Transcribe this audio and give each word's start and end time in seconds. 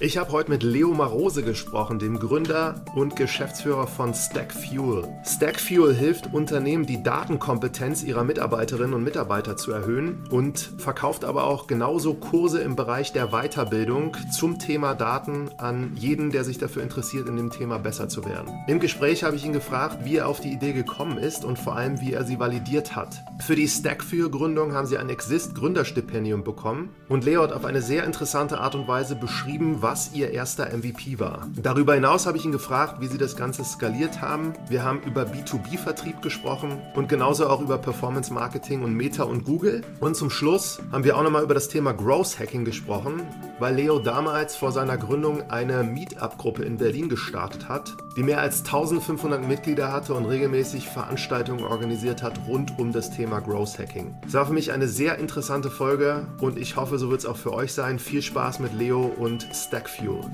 Ich 0.00 0.16
habe 0.16 0.30
heute 0.30 0.52
mit 0.52 0.62
Leo 0.62 0.94
Marose 0.94 1.42
gesprochen, 1.42 1.98
dem 1.98 2.20
Gründer 2.20 2.84
und 2.94 3.16
Geschäftsführer 3.16 3.88
von 3.88 4.14
Stackfuel. 4.14 5.08
Stackfuel 5.24 5.92
hilft 5.92 6.32
Unternehmen, 6.32 6.86
die 6.86 7.02
Datenkompetenz 7.02 8.04
ihrer 8.04 8.22
Mitarbeiterinnen 8.22 8.94
und 8.94 9.02
Mitarbeiter 9.02 9.56
zu 9.56 9.72
erhöhen 9.72 10.24
und 10.30 10.70
verkauft 10.78 11.24
aber 11.24 11.48
auch 11.48 11.66
genauso 11.66 12.14
Kurse 12.14 12.60
im 12.60 12.76
Bereich 12.76 13.12
der 13.12 13.30
Weiterbildung 13.32 14.16
zum 14.30 14.60
Thema 14.60 14.94
Daten 14.94 15.50
an 15.58 15.90
jeden, 15.96 16.30
der 16.30 16.44
sich 16.44 16.58
dafür 16.58 16.84
interessiert, 16.84 17.28
in 17.28 17.36
dem 17.36 17.50
Thema 17.50 17.78
besser 17.80 18.08
zu 18.08 18.24
werden. 18.24 18.54
Im 18.68 18.78
Gespräch 18.78 19.24
habe 19.24 19.34
ich 19.34 19.44
ihn 19.44 19.52
gefragt, 19.52 20.04
wie 20.04 20.18
er 20.18 20.28
auf 20.28 20.38
die 20.38 20.52
Idee 20.52 20.74
gekommen 20.74 21.18
ist 21.18 21.44
und 21.44 21.58
vor 21.58 21.74
allem, 21.74 22.00
wie 22.00 22.12
er 22.12 22.22
sie 22.22 22.38
validiert 22.38 22.94
hat. 22.94 23.24
Für 23.40 23.56
die 23.56 23.66
Stackfuel-Gründung 23.66 24.74
haben 24.74 24.86
sie 24.86 24.96
ein 24.96 25.10
Exist-Gründerstipendium 25.10 26.44
bekommen 26.44 26.90
und 27.08 27.24
Leo 27.24 27.42
hat 27.42 27.52
auf 27.52 27.64
eine 27.64 27.82
sehr 27.82 28.04
interessante 28.04 28.60
Art 28.60 28.76
und 28.76 28.86
Weise 28.86 29.16
beschrieben, 29.16 29.82
ihr 30.12 30.30
erster 30.30 30.76
MVP 30.76 31.18
war. 31.18 31.46
Darüber 31.56 31.94
hinaus 31.94 32.26
habe 32.26 32.36
ich 32.36 32.44
ihn 32.44 32.52
gefragt, 32.52 33.00
wie 33.00 33.06
sie 33.06 33.16
das 33.16 33.36
Ganze 33.36 33.64
skaliert 33.64 34.20
haben. 34.20 34.52
Wir 34.68 34.84
haben 34.84 35.00
über 35.02 35.22
B2B-Vertrieb 35.22 36.20
gesprochen 36.20 36.82
und 36.94 37.08
genauso 37.08 37.48
auch 37.48 37.60
über 37.60 37.78
Performance 37.78 38.32
Marketing 38.32 38.82
und 38.82 38.94
Meta 38.94 39.22
und 39.22 39.44
Google. 39.44 39.82
Und 40.00 40.14
zum 40.16 40.30
Schluss 40.30 40.80
haben 40.92 41.04
wir 41.04 41.16
auch 41.16 41.22
nochmal 41.22 41.42
über 41.42 41.54
das 41.54 41.68
Thema 41.68 41.92
Growth 41.92 42.38
Hacking 42.38 42.64
gesprochen, 42.64 43.22
weil 43.58 43.76
Leo 43.76 43.98
damals 43.98 44.56
vor 44.56 44.72
seiner 44.72 44.98
Gründung 44.98 45.50
eine 45.50 45.82
Meetup-Gruppe 45.82 46.64
in 46.64 46.76
Berlin 46.76 47.08
gestartet 47.08 47.68
hat, 47.68 47.96
die 48.16 48.22
mehr 48.22 48.40
als 48.40 48.58
1500 48.58 49.46
Mitglieder 49.46 49.92
hatte 49.92 50.12
und 50.14 50.26
regelmäßig 50.26 50.88
Veranstaltungen 50.88 51.64
organisiert 51.64 52.22
hat 52.22 52.40
rund 52.46 52.78
um 52.78 52.92
das 52.92 53.10
Thema 53.10 53.40
Growth 53.40 53.78
Hacking. 53.78 54.14
Es 54.26 54.34
war 54.34 54.46
für 54.46 54.52
mich 54.52 54.72
eine 54.72 54.88
sehr 54.88 55.18
interessante 55.18 55.70
Folge 55.70 56.26
und 56.40 56.58
ich 56.58 56.76
hoffe, 56.76 56.98
so 56.98 57.10
wird 57.10 57.20
es 57.20 57.26
auch 57.26 57.36
für 57.36 57.52
euch 57.52 57.72
sein. 57.72 57.98
Viel 57.98 58.22
Spaß 58.22 58.58
mit 58.58 58.74
Leo 58.74 59.06
und 59.06 59.46
Stack 59.78 59.90
Fuel. 59.90 60.24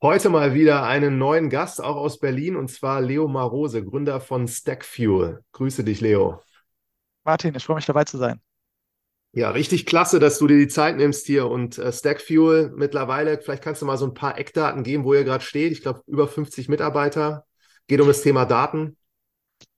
Heute 0.00 0.30
mal 0.30 0.54
wieder 0.54 0.84
einen 0.84 1.18
neuen 1.18 1.50
Gast, 1.50 1.82
auch 1.84 1.96
aus 1.96 2.18
Berlin, 2.20 2.56
und 2.56 2.68
zwar 2.68 3.02
Leo 3.02 3.28
Marose, 3.28 3.84
Gründer 3.84 4.22
von 4.22 4.48
Stackfuel. 4.48 5.44
Grüße 5.52 5.84
dich, 5.84 6.00
Leo. 6.00 6.40
Martin, 7.24 7.54
ich 7.54 7.64
freue 7.64 7.76
mich 7.76 7.84
dabei 7.84 8.04
zu 8.04 8.16
sein. 8.16 8.40
Ja, 9.32 9.50
richtig 9.50 9.84
klasse, 9.84 10.18
dass 10.18 10.38
du 10.38 10.46
dir 10.46 10.56
die 10.56 10.68
Zeit 10.68 10.96
nimmst 10.96 11.26
hier 11.26 11.48
und 11.50 11.76
äh, 11.76 11.92
Stackfuel 11.92 12.72
mittlerweile, 12.74 13.38
vielleicht 13.38 13.62
kannst 13.62 13.82
du 13.82 13.86
mal 13.86 13.98
so 13.98 14.06
ein 14.06 14.14
paar 14.14 14.38
Eckdaten 14.38 14.82
geben, 14.82 15.04
wo 15.04 15.12
ihr 15.12 15.24
gerade 15.24 15.44
steht. 15.44 15.72
Ich 15.72 15.82
glaube, 15.82 16.00
über 16.06 16.26
50 16.26 16.70
Mitarbeiter. 16.70 17.44
Geht 17.86 18.00
um 18.00 18.08
das 18.08 18.22
Thema 18.22 18.46
Daten. 18.46 18.96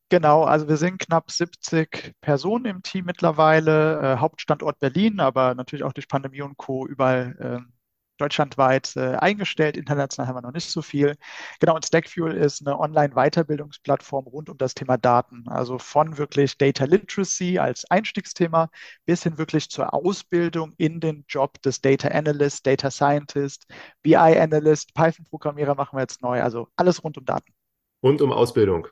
Genau, 0.09 0.45
also 0.45 0.69
wir 0.69 0.77
sind 0.77 0.99
knapp 1.01 1.33
70 1.33 2.15
Personen 2.21 2.67
im 2.67 2.83
Team 2.83 3.07
mittlerweile, 3.07 4.01
äh, 4.01 4.17
Hauptstandort 4.19 4.79
Berlin, 4.79 5.19
aber 5.19 5.55
natürlich 5.57 5.83
auch 5.85 5.93
durch 5.93 6.07
Pandemie 6.07 6.43
und 6.43 6.57
Co. 6.57 6.87
überall 6.87 7.37
äh, 7.67 7.73
deutschlandweit 8.19 8.95
äh, 8.97 9.17
eingestellt. 9.17 9.77
International 9.77 10.29
haben 10.29 10.37
wir 10.37 10.43
noch 10.43 10.53
nicht 10.53 10.71
so 10.71 10.81
viel. 10.81 11.17
Genau, 11.61 11.75
und 11.75 11.85
Stackfuel 11.85 12.37
ist 12.37 12.67
eine 12.67 12.79
Online-Weiterbildungsplattform 12.79 14.27
rund 14.27 14.49
um 14.49 14.57
das 14.59 14.75
Thema 14.75 14.97
Daten. 14.97 15.45
Also 15.49 15.79
von 15.79 16.17
wirklich 16.19 16.57
Data 16.57 16.85
Literacy 16.85 17.59
als 17.59 17.85
Einstiegsthema 17.91 18.71
bis 19.07 19.25
hin 19.25 19.39
wirklich 19.39 19.71
zur 19.71 19.93
Ausbildung 19.93 20.73
in 20.77 21.01
den 21.01 21.25
Job 21.29 21.61
des 21.63 21.81
Data 21.81 22.09
Analyst, 22.09 22.67
Data 22.67 22.91
Scientist, 22.91 23.67
BI 24.03 24.15
Analyst, 24.17 24.95
Python-Programmierer 24.95 25.75
machen 25.75 25.97
wir 25.97 26.03
jetzt 26.03 26.23
neu. 26.23 26.43
Also 26.43 26.69
alles 26.77 27.03
rund 27.03 27.19
um 27.19 27.25
Daten. 27.25 27.53
Rund 28.03 28.23
um 28.23 28.33
Ausbildung. 28.33 28.87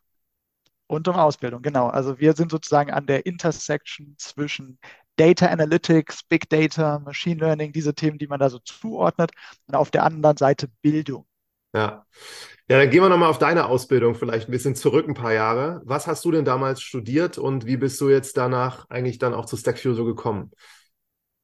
Und 0.87 1.09
um 1.09 1.17
Ausbildung, 1.17 1.63
genau. 1.63 1.89
Also 1.89 2.19
wir 2.19 2.35
sind 2.35 2.51
sozusagen 2.51 2.91
an 2.93 3.07
der 3.07 3.27
Intersection 3.27 4.15
zwischen 4.19 4.79
Data 5.17 5.47
Analytics, 5.47 6.25
Big 6.25 6.49
Data, 6.51 6.99
Machine 6.99 7.41
Learning, 7.41 7.73
diese 7.73 7.95
Themen, 7.95 8.19
die 8.19 8.27
man 8.27 8.41
da 8.41 8.51
so 8.51 8.59
zuordnet, 8.59 9.31
und 9.67 9.75
auf 9.75 9.91
der 9.91 10.05
anderen 10.05 10.37
Seite 10.37 10.69
Bildung. 10.83 11.27
Ja. 11.73 12.07
Ja, 12.69 12.79
dann 12.79 12.89
gehen 12.89 13.03
wir 13.03 13.11
nochmal 13.11 13.29
auf 13.29 13.39
deine 13.39 13.67
Ausbildung 13.67 14.15
vielleicht 14.15 14.49
ein 14.49 14.53
bisschen 14.53 14.75
zurück, 14.75 15.07
ein 15.07 15.15
paar 15.15 15.35
Jahre. 15.35 15.83
Was 15.85 16.07
hast 16.07 16.25
du 16.25 16.31
denn 16.31 16.47
damals 16.47 16.81
studiert 16.81 17.37
und 17.37 17.67
wie 17.67 17.77
bist 17.77 18.01
du 18.01 18.09
jetzt 18.09 18.37
danach 18.39 18.89
eigentlich 18.89 19.19
dann 19.19 19.35
auch 19.35 19.45
zu 19.45 19.57
Stackview 19.57 19.93
so 19.93 20.07
gekommen? 20.07 20.51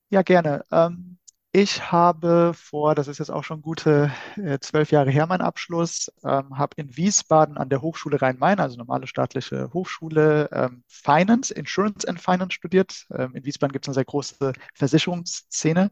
Ja, 0.09 0.23
gerne. 0.23 0.65
Ähm, 0.73 1.19
ich 1.53 1.91
habe 1.91 2.53
vor, 2.55 2.95
das 2.95 3.09
ist 3.09 3.19
jetzt 3.19 3.31
auch 3.31 3.43
schon 3.43 3.61
gute 3.61 4.13
äh, 4.37 4.61
zwölf 4.61 4.93
Jahre 4.93 5.11
her, 5.11 5.27
mein 5.27 5.41
Abschluss, 5.41 6.13
ähm, 6.23 6.57
habe 6.57 6.75
in 6.77 6.97
Wiesbaden 6.97 7.57
an 7.59 7.69
der 7.69 7.83
Hochschule 7.83 8.23
Rhein-Main, 8.23 8.61
also 8.61 8.77
normale 8.77 9.09
staatliche 9.09 9.69
Hochschule, 9.73 10.49
ähm, 10.53 10.85
Finance, 10.87 11.53
Insurance 11.53 12.07
and 12.07 12.21
Finance 12.21 12.55
studiert. 12.55 13.07
Ähm, 13.13 13.35
in 13.35 13.45
Wiesbaden 13.45 13.73
gibt 13.73 13.85
es 13.85 13.89
eine 13.89 13.95
sehr 13.95 14.05
große 14.05 14.53
Versicherungsszene 14.75 15.91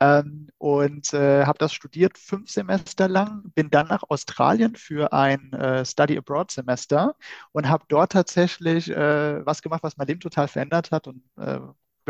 ähm, 0.00 0.48
und 0.56 1.12
äh, 1.12 1.44
habe 1.44 1.58
das 1.58 1.74
studiert 1.74 2.16
fünf 2.16 2.50
Semester 2.50 3.06
lang, 3.06 3.42
bin 3.54 3.68
dann 3.70 3.88
nach 3.88 4.04
Australien 4.08 4.74
für 4.74 5.12
ein 5.12 5.52
äh, 5.52 5.84
Study 5.84 6.16
Abroad 6.16 6.50
Semester 6.50 7.14
und 7.52 7.68
habe 7.68 7.84
dort 7.88 8.12
tatsächlich 8.12 8.90
äh, 8.90 9.44
was 9.44 9.60
gemacht, 9.60 9.82
was 9.82 9.98
mein 9.98 10.06
Leben 10.06 10.20
total 10.20 10.48
verändert 10.48 10.92
hat 10.92 11.06
und 11.08 11.22
äh, 11.36 11.60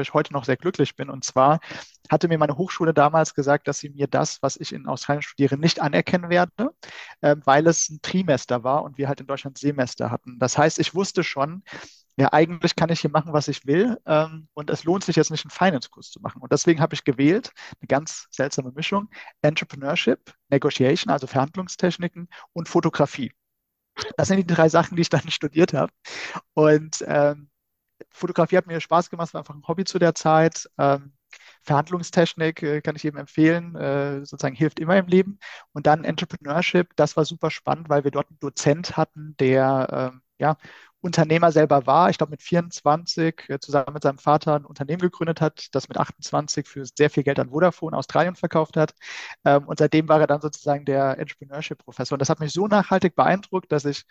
ich 0.02 0.14
heute 0.14 0.32
noch 0.32 0.44
sehr 0.44 0.56
glücklich 0.56 0.96
bin. 0.96 1.10
Und 1.10 1.24
zwar 1.24 1.60
hatte 2.10 2.28
mir 2.28 2.38
meine 2.38 2.56
Hochschule 2.56 2.94
damals 2.94 3.34
gesagt, 3.34 3.68
dass 3.68 3.78
sie 3.78 3.90
mir 3.90 4.06
das, 4.06 4.42
was 4.42 4.56
ich 4.56 4.72
in 4.72 4.86
Australien 4.86 5.22
studiere, 5.22 5.56
nicht 5.56 5.80
anerkennen 5.80 6.30
werde, 6.30 6.70
äh, 7.20 7.36
weil 7.44 7.66
es 7.66 7.88
ein 7.90 8.00
Trimester 8.02 8.64
war 8.64 8.82
und 8.82 8.98
wir 8.98 9.08
halt 9.08 9.20
in 9.20 9.26
Deutschland 9.26 9.58
Semester 9.58 10.10
hatten. 10.10 10.38
Das 10.38 10.58
heißt, 10.58 10.78
ich 10.78 10.94
wusste 10.94 11.24
schon, 11.24 11.62
ja, 12.16 12.32
eigentlich 12.32 12.76
kann 12.76 12.90
ich 12.90 13.00
hier 13.00 13.10
machen, 13.10 13.32
was 13.32 13.48
ich 13.48 13.66
will 13.66 13.98
ähm, 14.06 14.48
und 14.54 14.70
es 14.70 14.84
lohnt 14.84 15.02
sich 15.02 15.16
jetzt 15.16 15.30
nicht, 15.30 15.44
einen 15.44 15.50
Finance-Kurs 15.50 16.10
zu 16.10 16.20
machen. 16.20 16.40
Und 16.42 16.52
deswegen 16.52 16.80
habe 16.80 16.94
ich 16.94 17.04
gewählt, 17.04 17.50
eine 17.80 17.88
ganz 17.88 18.28
seltsame 18.30 18.70
Mischung, 18.72 19.08
Entrepreneurship, 19.42 20.32
Negotiation, 20.48 21.12
also 21.12 21.26
Verhandlungstechniken 21.26 22.28
und 22.52 22.68
Fotografie. 22.68 23.32
Das 24.16 24.28
sind 24.28 24.38
die 24.38 24.46
drei 24.46 24.68
Sachen, 24.68 24.96
die 24.96 25.02
ich 25.02 25.08
dann 25.08 25.28
studiert 25.30 25.72
habe. 25.72 25.92
Und 26.54 27.04
ähm, 27.06 27.50
Fotografie 28.10 28.56
hat 28.56 28.66
mir 28.66 28.80
Spaß 28.80 29.10
gemacht, 29.10 29.34
war 29.34 29.40
einfach 29.40 29.54
ein 29.54 29.66
Hobby 29.66 29.84
zu 29.84 29.98
der 29.98 30.14
Zeit. 30.14 30.68
Ähm, 30.78 31.12
Verhandlungstechnik 31.62 32.62
äh, 32.62 32.80
kann 32.80 32.96
ich 32.96 33.02
jedem 33.02 33.18
empfehlen, 33.18 33.74
äh, 33.76 34.24
sozusagen 34.24 34.54
hilft 34.54 34.80
immer 34.80 34.96
im 34.96 35.06
Leben. 35.06 35.38
Und 35.72 35.86
dann 35.86 36.04
Entrepreneurship, 36.04 36.94
das 36.96 37.16
war 37.16 37.24
super 37.24 37.50
spannend, 37.50 37.88
weil 37.88 38.04
wir 38.04 38.10
dort 38.10 38.28
einen 38.30 38.38
Dozent 38.38 38.96
hatten, 38.96 39.34
der 39.38 40.12
ähm, 40.12 40.22
ja, 40.38 40.56
Unternehmer 41.04 41.52
selber 41.52 41.86
war, 41.86 42.08
ich 42.08 42.16
glaube 42.16 42.30
mit 42.30 42.42
24 42.42 43.50
äh, 43.50 43.60
zusammen 43.60 43.92
mit 43.92 44.02
seinem 44.02 44.16
Vater 44.18 44.54
ein 44.56 44.64
Unternehmen 44.64 45.02
gegründet 45.02 45.42
hat, 45.42 45.74
das 45.74 45.88
mit 45.88 45.98
28 45.98 46.66
für 46.66 46.86
sehr 46.86 47.10
viel 47.10 47.22
Geld 47.22 47.38
an 47.38 47.50
Vodafone 47.50 47.94
Australien 47.94 48.36
verkauft 48.36 48.78
hat. 48.78 48.94
Ähm, 49.44 49.66
und 49.66 49.78
seitdem 49.78 50.08
war 50.08 50.20
er 50.20 50.26
dann 50.26 50.40
sozusagen 50.40 50.86
der 50.86 51.18
Entrepreneurship-Professor. 51.18 52.16
Und 52.16 52.20
das 52.20 52.30
hat 52.30 52.40
mich 52.40 52.52
so 52.54 52.68
nachhaltig 52.68 53.14
beeindruckt, 53.16 53.70
dass 53.70 53.84
ich 53.84 54.04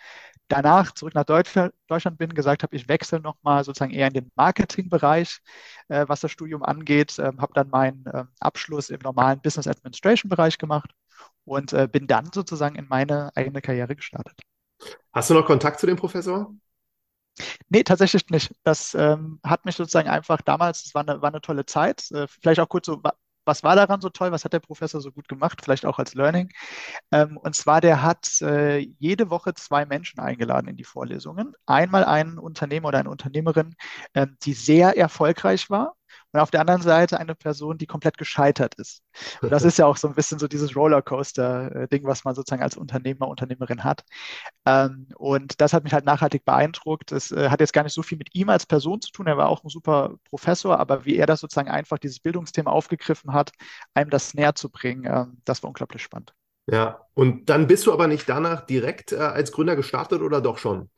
danach 0.50 0.92
zurück 0.94 1.16
nach 1.16 1.26
Deutschland 1.26 2.18
bin, 2.20 2.34
gesagt 2.36 2.62
habe, 2.62 2.76
ich 2.76 2.88
wechsle 2.88 3.20
nochmal 3.20 3.64
sozusagen 3.64 3.92
eher 3.92 4.08
in 4.08 4.14
den 4.14 4.32
Marketingbereich, 4.36 5.40
äh, 5.88 6.06
was 6.08 6.22
das 6.22 6.32
Studium 6.32 6.62
angeht, 6.64 7.18
ähm, 7.18 7.42
habe 7.42 7.54
dann 7.56 7.70
meinen 7.70 8.06
ähm, 8.14 8.28
Abschluss 8.40 8.92
im 8.92 9.00
normalen 9.00 9.42
Business 9.42 9.68
Administration-Bereich 9.68 10.60
gemacht 10.60 10.92
und 11.46 11.74
äh, 11.74 11.88
bin 11.92 12.06
dann 12.08 12.32
sozusagen 12.32 12.76
in 12.76 12.88
meine 12.88 13.32
eigene 13.36 13.62
Karriere 13.62 13.96
gestartet. 13.96 14.44
Hast 15.12 15.30
du 15.30 15.34
noch 15.34 15.46
Kontakt 15.46 15.80
zu 15.80 15.86
dem 15.86 15.98
Professor? 15.98 16.54
Nee, 17.70 17.84
tatsächlich 17.84 18.30
nicht. 18.30 18.54
Das 18.64 18.94
ähm, 18.94 19.40
hat 19.44 19.66
mich 19.66 19.76
sozusagen 19.76 20.10
einfach 20.10 20.42
damals, 20.42 20.86
es 20.86 20.94
war 20.96 21.02
eine, 21.08 21.22
war 21.22 21.30
eine 21.30 21.42
tolle 21.42 21.66
Zeit. 21.66 22.10
Äh, 22.12 22.28
vielleicht 22.28 22.60
auch 22.60 22.70
kurz 22.70 22.86
so, 22.86 23.02
was 23.46 23.64
war 23.64 23.76
daran 23.76 24.02
so 24.02 24.10
toll? 24.10 24.32
Was 24.32 24.46
hat 24.46 24.54
der 24.54 24.60
Professor 24.60 25.02
so 25.02 25.12
gut 25.12 25.28
gemacht? 25.28 25.62
Vielleicht 25.64 25.86
auch 25.86 26.00
als 26.00 26.14
Learning. 26.14 26.50
Ähm, 27.12 27.38
und 27.38 27.56
zwar, 27.56 27.82
der 27.82 28.02
hat 28.04 28.42
äh, 28.42 28.80
jede 29.00 29.30
Woche 29.30 29.54
zwei 29.54 29.86
Menschen 29.86 30.20
eingeladen 30.20 30.68
in 30.70 30.78
die 30.78 30.84
Vorlesungen. 30.84 31.54
Einmal 31.66 32.06
einen 32.06 32.38
Unternehmer 32.40 32.90
oder 32.90 33.00
eine 33.00 33.10
Unternehmerin, 33.10 33.76
äh, 34.14 34.28
die 34.44 34.54
sehr 34.54 34.98
erfolgreich 34.98 35.70
war 35.70 35.96
und 36.34 36.40
auf 36.40 36.52
der 36.52 36.62
anderen 36.62 36.82
Seite 36.82 37.20
eine 37.20 37.36
Person, 37.36 37.78
die 37.78 37.86
komplett 37.86 38.18
gescheitert 38.18 38.76
ist. 38.76 39.04
Und 39.42 39.52
das 39.52 39.64
ist 39.64 39.78
ja 39.78 39.86
auch 39.86 39.98
so 39.98 40.08
ein 40.08 40.16
bisschen 40.16 40.40
so 40.40 40.48
dieses 40.48 40.76
Rollercoaster-Ding, 40.76 42.04
was 42.06 42.24
man 42.26 42.36
sozusagen 42.36 42.64
als 42.64 42.76
Unternehmer, 42.76 43.28
Unternehmerin 43.28 43.84
hat. 43.84 44.04
Ähm, 44.66 45.08
und 45.16 45.62
das 45.62 45.74
hat 45.74 45.84
mich 45.84 45.94
halt 45.94 46.06
nachhaltig 46.06 46.46
beeindruckt. 46.46 47.12
Es 47.12 47.32
äh, 47.32 47.50
hat 47.50 47.60
jetzt 47.60 47.74
gar 47.74 47.84
nicht 47.84 47.94
so 47.94 48.04
viel 48.04 48.18
mit 48.18 48.34
ihm 48.36 48.50
als 48.50 48.66
Person 48.66 49.02
zu 49.02 49.12
tun. 49.12 49.28
Er 49.28 49.38
war 49.38 49.50
auch 49.50 49.64
ein 49.64 49.70
super 49.70 50.16
Professor, 50.30 50.80
aber 50.80 51.06
wie 51.06 51.16
er 51.18 51.26
das 51.26 51.42
sozusagen 51.42 51.70
einfach 51.70 52.00
dieses 52.00 52.20
Bildungsthema 52.20 52.72
aufgegriffen 52.72 53.34
hat, 53.34 53.52
einem 53.94 54.10
das 54.10 54.34
näher 54.34 54.56
zu 54.56 54.70
bringen, 54.70 55.06
ähm, 55.06 55.42
das 55.46 55.64
war 55.64 55.70
unglaublich 55.70 56.02
spannend. 56.04 56.34
Ja, 56.68 57.06
und 57.14 57.50
dann 57.50 57.68
bist 57.68 57.86
du 57.86 57.94
aber 57.94 58.08
nicht 58.08 58.28
danach 58.30 58.66
direkt 58.66 59.12
äh, 59.12 59.18
als 59.18 59.52
Gründer 59.52 59.76
gestartet 59.76 60.22
oder 60.22 60.40
doch 60.42 60.58
schon? 60.58 60.90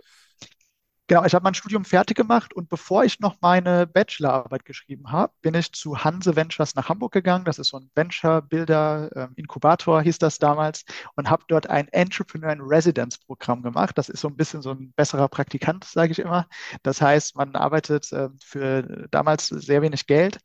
Genau, 1.08 1.24
ich 1.24 1.36
habe 1.36 1.44
mein 1.44 1.54
Studium 1.54 1.86
fertig 1.86 2.18
gemacht 2.18 2.52
und 2.56 2.68
bevor 2.68 3.04
ich 3.04 3.20
noch 3.20 3.36
meine 3.40 3.86
Bachelorarbeit 3.86 4.66
geschrieben 4.66 5.12
habe, 5.12 5.32
bin 5.44 5.54
ich 5.54 5.72
zu 5.72 6.04
Hanse 6.04 6.36
Ventures 6.36 6.74
nach 6.74 6.90
Hamburg 6.90 7.14
gegangen. 7.14 7.46
Das 7.46 7.60
ist 7.60 7.68
so 7.68 7.78
ein 7.78 7.92
Venture-Builder, 7.94 9.12
ähm, 9.16 9.34
Inkubator 9.36 10.02
hieß 10.02 10.18
das 10.18 10.40
damals 10.40 10.84
und 11.16 11.30
habe 11.30 11.44
dort 11.48 11.70
ein 11.70 11.90
Entrepreneur 11.90 12.52
in 12.52 12.62
Residence 12.62 13.20
Programm 13.20 13.62
gemacht. 13.62 13.96
Das 14.00 14.10
ist 14.10 14.20
so 14.22 14.30
ein 14.30 14.36
bisschen 14.36 14.64
so 14.64 14.72
ein 14.72 14.94
besserer 14.96 15.28
Praktikant, 15.28 15.84
sage 15.84 16.12
ich 16.12 16.18
immer. 16.18 16.48
Das 16.82 17.00
heißt, 17.04 17.36
man 17.36 17.56
arbeitet 17.56 18.12
äh, 18.12 18.30
für 18.44 19.08
damals 19.12 19.50
sehr 19.50 19.84
wenig 19.84 20.08
Geld, 20.08 20.40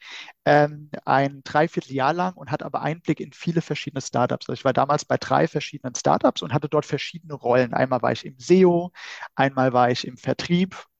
ähm, 0.45 0.91
ein 1.07 1.43
Dreivierteljahr 1.45 2.13
lang 2.13 2.35
und 2.35 2.51
hat 2.51 2.63
aber 2.63 2.83
Einblick 2.83 3.21
in 3.21 3.33
viele 3.33 3.63
verschiedene 3.63 4.03
Startups. 4.03 4.49
Also 4.49 4.59
ich 4.59 4.65
war 4.67 4.75
damals 4.75 5.07
bei 5.07 5.17
drei 5.17 5.47
verschiedenen 5.49 5.95
Startups 5.95 6.43
und 6.43 6.53
hatte 6.53 6.69
dort 6.69 6.85
verschiedene 6.87 7.33
Rollen. 7.35 7.73
Einmal 7.73 8.03
war 8.03 8.13
ich 8.13 8.27
im 8.27 8.39
SEO, 8.39 8.93
einmal 9.35 9.73
war 9.73 9.91
ich 9.91 10.07
im 10.07 10.17
Vertrieb, 10.19 10.50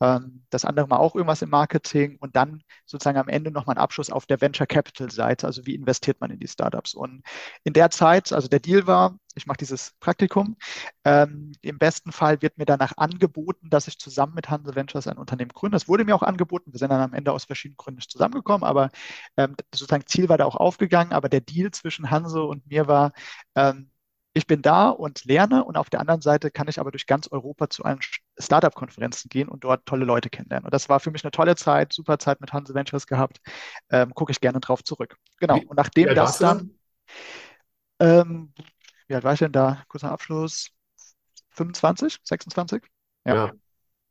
ähm, 0.01 0.45
das 0.51 0.65
andere 0.65 0.87
Mal 0.87 0.99
auch 0.99 1.15
irgendwas 1.15 1.43
im 1.43 1.51
Marketing 1.51 2.17
und 2.21 2.37
dann 2.37 2.63
sozusagen 2.87 3.19
am 3.19 3.29
Ende 3.29 3.51
nochmal 3.51 3.77
ein 3.77 3.83
Abschluss 3.83 4.11
auf 4.11 4.27
der 4.27 4.41
Venture 4.41 4.67
Capital 4.67 5.11
Seite, 5.11 5.47
also 5.47 5.67
wie 5.67 5.75
investiert 5.75 6.21
man 6.21 6.31
in 6.31 6.39
die 6.39 6.49
Startups. 6.49 6.95
Und 6.95 7.23
in 7.65 7.73
der 7.73 7.91
Zeit, 7.91 8.33
also 8.33 8.49
der 8.49 8.61
Deal 8.61 8.87
war, 8.87 9.19
ich 9.35 9.47
mache 9.47 9.59
dieses 9.59 9.93
Praktikum. 10.01 10.57
Ähm, 11.05 11.53
Im 11.63 11.79
besten 11.79 12.13
Fall 12.13 12.43
wird 12.43 12.59
mir 12.59 12.65
danach 12.65 12.93
angeboten, 12.97 13.71
dass 13.71 13.89
ich 13.89 13.99
zusammen 13.99 14.35
mit 14.35 14.51
Hanse 14.51 14.75
Ventures 14.75 15.07
ein 15.07 15.19
Unternehmen 15.19 15.51
gründe. 15.55 15.77
Das 15.77 15.89
wurde 15.89 16.05
mir 16.05 16.15
auch 16.17 16.23
angeboten. 16.23 16.73
Wir 16.73 16.79
sind 16.79 16.91
dann 16.91 17.01
am 17.01 17.15
Ende 17.15 17.33
aus 17.33 17.45
verschiedenen 17.45 17.77
Gründen 17.77 17.99
nicht 17.99 18.11
zusammengekommen, 18.11 18.65
aber 18.65 18.91
ähm, 19.37 19.57
sozusagen 19.75 20.07
Ziel 20.07 20.29
war 20.29 20.39
da 20.39 20.45
auch 20.47 20.57
aufgegangen. 20.57 21.13
Aber 21.13 21.29
der 21.29 21.41
Deal 21.41 21.71
zwischen 21.71 22.11
Hanse 22.11 22.43
und 22.43 22.67
mir 22.67 22.89
war, 22.89 23.13
ähm, 23.55 23.91
ich 24.33 24.47
bin 24.47 24.63
da 24.63 24.91
und 24.91 25.25
lerne 25.25 25.65
und 25.65 25.77
auf 25.77 25.91
der 25.91 26.01
anderen 26.01 26.21
Seite 26.21 26.51
kann 26.51 26.69
ich 26.69 26.79
aber 26.79 26.93
durch 26.93 27.07
ganz 27.07 27.29
Europa 27.29 27.69
zu 27.69 27.85
allen 27.85 27.99
Startup-Konferenzen 28.39 29.29
gehen 29.29 29.49
und 29.49 29.65
dort 29.65 29.87
tolle 29.87 30.05
Leute 30.05 30.31
kennenlernen. 30.31 30.67
Und 30.67 30.75
das 30.75 30.89
war 30.89 31.01
für 31.01 31.11
mich 31.11 31.25
eine 31.25 31.33
tolle 31.33 31.57
Zeit, 31.57 31.93
super 31.93 32.19
Zeit 32.19 32.41
mit 32.41 32.53
Hanse 32.53 32.75
Ventures 32.75 33.07
gehabt. 33.07 33.41
Ähm, 33.91 34.15
Gucke 34.15 34.31
ich 34.31 34.41
gerne 34.41 34.61
drauf 34.61 34.85
zurück. 34.85 35.17
Genau. 35.39 35.59
Und 35.67 35.77
nachdem 35.77 36.07
ja, 36.09 36.15
das 36.15 36.39
dann, 36.39 36.79
ähm, 37.99 38.53
wie 39.09 39.15
alt 39.15 39.25
war 39.25 39.33
ich 39.33 39.41
denn 39.41 39.53
da? 39.53 39.83
Kurzer 39.89 40.13
Abschluss. 40.13 40.71
25, 41.51 42.19
26? 42.23 42.83
Ja. 43.25 43.35
ja. 43.35 43.53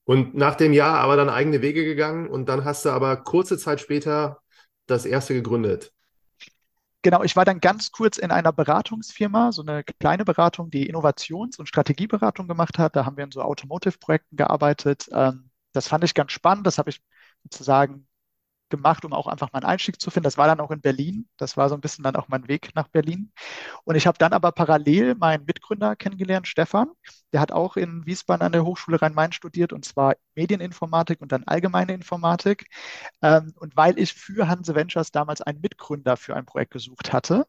Und 0.04 0.36
nach 0.36 0.56
dem 0.56 0.74
Jahr 0.74 1.00
aber 1.00 1.15
dann 1.15 1.30
eigene 1.30 1.62
Wege 1.62 1.86
gegangen 1.86 2.27
und 2.27 2.50
dann 2.50 2.65
hast 2.65 2.83
du 2.83 2.89
aber 2.89 3.15
kurze 3.18 3.57
Zeit 3.57 3.80
später 3.80 4.42
das 4.86 5.06
erste 5.06 5.33
gegründet. 5.33 5.94
Genau, 7.01 7.24
ich 7.24 7.36
war 7.38 7.46
dann 7.46 7.62
ganz 7.62 7.92
kurz 7.92 8.18
in 8.18 8.30
einer 8.31 8.51
Beratungsfirma, 8.51 9.51
so 9.54 9.62
eine 9.62 9.84
kleine 9.86 10.25
Beratung, 10.25 10.69
die 10.69 10.90
Innovations- 10.90 11.57
und 11.57 11.68
Strategieberatung 11.68 12.48
gemacht 12.48 12.78
hat. 12.78 12.96
Da 12.96 13.06
haben 13.06 13.16
wir 13.16 13.24
in 13.24 13.31
so 13.31 13.42
Automotive-Projekten 13.42 14.36
gearbeitet. 14.36 15.07
Ähm, 15.13 15.50
das 15.72 15.88
fand 15.88 16.04
ich 16.04 16.13
ganz 16.13 16.34
spannend. 16.34 16.68
Das 16.68 16.78
habe 16.78 16.90
ich 16.90 17.01
sozusagen 17.44 18.06
gemacht, 18.69 19.06
um 19.06 19.13
auch 19.13 19.28
einfach 19.28 19.54
meinen 19.54 19.66
Einstieg 19.66 20.01
zu 20.01 20.12
finden. 20.12 20.25
Das 20.25 20.38
war 20.38 20.48
dann 20.48 20.60
auch 20.62 20.72
in 20.72 20.81
Berlin. 20.81 21.30
Das 21.38 21.57
war 21.57 21.69
so 21.69 21.75
ein 21.75 21.81
bisschen 21.81 22.04
dann 22.04 22.16
auch 22.18 22.28
mein 22.30 22.48
Weg 22.50 22.72
nach 22.75 22.88
Berlin. 22.90 23.31
Und 23.86 23.96
ich 23.96 24.07
habe 24.07 24.18
dann 24.18 24.34
aber 24.34 24.51
parallel 24.51 25.16
meinen 25.16 25.46
Mitgründer 25.46 25.96
kennengelernt, 25.96 26.48
Stefan. 26.48 26.90
Der 27.34 27.42
hat 27.42 27.51
auch 27.51 27.78
in 27.78 28.06
Wiesbaden 28.06 28.46
an 28.46 28.51
der 28.54 28.66
Hochschule 28.66 29.01
Rhein-Main 29.01 29.31
studiert 29.34 29.74
und 29.74 29.86
zwar 29.86 30.16
Medieninformatik 30.39 31.21
und 31.21 31.31
dann 31.31 31.44
allgemeine 31.45 31.94
Informatik. 31.94 32.68
Ähm, 33.21 33.53
und 33.57 33.75
weil 33.75 34.00
ich 34.00 34.13
für 34.13 34.47
Hanse 34.47 34.74
Ventures 34.75 35.12
damals 35.12 35.41
einen 35.41 35.62
Mitgründer 35.62 36.18
für 36.18 36.36
ein 36.36 36.45
Projekt 36.45 36.71
gesucht 36.71 37.12
hatte, 37.13 37.45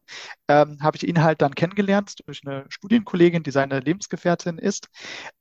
ähm, 0.47 0.77
habe 0.81 0.97
ich 0.97 1.07
ihn 1.07 1.23
halt 1.23 1.41
dann 1.41 1.55
kennengelernt 1.55 2.15
durch 2.27 2.41
eine 2.45 2.65
Studienkollegin, 2.69 3.43
die 3.43 3.51
seine 3.51 3.79
Lebensgefährtin 3.79 4.57
ist, 4.57 4.89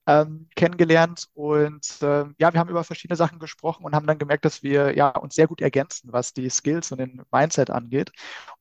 ähm, 0.06 0.48
kennengelernt. 0.56 1.26
Und 1.34 2.00
ja, 2.00 2.52
wir 2.52 2.60
haben 2.60 2.70
über 2.70 2.84
verschiedene 2.84 3.16
Sachen 3.16 3.38
gesprochen 3.38 3.84
und 3.84 3.94
haben 3.94 4.06
dann 4.06 4.18
gemerkt, 4.18 4.44
dass 4.44 4.62
wir 4.62 4.96
ja 4.96 5.10
uns 5.10 5.34
sehr 5.34 5.46
gut 5.46 5.60
ergänzen, 5.60 6.12
was 6.12 6.32
die 6.32 6.48
Skills 6.50 6.92
und 6.92 6.98
den 6.98 7.22
Mindset 7.30 7.70
angeht. 7.70 8.12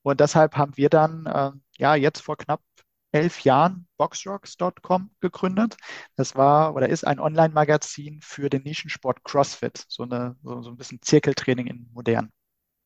Und 0.01 0.19
deshalb 0.19 0.55
haben 0.57 0.75
wir 0.77 0.89
dann 0.89 1.61
ja 1.77 1.95
jetzt 1.95 2.21
vor 2.21 2.37
knapp 2.37 2.61
elf 3.11 3.41
Jahren 3.41 3.87
Boxrocks.com 3.97 5.11
gegründet. 5.19 5.77
Das 6.15 6.35
war 6.35 6.75
oder 6.75 6.89
ist 6.89 7.05
ein 7.05 7.19
Online-Magazin 7.19 8.19
für 8.21 8.49
den 8.49 8.63
Nischensport 8.63 9.23
CrossFit, 9.23 9.83
so, 9.87 10.03
eine, 10.03 10.35
so, 10.43 10.61
so 10.61 10.69
ein 10.69 10.77
bisschen 10.77 11.01
Zirkeltraining 11.01 11.67
in 11.67 11.89
modern. 11.93 12.29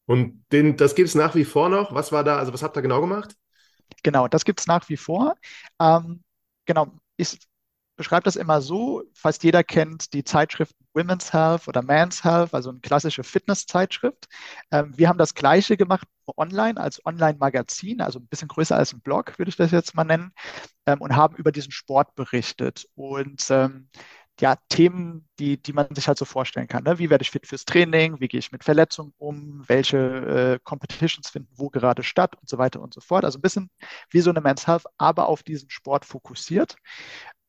Und 0.06 0.46
den, 0.52 0.76
das 0.78 0.96
gibt 0.96 1.10
es 1.10 1.16
nach 1.16 1.36
wie 1.36 1.46
vor 1.46 1.70
noch. 1.70 1.94
Was 1.94 2.12
war 2.12 2.24
da, 2.24 2.38
also 2.38 2.54
was 2.54 2.64
habt 2.64 2.78
ihr 2.78 2.82
genau 2.82 3.02
gemacht? 3.02 3.36
Genau, 4.04 4.28
das 4.28 4.44
gibt 4.44 4.60
es 4.60 4.68
nach 4.68 4.90
wie 4.90 4.98
vor. 4.98 5.36
Ähm, 5.80 6.24
genau, 6.66 6.88
ist 7.18 7.48
beschreibe 7.96 8.24
das 8.24 8.36
immer 8.36 8.62
so, 8.62 9.04
fast 9.14 9.44
jeder 9.44 9.64
kennt 9.64 10.14
die 10.14 10.24
Zeitschriften 10.24 10.84
Women's 10.94 11.34
Health 11.34 11.68
oder 11.68 11.82
Man's 11.82 12.24
Health, 12.24 12.54
also 12.54 12.70
eine 12.70 12.80
klassische 12.80 13.24
Fitnesszeitschrift. 13.24 14.28
Ähm, 14.72 14.94
wir 14.96 15.10
haben 15.10 15.18
das 15.18 15.34
Gleiche 15.34 15.78
gemacht 15.78 16.08
online 16.38 16.80
als 16.80 17.06
Online-Magazin, 17.06 18.02
also 18.02 18.20
ein 18.20 18.28
bisschen 18.28 18.48
größer 18.48 18.76
als 18.76 18.94
ein 18.94 19.02
Blog, 19.02 19.38
würde 19.38 19.50
ich 19.50 19.58
das 19.58 19.72
jetzt 19.72 19.96
mal 19.96 20.04
nennen, 20.04 20.34
ähm, 20.86 21.02
und 21.02 21.16
haben 21.16 21.36
über 21.36 21.52
diesen 21.52 21.72
Sport 21.72 22.16
berichtet. 22.16 22.88
Und 22.96 23.46
ähm, 23.50 23.90
ja, 24.40 24.58
Themen, 24.70 25.28
die, 25.40 25.62
die 25.62 25.74
man 25.74 25.94
sich 25.94 26.08
halt 26.08 26.18
so 26.18 26.26
vorstellen 26.26 26.68
kann. 26.68 26.84
Ne? 26.84 26.98
Wie 26.98 27.10
werde 27.10 27.22
ich 27.22 27.30
fit 27.32 27.46
fürs 27.46 27.66
Training? 27.66 28.20
Wie 28.20 28.28
gehe 28.28 28.40
ich 28.40 28.52
mit 28.52 28.64
Verletzungen 28.64 29.14
um? 29.18 29.64
Welche 29.68 29.98
äh, 29.98 30.60
Competitions 30.64 31.30
finden 31.30 31.50
wo 31.56 31.70
gerade 31.70 32.04
statt 32.04 32.36
und 32.42 32.50
so 32.50 32.58
weiter 32.58 32.82
und 32.82 32.94
so 32.94 33.02
fort. 33.02 33.26
Also 33.26 33.38
ein 33.38 33.42
bisschen 33.42 33.70
wie 34.10 34.22
so 34.22 34.32
eine 34.32 34.42
Men's 34.42 34.66
Health, 34.66 34.86
aber 34.98 35.28
auf 35.28 35.44
diesen 35.44 35.70
Sport 35.70 36.06
fokussiert. 36.06 36.78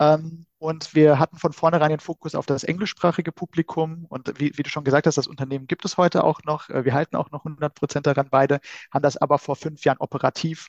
Ähm, 0.00 0.46
und 0.58 0.94
wir 0.94 1.19
hatten 1.19 1.37
von 1.37 1.52
vornherein 1.52 1.91
den 1.91 2.00
Fokus 2.00 2.35
auf 2.35 2.46
das 2.46 2.64
englischsprachige 2.64 3.32
Publikum. 3.32 4.06
Und 4.08 4.41
wie, 4.41 4.56
wie, 4.56 4.62
du 4.62 4.70
schon 4.70 4.85
gesagt 4.85 5.06
hast, 5.06 5.17
das 5.19 5.26
Unternehmen 5.26 5.67
gibt 5.67 5.85
es 5.85 5.96
heute 5.96 6.25
auch 6.25 6.41
noch. 6.44 6.69
Äh, 6.70 6.85
wir 6.85 6.94
halten 6.94 7.17
auch 7.17 7.31
noch 7.31 7.44
100 7.44 7.75
Prozent 7.75 8.06
daran 8.06 8.29
beide, 8.31 8.61
haben 8.93 9.02
das 9.02 9.17
aber 9.17 9.38
vor 9.38 9.56
fünf 9.56 9.85
Jahren 9.85 9.99
operativ 9.99 10.69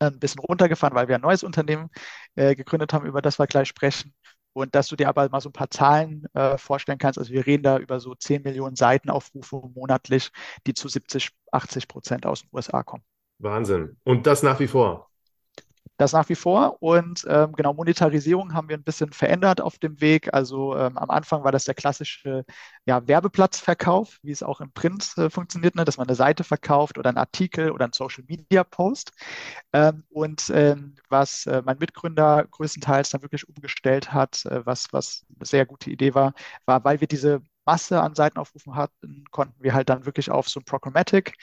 äh, 0.00 0.06
ein 0.06 0.18
bisschen 0.18 0.40
runtergefahren, 0.40 0.94
weil 0.94 1.08
wir 1.08 1.14
ein 1.16 1.20
neues 1.20 1.42
Unternehmen 1.42 1.90
äh, 2.34 2.54
gegründet 2.54 2.92
haben, 2.92 3.06
über 3.06 3.22
das 3.22 3.38
wir 3.38 3.46
gleich 3.46 3.68
sprechen. 3.68 4.14
Und 4.52 4.74
dass 4.74 4.88
du 4.88 4.96
dir 4.96 5.08
aber 5.08 5.28
mal 5.30 5.40
so 5.40 5.48
ein 5.48 5.52
paar 5.52 5.70
Zahlen 5.70 6.26
äh, 6.34 6.58
vorstellen 6.58 6.98
kannst. 6.98 7.18
Also 7.18 7.32
wir 7.32 7.44
reden 7.46 7.64
da 7.64 7.78
über 7.78 7.98
so 7.98 8.14
10 8.14 8.42
Millionen 8.42 8.76
Seitenaufrufe 8.76 9.62
monatlich, 9.74 10.30
die 10.66 10.74
zu 10.74 10.88
70, 10.88 11.30
80 11.50 11.88
Prozent 11.88 12.26
aus 12.26 12.42
den 12.42 12.50
USA 12.52 12.82
kommen. 12.84 13.02
Wahnsinn. 13.38 13.96
Und 14.04 14.26
das 14.26 14.44
nach 14.44 14.60
wie 14.60 14.68
vor? 14.68 15.10
Das 15.96 16.12
nach 16.12 16.28
wie 16.28 16.34
vor. 16.34 16.82
Und 16.82 17.24
ähm, 17.28 17.52
genau, 17.52 17.72
Monetarisierung 17.72 18.52
haben 18.54 18.68
wir 18.68 18.76
ein 18.76 18.82
bisschen 18.82 19.12
verändert 19.12 19.60
auf 19.60 19.78
dem 19.78 20.00
Weg. 20.00 20.34
Also 20.34 20.76
ähm, 20.76 20.98
am 20.98 21.10
Anfang 21.10 21.44
war 21.44 21.52
das 21.52 21.64
der 21.64 21.74
klassische 21.74 22.44
ja, 22.84 23.06
Werbeplatzverkauf, 23.06 24.18
wie 24.22 24.32
es 24.32 24.42
auch 24.42 24.60
im 24.60 24.72
Print 24.72 25.16
äh, 25.18 25.30
funktioniert, 25.30 25.76
ne? 25.76 25.84
dass 25.84 25.96
man 25.96 26.08
eine 26.08 26.16
Seite 26.16 26.42
verkauft 26.42 26.98
oder 26.98 27.10
einen 27.10 27.18
Artikel 27.18 27.70
oder 27.70 27.84
einen 27.84 27.92
Social 27.92 28.24
Media 28.26 28.64
Post. 28.64 29.12
Ähm, 29.72 30.04
und 30.10 30.50
ähm, 30.54 30.94
was 31.08 31.46
äh, 31.46 31.62
mein 31.64 31.78
Mitgründer 31.78 32.44
größtenteils 32.50 33.10
dann 33.10 33.22
wirklich 33.22 33.48
umgestellt 33.48 34.12
hat, 34.12 34.44
äh, 34.46 34.66
was, 34.66 34.92
was 34.92 35.24
eine 35.36 35.46
sehr 35.46 35.66
gute 35.66 35.90
Idee 35.90 36.14
war, 36.14 36.34
war, 36.66 36.84
weil 36.84 37.00
wir 37.00 37.08
diese 37.08 37.42
Masse 37.66 38.00
an 38.00 38.14
Seitenaufrufen 38.14 38.74
hatten, 38.74 39.24
konnten 39.30 39.62
wir 39.62 39.74
halt 39.74 39.88
dann 39.88 40.06
wirklich 40.06 40.30
auf 40.30 40.48
so 40.48 40.60
ein 40.60 40.64
Programmatic 40.64 41.34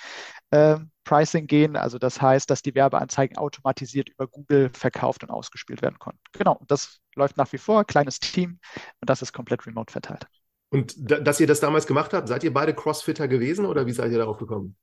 äh, 0.51 0.78
Pricing 1.04 1.48
gehen. 1.48 1.75
Also 1.75 1.98
das 1.98 2.22
heißt, 2.22 2.50
dass 2.50 2.62
die 2.62 2.75
Werbeanzeigen 2.75 3.38
automatisiert 3.38 4.10
über 4.10 4.28
Google 4.28 4.70
verkauft 4.70 5.24
und 5.24 5.30
ausgespielt 5.30 5.82
werden 5.82 6.00
konnten. 6.00 6.22
Genau, 6.34 6.54
und 6.54 6.70
das 6.70 7.00
läuft 7.16 7.38
nach 7.38 7.51
wie 7.51 7.58
vor, 7.58 7.86
kleines 7.86 8.20
Team 8.20 8.60
und 9.00 9.10
das 9.10 9.22
ist 9.22 9.34
komplett 9.34 9.66
remote 9.66 9.92
verteilt. 9.92 10.28
Und 10.70 10.96
dass 10.98 11.40
ihr 11.40 11.48
das 11.48 11.60
damals 11.60 11.86
gemacht 11.86 12.13
habt, 12.13 12.30
seid 12.30 12.44
ihr 12.44 12.54
beide 12.54 12.74
Crossfitter 12.74 13.28
gewesen 13.28 13.66
oder 13.66 13.86
wie 13.86 13.92
seid 13.92 14.12
ihr 14.12 14.18
darauf 14.20 14.38
gekommen? 14.38 14.78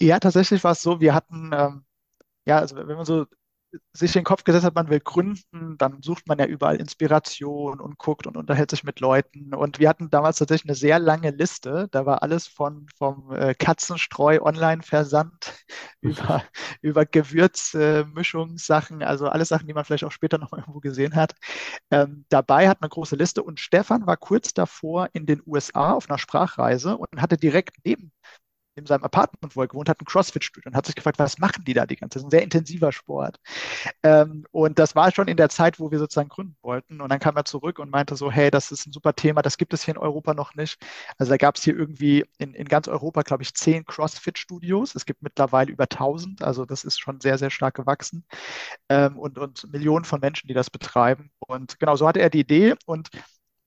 Ja, 0.00 0.18
tatsächlich 0.18 0.64
war 0.64 0.72
es 0.72 0.80
so, 0.80 1.00
wir 1.00 1.14
hatten, 1.14 1.50
ähm, 1.52 1.84
ja, 2.46 2.58
also 2.58 2.76
wenn 2.76 2.86
man 2.86 3.04
so 3.04 3.26
sich 3.92 4.12
den 4.12 4.24
Kopf 4.24 4.44
gesetzt 4.44 4.64
hat, 4.64 4.74
man 4.74 4.88
will 4.88 5.00
gründen, 5.00 5.76
dann 5.78 6.02
sucht 6.02 6.26
man 6.28 6.38
ja 6.38 6.46
überall 6.46 6.76
Inspiration 6.76 7.80
und 7.80 7.98
guckt 7.98 8.26
und 8.26 8.36
unterhält 8.36 8.70
sich 8.70 8.84
mit 8.84 9.00
Leuten. 9.00 9.54
Und 9.54 9.78
wir 9.78 9.88
hatten 9.88 10.10
damals 10.10 10.38
tatsächlich 10.38 10.68
eine 10.68 10.76
sehr 10.76 10.98
lange 10.98 11.30
Liste. 11.30 11.88
Da 11.90 12.06
war 12.06 12.22
alles 12.22 12.46
von 12.46 12.86
vom 12.96 13.32
äh, 13.32 13.54
Katzenstreu 13.54 14.40
Online-Versand 14.42 15.52
über, 16.00 16.42
über 16.82 17.06
Gewürzmischungssachen, 17.06 19.02
äh, 19.02 19.04
also 19.04 19.28
alles 19.28 19.48
Sachen, 19.48 19.66
die 19.66 19.74
man 19.74 19.84
vielleicht 19.84 20.04
auch 20.04 20.12
später 20.12 20.38
noch 20.38 20.52
irgendwo 20.52 20.80
gesehen 20.80 21.14
hat. 21.16 21.34
Ähm, 21.90 22.24
dabei 22.28 22.68
hat 22.68 22.78
eine 22.82 22.88
große 22.88 23.16
Liste 23.16 23.42
und 23.42 23.60
Stefan 23.60 24.06
war 24.06 24.16
kurz 24.16 24.54
davor 24.54 25.08
in 25.12 25.26
den 25.26 25.42
USA 25.46 25.92
auf 25.92 26.08
einer 26.08 26.18
Sprachreise 26.18 26.96
und 26.96 27.20
hatte 27.20 27.36
direkt 27.36 27.76
neben 27.84 28.12
in 28.80 28.86
seinem 28.86 29.04
Apartment, 29.04 29.54
wo 29.54 29.62
er 29.62 29.68
gewohnt 29.68 29.88
hat, 29.88 30.00
ein 30.00 30.04
CrossFit-Studio 30.04 30.70
und 30.70 30.76
hat 30.76 30.86
sich 30.86 30.94
gefragt, 30.94 31.18
was 31.18 31.38
machen 31.38 31.64
die 31.64 31.74
da 31.74 31.86
die 31.86 31.96
ganze 31.96 32.10
Zeit? 32.10 32.16
Das 32.16 32.22
ist 32.22 32.26
ein 32.26 32.30
sehr 32.30 32.42
intensiver 32.42 32.92
Sport. 32.92 33.38
Ähm, 34.02 34.44
und 34.50 34.78
das 34.78 34.94
war 34.94 35.12
schon 35.12 35.28
in 35.28 35.36
der 35.36 35.48
Zeit, 35.48 35.78
wo 35.78 35.90
wir 35.90 35.98
sozusagen 35.98 36.28
gründen 36.28 36.56
wollten. 36.62 37.00
Und 37.00 37.10
dann 37.10 37.20
kam 37.20 37.36
er 37.36 37.44
zurück 37.44 37.78
und 37.78 37.90
meinte 37.90 38.16
so, 38.16 38.30
hey, 38.30 38.50
das 38.50 38.72
ist 38.72 38.86
ein 38.86 38.92
super 38.92 39.14
Thema, 39.14 39.42
das 39.42 39.58
gibt 39.58 39.72
es 39.74 39.84
hier 39.84 39.94
in 39.94 40.00
Europa 40.00 40.34
noch 40.34 40.54
nicht. 40.54 40.78
Also 41.18 41.30
da 41.30 41.36
gab 41.36 41.56
es 41.56 41.62
hier 41.62 41.76
irgendwie 41.76 42.24
in, 42.38 42.54
in 42.54 42.66
ganz 42.66 42.88
Europa, 42.88 43.22
glaube 43.22 43.42
ich, 43.42 43.54
zehn 43.54 43.84
CrossFit-Studios. 43.84 44.94
Es 44.94 45.06
gibt 45.06 45.22
mittlerweile 45.22 45.70
über 45.70 45.84
1000, 45.84 46.42
also 46.42 46.64
das 46.64 46.84
ist 46.84 47.00
schon 47.00 47.20
sehr, 47.20 47.38
sehr 47.38 47.50
stark 47.50 47.74
gewachsen. 47.74 48.24
Ähm, 48.88 49.18
und, 49.18 49.38
und 49.38 49.70
Millionen 49.72 50.04
von 50.04 50.20
Menschen, 50.20 50.48
die 50.48 50.54
das 50.54 50.70
betreiben. 50.70 51.30
Und 51.38 51.78
genau 51.78 51.96
so 51.96 52.08
hatte 52.08 52.20
er 52.20 52.30
die 52.30 52.40
Idee 52.40 52.74
und 52.86 53.10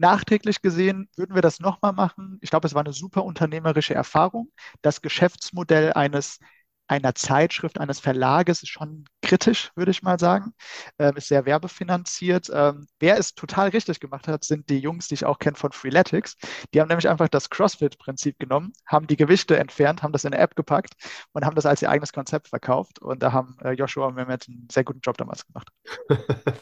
nachträglich 0.03 0.62
gesehen 0.62 1.10
würden 1.15 1.33
wir 1.33 1.41
das 1.41 1.62
nochmal 1.62 1.93
machen. 1.93 2.38
Ich 2.41 2.50
glaube, 2.50 2.67
es 2.67 2.74
war 2.75 2.83
eine 2.83 2.93
super 2.93 3.24
unternehmerische 3.24 3.95
Erfahrung. 3.95 4.51
Das 4.81 5.01
Geschäftsmodell 5.01 5.93
eines 5.93 6.39
einer 6.88 7.15
Zeitschrift, 7.15 7.79
eines 7.79 8.01
Verlages 8.01 8.62
ist 8.62 8.69
schon 8.69 9.05
kritisch, 9.22 9.72
würde 9.75 9.91
ich 9.91 10.03
mal 10.03 10.19
sagen. 10.19 10.53
Ähm, 11.00 11.15
ist 11.15 11.29
sehr 11.29 11.45
werbefinanziert. 11.45 12.51
Ähm, 12.53 12.88
wer 13.00 13.17
es 13.17 13.33
total 13.33 13.69
richtig 13.69 14.01
gemacht 14.01 14.27
hat, 14.27 14.43
sind 14.43 14.69
die 14.69 14.79
Jungs, 14.79 15.07
die 15.07 15.13
ich 15.13 15.25
auch 15.25 15.39
kenne 15.39 15.55
von 15.55 15.72
Freeletics. 15.72 16.36
Die 16.74 16.81
haben 16.81 16.89
nämlich 16.89 17.07
einfach 17.07 17.29
das 17.29 17.50
CrossFit-Prinzip 17.50 18.38
genommen, 18.38 18.74
haben 18.86 19.07
die 19.07 19.15
Gewichte 19.15 19.57
entfernt, 19.57 20.03
haben 20.03 20.12
das 20.12 20.25
in 20.25 20.33
eine 20.33 20.43
App 20.43 20.57
gepackt 20.57 20.95
und 21.31 21.45
haben 21.45 21.55
das 21.55 21.65
als 21.65 21.81
ihr 21.81 21.89
eigenes 21.89 22.12
Konzept 22.12 22.50
verkauft. 22.50 23.00
Und 23.00 23.24
da 23.24 23.31
haben 23.31 23.55
äh, 23.63 23.72
Joshua 23.72 24.07
und 24.07 24.15
Mehmet 24.15 24.50
einen 24.50 24.67
sehr 24.69 24.83
guten 24.83 25.00
Job 25.00 25.17
damals 25.17 25.48
gemacht. 25.48 25.69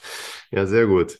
ja, 0.51 0.67
sehr 0.67 0.85
gut. 0.85 1.19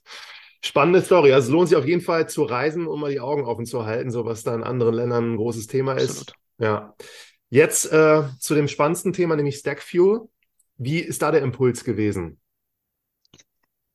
Spannende 0.63 1.01
Story. 1.01 1.34
Also 1.34 1.48
es 1.48 1.51
lohnt 1.51 1.70
sich 1.70 1.77
auf 1.77 1.86
jeden 1.86 2.01
Fall 2.01 2.30
zu 2.30 2.44
reisen, 2.44 2.88
um 2.88 3.01
mal 3.01 3.12
die 3.12 3.20
Augen 3.20 3.46
offen 3.46 3.65
zu 3.65 3.86
halten, 3.86 4.12
so 4.12 4.25
was 4.25 4.44
da 4.44 4.53
in 4.53 4.63
anderen 4.63 4.94
Ländern 4.94 5.34
ein 5.34 5.38
großes 5.38 5.68
Thema 5.68 5.94
ist. 5.94 6.12
Absolut. 6.12 6.34
Ja. 6.60 6.96
Jetzt 7.50 7.91
äh, 7.91 8.24
zu 8.39 8.56
dem 8.56 8.68
spannendsten 8.68 9.12
Thema, 9.12 9.36
nämlich 9.36 9.58
Stack 9.58 9.82
Fuel. 9.82 10.30
Wie 10.77 11.00
ist 11.00 11.22
da 11.22 11.32
der 11.32 11.41
Impuls 11.41 11.84
gewesen? 11.84 12.39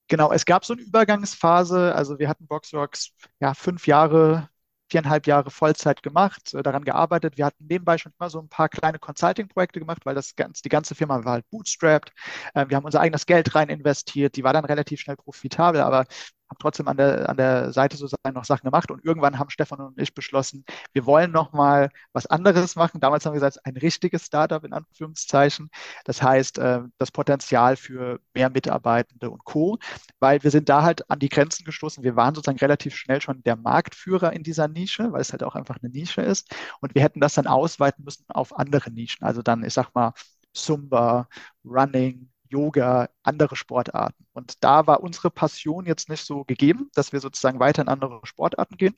Genau, 0.08 0.30
es 0.30 0.44
gab 0.44 0.64
so 0.64 0.74
eine 0.74 0.82
Übergangsphase. 0.82 1.94
Also 1.94 2.18
wir 2.18 2.28
hatten 2.28 2.46
Boxrocks 2.46 3.12
ja 3.40 3.54
fünf 3.54 3.86
Jahre, 3.86 4.48
viereinhalb 4.88 5.26
Jahre 5.26 5.50
Vollzeit 5.50 6.02
gemacht, 6.02 6.54
äh, 6.54 6.62
daran 6.62 6.84
gearbeitet. 6.84 7.36
Wir 7.36 7.46
hatten 7.46 7.66
nebenbei 7.66 7.98
schon 7.98 8.12
immer 8.18 8.30
so 8.30 8.40
ein 8.40 8.48
paar 8.48 8.68
kleine 8.68 8.98
Consulting-Projekte 8.98 9.80
gemacht, 9.80 10.04
weil 10.04 10.14
das 10.14 10.36
ganz, 10.36 10.62
die 10.62 10.68
ganze 10.68 10.94
Firma 10.94 11.24
war 11.24 11.32
halt 11.32 11.50
bootstrapped. 11.50 12.12
Äh, 12.54 12.66
wir 12.68 12.76
haben 12.76 12.84
unser 12.84 13.00
eigenes 13.00 13.26
Geld 13.26 13.54
rein 13.54 13.68
investiert. 13.68 14.36
Die 14.36 14.44
war 14.44 14.52
dann 14.52 14.64
relativ 14.64 15.00
schnell 15.00 15.16
profitabel, 15.16 15.80
aber 15.80 16.06
habe 16.48 16.58
trotzdem 16.58 16.88
an 16.88 16.96
der, 16.96 17.28
an 17.28 17.36
der 17.36 17.72
Seite 17.72 17.96
sozusagen 17.96 18.34
noch 18.34 18.44
Sachen 18.44 18.64
gemacht 18.64 18.90
und 18.90 19.04
irgendwann 19.04 19.38
haben 19.38 19.50
Stefan 19.50 19.80
und 19.80 20.00
ich 20.00 20.14
beschlossen, 20.14 20.64
wir 20.92 21.06
wollen 21.06 21.32
noch 21.32 21.52
mal 21.52 21.90
was 22.12 22.26
anderes 22.26 22.76
machen. 22.76 23.00
Damals 23.00 23.26
haben 23.26 23.32
wir 23.32 23.40
gesagt, 23.40 23.64
ein 23.64 23.76
richtiges 23.76 24.26
Startup 24.26 24.62
in 24.64 24.72
Anführungszeichen. 24.72 25.70
Das 26.04 26.22
heißt, 26.22 26.58
äh, 26.58 26.82
das 26.98 27.10
Potenzial 27.10 27.76
für 27.76 28.20
mehr 28.34 28.50
Mitarbeitende 28.50 29.30
und 29.30 29.44
Co., 29.44 29.78
weil 30.20 30.42
wir 30.42 30.50
sind 30.50 30.68
da 30.68 30.82
halt 30.82 31.08
an 31.10 31.18
die 31.18 31.28
Grenzen 31.28 31.64
gestoßen. 31.64 32.04
Wir 32.04 32.16
waren 32.16 32.34
sozusagen 32.34 32.58
relativ 32.58 32.94
schnell 32.96 33.20
schon 33.20 33.42
der 33.42 33.56
Marktführer 33.56 34.32
in 34.32 34.42
dieser 34.42 34.68
Nische, 34.68 35.12
weil 35.12 35.20
es 35.20 35.32
halt 35.32 35.42
auch 35.42 35.54
einfach 35.54 35.78
eine 35.82 35.90
Nische 35.90 36.22
ist 36.22 36.54
und 36.80 36.94
wir 36.94 37.02
hätten 37.02 37.20
das 37.20 37.34
dann 37.34 37.46
ausweiten 37.46 38.04
müssen 38.04 38.24
auf 38.28 38.56
andere 38.58 38.90
Nischen. 38.90 39.24
Also 39.26 39.42
dann, 39.42 39.64
ich 39.64 39.74
sag 39.74 39.94
mal, 39.94 40.12
Zumba, 40.52 41.28
Running, 41.64 42.30
Yoga, 42.48 43.08
andere 43.22 43.56
Sportarten. 43.56 44.26
Und 44.32 44.62
da 44.64 44.86
war 44.86 45.02
unsere 45.02 45.30
Passion 45.30 45.86
jetzt 45.86 46.08
nicht 46.08 46.24
so 46.24 46.44
gegeben, 46.44 46.90
dass 46.94 47.12
wir 47.12 47.20
sozusagen 47.20 47.60
weiter 47.60 47.82
in 47.82 47.88
andere 47.88 48.20
Sportarten 48.24 48.76
gehen. 48.76 48.96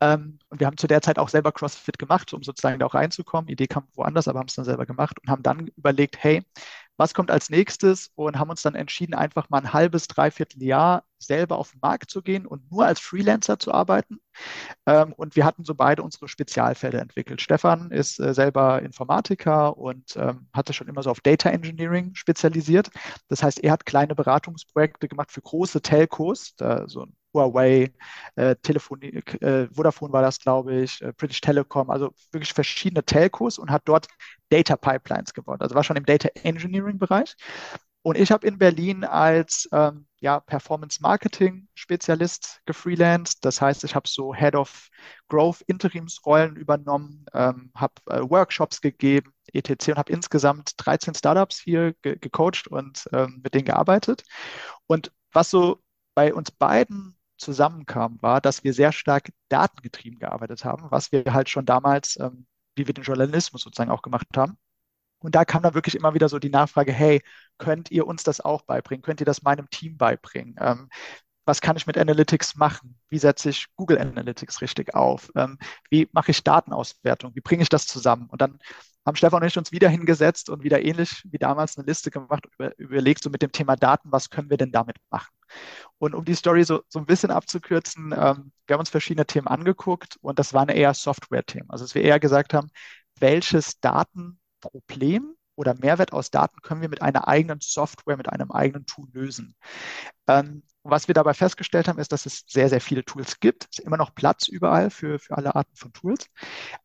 Ähm, 0.00 0.38
und 0.48 0.60
wir 0.60 0.66
haben 0.66 0.76
zu 0.76 0.86
der 0.86 1.02
Zeit 1.02 1.18
auch 1.18 1.28
selber 1.28 1.52
CrossFit 1.52 1.98
gemacht, 1.98 2.32
um 2.34 2.42
sozusagen 2.42 2.78
da 2.78 2.86
auch 2.86 2.94
reinzukommen. 2.94 3.48
Idee 3.48 3.66
kam 3.66 3.86
woanders, 3.94 4.28
aber 4.28 4.40
haben 4.40 4.48
es 4.48 4.54
dann 4.54 4.64
selber 4.64 4.86
gemacht 4.86 5.18
und 5.20 5.30
haben 5.30 5.42
dann 5.42 5.68
überlegt, 5.68 6.22
hey, 6.22 6.44
was 6.96 7.14
kommt 7.14 7.30
als 7.30 7.50
nächstes? 7.50 8.10
Und 8.14 8.38
haben 8.38 8.50
uns 8.50 8.62
dann 8.62 8.74
entschieden, 8.74 9.14
einfach 9.14 9.50
mal 9.50 9.58
ein 9.58 9.72
halbes, 9.72 10.06
dreiviertel 10.06 10.62
Jahr 10.62 11.04
selber 11.18 11.58
auf 11.58 11.70
den 11.70 11.80
Markt 11.80 12.10
zu 12.10 12.22
gehen 12.22 12.46
und 12.46 12.70
nur 12.70 12.84
als 12.86 13.00
Freelancer 13.00 13.58
zu 13.58 13.72
arbeiten. 13.72 14.20
Ähm, 14.86 15.12
und 15.14 15.36
wir 15.36 15.44
hatten 15.44 15.64
so 15.64 15.74
beide 15.74 16.02
unsere 16.02 16.28
Spezialfelder 16.28 17.00
entwickelt. 17.00 17.40
Stefan 17.40 17.90
ist 17.90 18.20
äh, 18.20 18.34
selber 18.34 18.82
Informatiker 18.82 19.76
und 19.76 20.16
ähm, 20.16 20.48
hatte 20.52 20.72
schon 20.72 20.88
immer 20.88 21.02
so 21.02 21.10
auf 21.10 21.20
Data 21.20 21.48
Engineering 21.50 22.14
spezialisiert. 22.14 22.90
Das 23.28 23.42
heißt, 23.42 23.62
er 23.64 23.72
hat 23.72 23.86
kleine 23.86 24.14
Beratungsprojekte 24.14 25.08
gemacht 25.08 25.32
für 25.32 25.42
große 25.42 25.80
Telcos, 25.82 26.54
so 26.86 27.02
ein 27.02 27.16
Huawei, 27.34 27.92
äh, 28.36 28.56
Telefonie, 28.62 29.22
äh, 29.40 29.68
Vodafone 29.72 30.12
war 30.12 30.22
das, 30.22 30.38
glaube 30.38 30.76
ich, 30.76 31.02
äh, 31.02 31.12
British 31.16 31.40
Telecom, 31.40 31.90
also 31.90 32.12
wirklich 32.32 32.52
verschiedene 32.52 33.04
Telcos 33.04 33.58
und 33.58 33.70
hat 33.70 33.82
dort 33.86 34.06
Data 34.48 34.76
Pipelines 34.76 35.34
gebaut. 35.34 35.60
Also 35.60 35.74
war 35.74 35.84
schon 35.84 35.96
im 35.96 36.06
Data 36.06 36.28
Engineering 36.42 36.98
Bereich. 36.98 37.34
Und 38.02 38.18
ich 38.18 38.30
habe 38.30 38.46
in 38.46 38.58
Berlin 38.58 39.02
als 39.02 39.66
ähm, 39.72 40.06
ja, 40.20 40.38
Performance 40.38 41.00
Marketing 41.00 41.68
Spezialist 41.74 42.60
gefreelanced. 42.66 43.42
Das 43.42 43.62
heißt, 43.62 43.82
ich 43.82 43.94
habe 43.94 44.06
so 44.06 44.34
Head 44.34 44.54
of 44.54 44.88
Growth 45.28 45.62
Interimsrollen 45.62 46.54
übernommen, 46.56 47.24
ähm, 47.32 47.72
habe 47.74 47.94
äh, 48.10 48.20
Workshops 48.20 48.82
gegeben, 48.82 49.32
etc. 49.54 49.88
und 49.88 49.98
habe 49.98 50.12
insgesamt 50.12 50.72
13 50.76 51.14
Startups 51.14 51.58
hier 51.58 51.94
ge 52.02 52.16
gecoacht 52.18 52.68
und 52.68 53.08
ähm, 53.14 53.40
mit 53.42 53.54
denen 53.54 53.64
gearbeitet. 53.64 54.22
Und 54.86 55.10
was 55.32 55.48
so 55.48 55.82
bei 56.14 56.34
uns 56.34 56.50
beiden 56.50 57.16
zusammenkam, 57.44 58.18
war, 58.22 58.40
dass 58.40 58.64
wir 58.64 58.72
sehr 58.74 58.92
stark 58.92 59.30
datengetrieben 59.48 60.18
gearbeitet 60.18 60.64
haben, 60.64 60.90
was 60.90 61.12
wir 61.12 61.24
halt 61.32 61.48
schon 61.48 61.66
damals, 61.66 62.18
ähm, 62.20 62.46
wie 62.76 62.86
wir 62.86 62.94
den 62.94 63.04
Journalismus 63.04 63.62
sozusagen 63.62 63.90
auch 63.90 64.02
gemacht 64.02 64.26
haben. 64.36 64.58
Und 65.18 65.34
da 65.34 65.44
kam 65.44 65.62
dann 65.62 65.74
wirklich 65.74 65.94
immer 65.94 66.14
wieder 66.14 66.28
so 66.28 66.38
die 66.38 66.50
Nachfrage, 66.50 66.92
hey, 66.92 67.22
könnt 67.58 67.90
ihr 67.90 68.06
uns 68.06 68.24
das 68.24 68.40
auch 68.40 68.62
beibringen? 68.62 69.02
Könnt 69.02 69.20
ihr 69.20 69.26
das 69.26 69.42
meinem 69.42 69.70
Team 69.70 69.96
beibringen? 69.96 70.56
Ähm, 70.60 70.88
was 71.46 71.60
kann 71.60 71.76
ich 71.76 71.86
mit 71.86 71.98
Analytics 71.98 72.56
machen? 72.56 72.98
Wie 73.08 73.18
setze 73.18 73.50
ich 73.50 73.66
Google 73.76 73.98
Analytics 73.98 74.62
richtig 74.62 74.94
auf? 74.94 75.30
Ähm, 75.36 75.58
wie 75.90 76.08
mache 76.12 76.30
ich 76.30 76.42
Datenauswertung? 76.42 77.34
Wie 77.34 77.40
bringe 77.40 77.62
ich 77.62 77.68
das 77.68 77.86
zusammen? 77.86 78.26
Und 78.28 78.40
dann 78.40 78.58
haben 79.06 79.16
Stefan 79.16 79.42
und 79.42 79.48
ich 79.48 79.58
uns 79.58 79.72
wieder 79.72 79.88
hingesetzt 79.88 80.48
und 80.48 80.62
wieder 80.62 80.82
ähnlich 80.82 81.22
wie 81.30 81.38
damals 81.38 81.76
eine 81.76 81.86
Liste 81.86 82.10
gemacht 82.10 82.46
über, 82.54 82.78
überlegt, 82.78 83.22
so 83.22 83.30
mit 83.30 83.42
dem 83.42 83.52
Thema 83.52 83.76
Daten, 83.76 84.10
was 84.12 84.30
können 84.30 84.50
wir 84.50 84.56
denn 84.56 84.72
damit 84.72 84.96
machen? 85.10 85.34
Und 85.98 86.14
um 86.14 86.24
die 86.24 86.34
Story 86.34 86.64
so, 86.64 86.82
so 86.88 86.98
ein 86.98 87.06
bisschen 87.06 87.30
abzukürzen, 87.30 88.12
ähm, 88.12 88.52
wir 88.66 88.74
haben 88.74 88.80
uns 88.80 88.90
verschiedene 88.90 89.26
Themen 89.26 89.46
angeguckt 89.46 90.16
und 90.20 90.38
das 90.38 90.54
waren 90.54 90.68
eher 90.68 90.94
Software-Themen. 90.94 91.70
Also 91.70 91.84
dass 91.84 91.94
wir 91.94 92.02
eher 92.02 92.20
gesagt 92.20 92.54
haben, 92.54 92.70
welches 93.18 93.80
Daten 93.80 94.38
Problem 94.60 95.34
oder 95.56 95.74
Mehrwert 95.74 96.12
aus 96.12 96.30
Daten 96.30 96.60
können 96.62 96.80
wir 96.80 96.88
mit 96.88 97.02
einer 97.02 97.28
eigenen 97.28 97.60
Software, 97.60 98.16
mit 98.16 98.28
einem 98.28 98.50
eigenen 98.50 98.86
Tool 98.86 99.06
lösen. 99.12 99.54
Ähm, 100.26 100.62
was 100.82 101.08
wir 101.08 101.14
dabei 101.14 101.32
festgestellt 101.32 101.88
haben, 101.88 101.98
ist, 101.98 102.12
dass 102.12 102.26
es 102.26 102.44
sehr, 102.46 102.68
sehr 102.68 102.80
viele 102.80 103.04
Tools 103.04 103.40
gibt. 103.40 103.68
Es 103.70 103.78
ist 103.78 103.86
immer 103.86 103.96
noch 103.96 104.14
Platz 104.14 104.48
überall 104.48 104.90
für, 104.90 105.18
für 105.18 105.36
alle 105.36 105.54
Arten 105.54 105.74
von 105.76 105.92
Tools. 105.92 106.26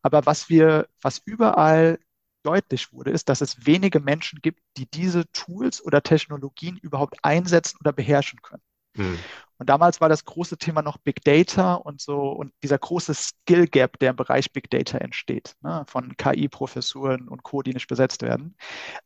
Aber 0.02 0.24
was 0.24 0.48
wir, 0.48 0.88
was 1.02 1.20
überall 1.24 1.98
deutlich 2.42 2.92
wurde, 2.92 3.10
ist, 3.10 3.28
dass 3.28 3.40
es 3.40 3.66
wenige 3.66 4.00
Menschen 4.00 4.40
gibt, 4.40 4.60
die 4.76 4.86
diese 4.86 5.30
Tools 5.32 5.84
oder 5.84 6.02
Technologien 6.02 6.76
überhaupt 6.76 7.16
einsetzen 7.22 7.78
oder 7.80 7.92
beherrschen 7.92 8.40
können. 8.42 8.62
Hm. 8.96 9.18
Und 9.58 9.68
damals 9.68 10.00
war 10.00 10.08
das 10.08 10.24
große 10.24 10.56
Thema 10.56 10.82
noch 10.82 10.96
Big 10.98 11.22
Data 11.22 11.74
und 11.74 12.00
so 12.00 12.30
und 12.32 12.52
dieser 12.62 12.78
große 12.78 13.14
Skill 13.14 13.66
Gap, 13.66 13.98
der 13.98 14.10
im 14.10 14.16
Bereich 14.16 14.52
Big 14.52 14.70
Data 14.70 14.98
entsteht, 14.98 15.54
ne, 15.60 15.84
von 15.86 16.16
KI-Professuren 16.16 17.28
und 17.28 17.42
Co., 17.42 17.62
die 17.62 17.74
nicht 17.74 17.86
besetzt 17.86 18.22
werden. 18.22 18.56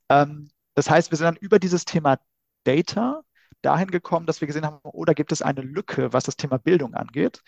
Ähm, 0.09 0.50
das 0.75 0.88
heißt, 0.88 1.11
wir 1.11 1.19
sind 1.19 1.26
dann 1.26 1.37
über 1.37 1.59
dieses 1.59 1.85
Thema 1.85 2.19
Data 2.64 3.23
dahin 3.62 3.91
gekommen, 3.91 4.26
dass 4.26 4.41
wir 4.41 4.47
gesehen 4.47 4.64
haben, 4.64 4.79
oh, 4.83 5.05
da 5.05 5.12
gibt 5.12 5.33
es 5.33 5.43
eine 5.43 5.62
Lücke, 5.62 6.12
was 6.12 6.25
das 6.25 6.37
Thema 6.37 6.59
Bildung 6.59 6.95
angeht. 6.95 7.43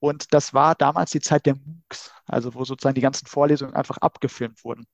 Und 0.00 0.32
das 0.34 0.54
war 0.54 0.74
damals 0.74 1.10
die 1.10 1.20
Zeit 1.20 1.46
der 1.46 1.56
MOOCs, 1.56 2.12
also 2.26 2.54
wo 2.54 2.64
sozusagen 2.64 2.94
die 2.94 3.00
ganzen 3.02 3.26
Vorlesungen 3.26 3.74
einfach 3.74 3.98
abgefilmt 3.98 4.64
wurden. 4.64 4.86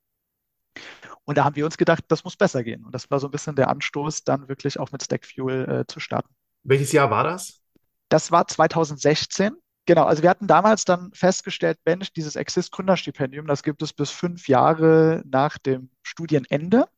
Und 1.24 1.38
da 1.38 1.44
haben 1.44 1.56
wir 1.56 1.64
uns 1.64 1.76
gedacht, 1.76 2.04
das 2.08 2.24
muss 2.24 2.36
besser 2.36 2.62
gehen. 2.62 2.84
Und 2.84 2.92
das 2.92 3.10
war 3.10 3.18
so 3.18 3.28
ein 3.28 3.30
bisschen 3.32 3.56
der 3.56 3.68
Anstoß, 3.68 4.24
dann 4.24 4.48
wirklich 4.48 4.78
auch 4.78 4.92
mit 4.92 5.02
Stackfuel 5.02 5.68
äh, 5.68 5.86
zu 5.86 6.00
starten. 6.00 6.32
Welches 6.62 6.92
Jahr 6.92 7.10
war 7.10 7.24
das? 7.24 7.62
Das 8.08 8.30
war 8.30 8.46
2016. 8.46 9.56
Genau, 9.86 10.04
also 10.04 10.22
wir 10.22 10.30
hatten 10.30 10.48
damals 10.48 10.84
dann 10.84 11.10
festgestellt, 11.12 11.78
Mensch, 11.84 12.12
dieses 12.12 12.34
Exist 12.34 12.72
Gründerstipendium, 12.72 13.46
das 13.46 13.62
gibt 13.62 13.82
es 13.82 13.92
bis 13.92 14.10
fünf 14.10 14.48
Jahre 14.48 15.22
nach 15.24 15.58
dem 15.58 15.90
Studienende. 16.02 16.88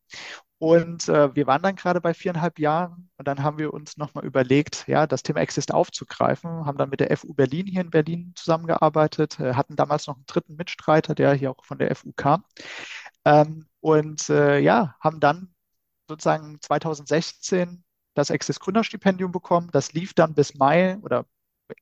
Und 0.57 1.07
äh, 1.07 1.33
wir 1.35 1.47
waren 1.47 1.61
dann 1.61 1.77
gerade 1.77 2.01
bei 2.01 2.13
viereinhalb 2.13 2.59
Jahren 2.59 3.09
und 3.17 3.27
dann 3.27 3.43
haben 3.43 3.59
wir 3.59 3.73
uns 3.73 3.95
nochmal 3.95 4.25
überlegt, 4.25 4.85
ja, 4.87 5.07
das 5.07 5.23
Thema 5.23 5.39
Exist 5.39 5.73
aufzugreifen, 5.73 6.65
haben 6.65 6.77
dann 6.77 6.89
mit 6.89 6.99
der 6.99 7.15
FU 7.15 7.33
Berlin 7.33 7.65
hier 7.65 7.79
in 7.79 7.91
Berlin 7.91 8.33
zusammengearbeitet, 8.35 9.39
äh, 9.39 9.53
hatten 9.53 9.77
damals 9.77 10.07
noch 10.07 10.15
einen 10.15 10.25
dritten 10.25 10.57
Mitstreiter, 10.57 11.15
der 11.15 11.33
hier 11.33 11.51
auch 11.51 11.63
von 11.63 11.77
der 11.77 11.95
FU 11.95 12.11
kam. 12.11 12.43
Ähm, 13.25 13.67
und 13.81 14.29
äh, 14.29 14.59
ja, 14.59 14.95
haben 14.99 15.19
dann 15.19 15.53
sozusagen 16.07 16.59
2016 16.61 17.83
das 18.15 18.31
Access 18.31 18.59
Gründerstipendium 18.59 19.31
bekommen. 19.31 19.69
Das 19.71 19.93
lief 19.93 20.13
dann 20.13 20.33
bis 20.33 20.55
Mai 20.55 20.97
oder 21.01 21.25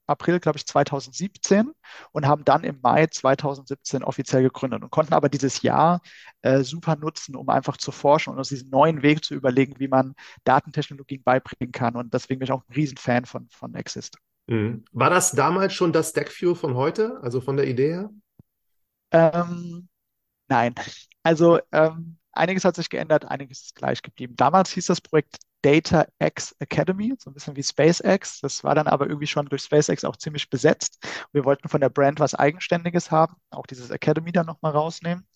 April, 0.05 0.39
glaube 0.39 0.57
ich, 0.57 0.65
2017 0.65 1.71
und 2.11 2.27
haben 2.27 2.43
dann 2.43 2.63
im 2.63 2.79
Mai 2.81 3.07
2017 3.07 4.03
offiziell 4.03 4.43
gegründet 4.43 4.83
und 4.83 4.91
konnten 4.91 5.13
aber 5.13 5.29
dieses 5.29 5.61
Jahr 5.61 6.01
äh, 6.41 6.61
super 6.61 6.95
nutzen, 6.95 7.35
um 7.35 7.49
einfach 7.49 7.77
zu 7.77 7.91
forschen 7.91 8.33
und 8.33 8.39
uns 8.39 8.49
diesen 8.49 8.69
neuen 8.69 9.01
Weg 9.01 9.23
zu 9.23 9.33
überlegen, 9.33 9.79
wie 9.79 9.87
man 9.87 10.13
Datentechnologien 10.43 11.23
beibringen 11.23 11.71
kann. 11.71 11.95
Und 11.95 12.13
deswegen 12.13 12.39
bin 12.39 12.47
ich 12.47 12.51
auch 12.51 12.63
ein 12.67 12.73
Riesenfan 12.73 13.25
von, 13.25 13.47
von 13.49 13.75
Exist. 13.75 14.17
Mhm. 14.47 14.85
War 14.91 15.09
das 15.09 15.31
damals 15.31 15.73
schon 15.73 15.93
das 15.93 16.09
Stackview 16.09 16.55
von 16.55 16.75
heute, 16.75 17.19
also 17.21 17.41
von 17.41 17.57
der 17.57 17.67
Idee 17.67 17.93
her? 17.93 18.09
Ähm, 19.11 19.87
nein. 20.47 20.73
Also 21.23 21.59
ähm, 21.71 22.17
einiges 22.31 22.65
hat 22.65 22.75
sich 22.75 22.89
geändert, 22.89 23.25
einiges 23.25 23.63
ist 23.63 23.75
gleich 23.75 24.01
geblieben. 24.01 24.35
Damals 24.35 24.71
hieß 24.71 24.85
das 24.87 25.01
Projekt 25.01 25.37
Data 25.63 26.05
X 26.19 26.55
Academy, 26.59 27.15
so 27.19 27.29
ein 27.29 27.33
bisschen 27.33 27.55
wie 27.55 27.63
SpaceX. 27.63 28.39
Das 28.41 28.63
war 28.63 28.75
dann 28.75 28.87
aber 28.87 29.07
irgendwie 29.07 29.27
schon 29.27 29.47
durch 29.47 29.63
SpaceX 29.63 30.05
auch 30.05 30.15
ziemlich 30.15 30.49
besetzt. 30.49 31.05
Wir 31.33 31.45
wollten 31.45 31.67
von 31.67 31.81
der 31.81 31.89
Brand 31.89 32.19
was 32.19 32.35
Eigenständiges 32.35 33.11
haben, 33.11 33.35
auch 33.49 33.65
dieses 33.65 33.89
Academy 33.89 34.31
dann 34.31 34.45
nochmal 34.45 34.71
rausnehmen. 34.73 35.27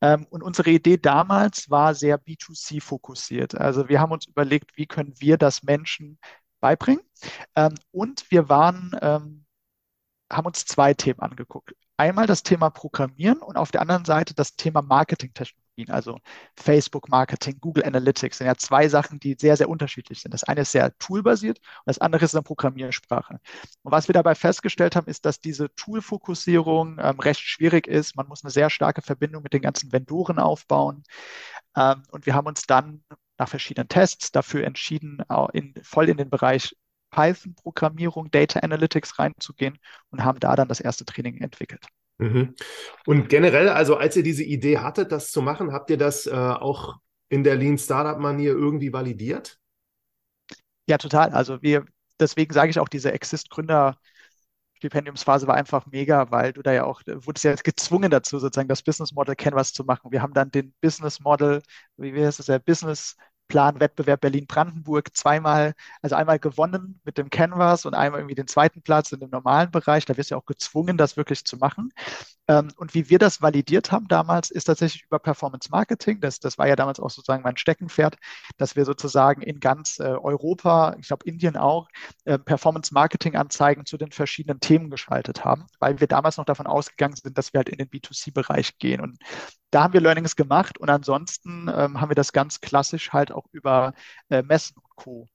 Ähm, 0.00 0.26
und 0.30 0.42
unsere 0.42 0.70
Idee 0.70 0.98
damals 0.98 1.70
war 1.70 1.94
sehr 1.94 2.18
B2C 2.18 2.80
fokussiert. 2.80 3.54
Also 3.56 3.88
wir 3.88 4.00
haben 4.00 4.12
uns 4.12 4.26
überlegt, 4.26 4.76
wie 4.76 4.86
können 4.86 5.14
wir 5.18 5.38
das 5.38 5.62
Menschen 5.62 6.18
beibringen. 6.60 7.02
Ähm, 7.56 7.74
und 7.92 8.30
wir 8.30 8.48
waren, 8.48 8.92
ähm, 9.00 9.46
haben 10.30 10.46
uns 10.46 10.64
zwei 10.66 10.94
Themen 10.94 11.20
angeguckt. 11.20 11.74
Einmal 12.02 12.26
das 12.26 12.42
Thema 12.42 12.68
Programmieren 12.68 13.38
und 13.38 13.56
auf 13.56 13.70
der 13.70 13.80
anderen 13.80 14.04
Seite 14.04 14.34
das 14.34 14.56
Thema 14.56 14.82
Marketingtechnologie. 14.82 15.88
Also 15.88 16.18
Facebook 16.58 17.08
Marketing, 17.08 17.60
Google 17.60 17.84
Analytics 17.84 18.38
sind 18.38 18.48
ja 18.48 18.56
zwei 18.56 18.88
Sachen, 18.88 19.20
die 19.20 19.36
sehr, 19.38 19.56
sehr 19.56 19.68
unterschiedlich 19.68 20.20
sind. 20.20 20.34
Das 20.34 20.42
eine 20.42 20.62
ist 20.62 20.72
sehr 20.72 20.98
toolbasiert 20.98 21.58
und 21.58 21.86
das 21.86 22.00
andere 22.00 22.24
ist 22.24 22.34
eine 22.34 22.42
Programmiersprache. 22.42 23.38
Und 23.84 23.92
was 23.92 24.08
wir 24.08 24.14
dabei 24.14 24.34
festgestellt 24.34 24.96
haben, 24.96 25.06
ist, 25.06 25.24
dass 25.24 25.38
diese 25.38 25.72
Toolfokussierung 25.76 26.98
ähm, 26.98 27.20
recht 27.20 27.42
schwierig 27.42 27.86
ist. 27.86 28.16
Man 28.16 28.26
muss 28.26 28.42
eine 28.42 28.50
sehr 28.50 28.68
starke 28.68 29.02
Verbindung 29.02 29.44
mit 29.44 29.52
den 29.52 29.62
ganzen 29.62 29.92
Vendoren 29.92 30.40
aufbauen. 30.40 31.04
Ähm, 31.76 32.02
und 32.10 32.26
wir 32.26 32.34
haben 32.34 32.48
uns 32.48 32.66
dann 32.66 33.04
nach 33.38 33.48
verschiedenen 33.48 33.86
Tests 33.86 34.32
dafür 34.32 34.64
entschieden, 34.64 35.18
in, 35.52 35.74
voll 35.84 36.08
in 36.08 36.16
den 36.16 36.30
Bereich 36.30 36.76
Python-Programmierung, 37.12 38.32
Data 38.32 38.58
Analytics 38.58 39.20
reinzugehen 39.20 39.78
und 40.10 40.24
haben 40.24 40.40
da 40.40 40.56
dann 40.56 40.66
das 40.66 40.80
erste 40.80 41.04
Training 41.04 41.38
entwickelt. 41.38 41.86
Mhm. 42.18 42.54
Und 43.06 43.28
generell, 43.28 43.68
also 43.68 43.96
als 43.96 44.16
ihr 44.16 44.24
diese 44.24 44.42
Idee 44.42 44.78
hattet, 44.78 45.12
das 45.12 45.30
zu 45.30 45.42
machen, 45.42 45.72
habt 45.72 45.90
ihr 45.90 45.98
das 45.98 46.26
äh, 46.26 46.32
auch 46.32 46.96
in 47.28 47.44
der 47.44 47.54
Lean 47.54 47.78
Startup-Manier 47.78 48.50
irgendwie 48.50 48.92
validiert? 48.92 49.58
Ja, 50.88 50.98
total. 50.98 51.30
Also 51.30 51.62
wir, 51.62 51.84
deswegen 52.18 52.52
sage 52.52 52.70
ich 52.70 52.80
auch, 52.80 52.88
diese 52.88 53.12
Exist-Gründer- 53.12 53.96
Stipendiumsphase 54.82 55.46
war 55.46 55.54
einfach 55.54 55.86
mega, 55.86 56.32
weil 56.32 56.52
du 56.52 56.60
da 56.60 56.72
ja 56.72 56.82
auch, 56.82 57.02
wurdest 57.06 57.44
ja 57.44 57.54
gezwungen 57.54 58.10
dazu, 58.10 58.40
sozusagen 58.40 58.66
das 58.66 58.82
Business 58.82 59.12
Model 59.12 59.36
Canvas 59.36 59.72
zu 59.72 59.84
machen. 59.84 60.10
Wir 60.10 60.22
haben 60.22 60.34
dann 60.34 60.50
den 60.50 60.74
Business 60.80 61.20
Model, 61.20 61.62
wie 61.96 62.26
heißt 62.26 62.40
es, 62.40 62.46
der 62.46 62.58
Business 62.58 63.14
Planwettbewerb 63.48 64.20
Berlin-Brandenburg 64.22 65.14
zweimal, 65.16 65.74
also 66.02 66.16
einmal 66.16 66.38
gewonnen 66.38 67.00
mit 67.04 67.18
dem 67.18 67.30
Canvas 67.30 67.84
und 67.86 67.94
einmal 67.94 68.20
irgendwie 68.20 68.34
den 68.34 68.46
zweiten 68.48 68.82
Platz 68.82 69.12
in 69.12 69.20
dem 69.20 69.30
normalen 69.30 69.70
Bereich. 69.70 70.04
Da 70.06 70.16
wirst 70.16 70.30
du 70.30 70.34
ja 70.34 70.40
auch 70.40 70.46
gezwungen, 70.46 70.96
das 70.96 71.16
wirklich 71.16 71.44
zu 71.44 71.56
machen. 71.58 71.92
Ähm, 72.48 72.72
und 72.76 72.94
wie 72.94 73.08
wir 73.08 73.18
das 73.18 73.40
validiert 73.40 73.92
haben 73.92 74.08
damals, 74.08 74.50
ist 74.50 74.64
tatsächlich 74.64 75.04
über 75.04 75.18
Performance 75.18 75.68
Marketing. 75.70 76.20
Das, 76.20 76.40
das 76.40 76.58
war 76.58 76.66
ja 76.66 76.76
damals 76.76 76.98
auch 76.98 77.10
sozusagen 77.10 77.42
mein 77.42 77.56
Steckenpferd, 77.56 78.16
dass 78.56 78.74
wir 78.76 78.84
sozusagen 78.84 79.42
in 79.42 79.60
ganz 79.60 80.00
äh, 80.00 80.04
Europa, 80.04 80.96
ich 80.98 81.06
glaube 81.06 81.26
Indien 81.26 81.56
auch, 81.56 81.88
äh, 82.24 82.38
Performance 82.38 82.92
Marketing 82.92 83.36
Anzeigen 83.36 83.86
zu 83.86 83.96
den 83.96 84.10
verschiedenen 84.10 84.60
Themen 84.60 84.90
geschaltet 84.90 85.44
haben, 85.44 85.66
weil 85.78 86.00
wir 86.00 86.08
damals 86.08 86.36
noch 86.36 86.44
davon 86.44 86.66
ausgegangen 86.66 87.16
sind, 87.16 87.38
dass 87.38 87.52
wir 87.52 87.58
halt 87.58 87.68
in 87.68 87.78
den 87.78 87.88
B2C-Bereich 87.88 88.78
gehen. 88.78 89.00
Und 89.00 89.18
da 89.70 89.84
haben 89.84 89.94
wir 89.94 90.00
Learnings 90.00 90.36
gemacht 90.36 90.78
und 90.78 90.90
ansonsten 90.90 91.68
ähm, 91.74 92.00
haben 92.00 92.10
wir 92.10 92.14
das 92.14 92.32
ganz 92.32 92.60
klassisch 92.60 93.12
halt 93.12 93.32
auch 93.32 93.46
über 93.52 93.94
äh, 94.28 94.42
Messen 94.42 94.76
Co. 94.94 95.28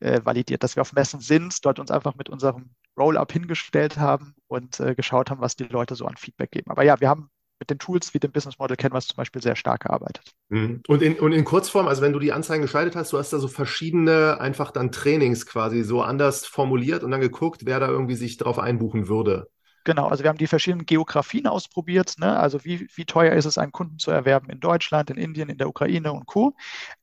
Äh, 0.00 0.20
validiert, 0.24 0.62
dass 0.62 0.76
wir 0.76 0.82
auf 0.82 0.92
Messen 0.92 1.20
sind, 1.20 1.64
dort 1.64 1.78
uns 1.78 1.90
einfach 1.90 2.14
mit 2.14 2.28
unserem 2.28 2.70
Roll-up 2.98 3.32
hingestellt 3.32 3.98
haben 3.98 4.34
und 4.46 4.80
äh, 4.80 4.94
geschaut 4.94 5.30
haben, 5.30 5.40
was 5.40 5.56
die 5.56 5.64
Leute 5.64 5.94
so 5.94 6.06
an 6.06 6.16
Feedback 6.16 6.50
geben. 6.50 6.70
Aber 6.70 6.84
ja, 6.84 7.00
wir 7.00 7.08
haben 7.08 7.30
mit 7.58 7.70
den 7.70 7.78
Tools 7.78 8.14
wie 8.14 8.18
dem 8.18 8.30
Business 8.30 8.58
Model 8.58 8.76
Canvas 8.76 9.08
zum 9.08 9.16
Beispiel 9.16 9.42
sehr 9.42 9.56
stark 9.56 9.82
gearbeitet. 9.82 10.32
Mhm. 10.48 10.82
Und 10.86 11.02
in, 11.02 11.18
und 11.18 11.32
in 11.32 11.44
Kurzform, 11.44 11.88
also 11.88 12.02
wenn 12.02 12.12
du 12.12 12.18
die 12.18 12.32
Anzeigen 12.32 12.62
geschaltet 12.62 12.96
hast, 12.96 13.12
du 13.12 13.18
hast 13.18 13.32
da 13.32 13.38
so 13.38 13.48
verschiedene 13.48 14.40
einfach 14.40 14.70
dann 14.70 14.92
Trainings 14.92 15.46
quasi 15.46 15.82
so 15.82 16.02
anders 16.02 16.46
formuliert 16.46 17.02
und 17.02 17.10
dann 17.10 17.20
geguckt, 17.20 17.62
wer 17.64 17.80
da 17.80 17.88
irgendwie 17.88 18.14
sich 18.14 18.36
drauf 18.36 18.58
einbuchen 18.58 19.08
würde. 19.08 19.48
Genau, 19.88 20.06
also 20.08 20.22
wir 20.22 20.28
haben 20.28 20.36
die 20.36 20.46
verschiedenen 20.46 20.84
Geografien 20.84 21.46
ausprobiert. 21.46 22.16
Ne? 22.18 22.38
Also 22.38 22.62
wie, 22.62 22.86
wie 22.94 23.06
teuer 23.06 23.32
ist 23.32 23.46
es, 23.46 23.56
einen 23.56 23.72
Kunden 23.72 23.98
zu 23.98 24.10
erwerben 24.10 24.50
in 24.50 24.60
Deutschland, 24.60 25.08
in 25.08 25.16
Indien, 25.16 25.48
in 25.48 25.56
der 25.56 25.66
Ukraine 25.66 26.12
und 26.12 26.26
Co. 26.26 26.54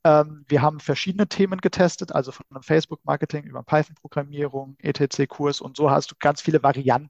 Ähm, 0.04 0.46
wir 0.48 0.62
haben 0.62 0.80
verschiedene 0.80 1.28
Themen 1.28 1.62
getestet, 1.62 2.12
also 2.12 2.32
von 2.32 2.46
Facebook-Marketing 2.62 3.46
über 3.46 3.64
Python-Programmierung, 3.64 4.76
ETC-Kurs 4.78 5.62
und 5.62 5.78
so 5.78 5.90
hast 5.90 6.12
du 6.12 6.16
ganz 6.20 6.42
viele 6.44 6.62
Varianten 6.62 7.10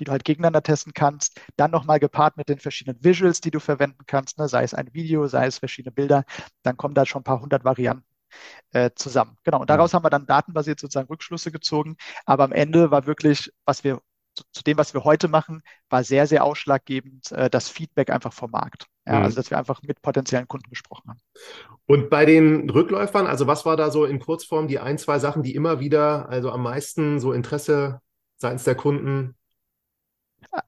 die 0.00 0.04
du 0.04 0.12
halt 0.12 0.24
gegeneinander 0.24 0.62
testen 0.62 0.92
kannst. 0.92 1.40
Dann 1.56 1.70
nochmal 1.70 2.00
gepaart 2.00 2.36
mit 2.36 2.48
den 2.48 2.58
verschiedenen 2.58 3.02
Visuals, 3.02 3.40
die 3.40 3.50
du 3.50 3.60
verwenden 3.60 4.04
kannst, 4.06 4.38
ne? 4.38 4.48
sei 4.48 4.62
es 4.64 4.74
ein 4.74 4.92
Video, 4.92 5.26
sei 5.26 5.46
es 5.46 5.58
verschiedene 5.58 5.92
Bilder. 5.92 6.24
Dann 6.62 6.76
kommen 6.76 6.94
da 6.94 7.06
schon 7.06 7.20
ein 7.20 7.24
paar 7.24 7.40
hundert 7.40 7.64
Varianten 7.64 8.04
äh, 8.72 8.90
zusammen. 8.94 9.36
Genau, 9.44 9.60
und 9.60 9.70
daraus 9.70 9.94
haben 9.94 10.04
wir 10.04 10.10
dann 10.10 10.26
datenbasiert 10.26 10.80
sozusagen 10.80 11.08
Rückschlüsse 11.08 11.52
gezogen. 11.52 11.96
Aber 12.24 12.44
am 12.44 12.52
Ende 12.52 12.90
war 12.90 13.06
wirklich, 13.06 13.52
was 13.64 13.84
wir 13.84 14.00
zu, 14.38 14.44
zu, 14.52 14.62
dem, 14.62 14.78
was 14.78 14.94
wir 14.94 15.04
heute 15.04 15.28
machen, 15.28 15.62
war 15.88 16.04
sehr, 16.04 16.26
sehr 16.26 16.44
ausschlaggebend 16.44 17.32
äh, 17.32 17.50
das 17.50 17.68
Feedback 17.68 18.10
einfach 18.10 18.32
vom 18.32 18.50
Markt. 18.50 18.86
Ja, 19.06 19.18
mhm. 19.18 19.24
Also, 19.24 19.36
dass 19.36 19.50
wir 19.50 19.58
einfach 19.58 19.82
mit 19.82 20.02
potenziellen 20.02 20.48
Kunden 20.48 20.70
gesprochen 20.70 21.10
haben. 21.10 21.20
Und 21.86 22.10
bei 22.10 22.24
den 22.24 22.68
Rückläufern, 22.70 23.26
also 23.26 23.46
was 23.46 23.64
war 23.66 23.76
da 23.76 23.90
so 23.90 24.04
in 24.04 24.18
Kurzform 24.18 24.68
die 24.68 24.78
ein, 24.78 24.98
zwei 24.98 25.18
Sachen, 25.18 25.42
die 25.42 25.54
immer 25.54 25.80
wieder, 25.80 26.28
also 26.28 26.50
am 26.50 26.62
meisten 26.62 27.20
so 27.20 27.32
Interesse 27.32 28.00
seitens 28.36 28.64
der 28.64 28.74
Kunden 28.74 29.34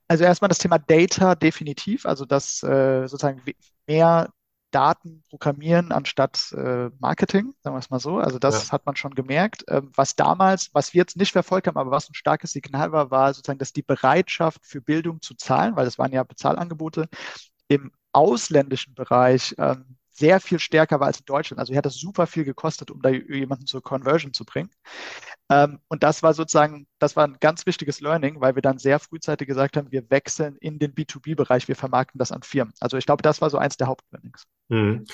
also 0.08 0.24
erstmal 0.24 0.48
das 0.48 0.58
Thema 0.58 0.78
Data 0.78 1.34
definitiv, 1.34 2.04
also 2.06 2.24
dass 2.24 2.62
äh, 2.62 3.06
sozusagen 3.06 3.42
mehr 3.86 4.30
Daten 4.70 5.22
programmieren 5.28 5.92
anstatt 5.92 6.52
äh, 6.52 6.90
Marketing, 6.98 7.54
sagen 7.62 7.74
wir 7.74 7.80
es 7.80 7.90
mal 7.90 8.00
so. 8.00 8.18
Also 8.18 8.38
das 8.38 8.68
ja. 8.68 8.72
hat 8.72 8.86
man 8.86 8.96
schon 8.96 9.14
gemerkt. 9.14 9.64
Ähm, 9.68 9.90
was 9.94 10.16
damals, 10.16 10.70
was 10.72 10.94
wir 10.94 11.00
jetzt 11.00 11.16
nicht 11.16 11.32
verfolgt 11.32 11.66
haben, 11.66 11.76
aber 11.76 11.90
was 11.90 12.08
ein 12.08 12.14
starkes 12.14 12.52
Signal 12.52 12.92
war, 12.92 13.10
war 13.10 13.32
sozusagen, 13.34 13.58
dass 13.58 13.72
die 13.72 13.82
Bereitschaft 13.82 14.64
für 14.64 14.80
Bildung 14.80 15.20
zu 15.20 15.34
zahlen, 15.34 15.76
weil 15.76 15.84
das 15.84 15.98
waren 15.98 16.12
ja 16.12 16.22
Bezahlangebote, 16.22 17.08
im 17.68 17.92
ausländischen 18.12 18.94
Bereich 18.94 19.54
ähm, 19.58 19.96
sehr 20.20 20.38
viel 20.38 20.58
stärker 20.58 21.00
war 21.00 21.06
als 21.06 21.20
in 21.20 21.24
Deutschland. 21.24 21.58
Also 21.58 21.72
hier 21.72 21.78
hat 21.78 21.86
das 21.86 21.96
super 21.96 22.26
viel 22.26 22.44
gekostet, 22.44 22.90
um 22.90 23.00
da 23.00 23.08
jemanden 23.08 23.66
zur 23.66 23.82
Conversion 23.82 24.32
zu 24.34 24.44
bringen. 24.44 24.70
Ähm, 25.50 25.80
und 25.88 26.02
das 26.02 26.22
war 26.22 26.34
sozusagen, 26.34 26.86
das 26.98 27.16
war 27.16 27.26
ein 27.26 27.38
ganz 27.40 27.66
wichtiges 27.66 28.00
Learning, 28.00 28.40
weil 28.40 28.54
wir 28.54 28.62
dann 28.62 28.78
sehr 28.78 29.00
frühzeitig 29.00 29.48
gesagt 29.48 29.76
haben, 29.76 29.90
wir 29.90 30.08
wechseln 30.10 30.56
in 30.60 30.78
den 30.78 30.94
B2B-Bereich, 30.94 31.66
wir 31.68 31.74
vermarkten 31.74 32.18
das 32.18 32.32
an 32.32 32.42
Firmen. 32.42 32.74
Also 32.80 32.98
ich 32.98 33.06
glaube, 33.06 33.22
das 33.22 33.40
war 33.40 33.50
so 33.50 33.58
eins 33.58 33.76
der 33.78 33.88
Hauptlearnings. 33.88 34.44
Mhm. 34.68 35.04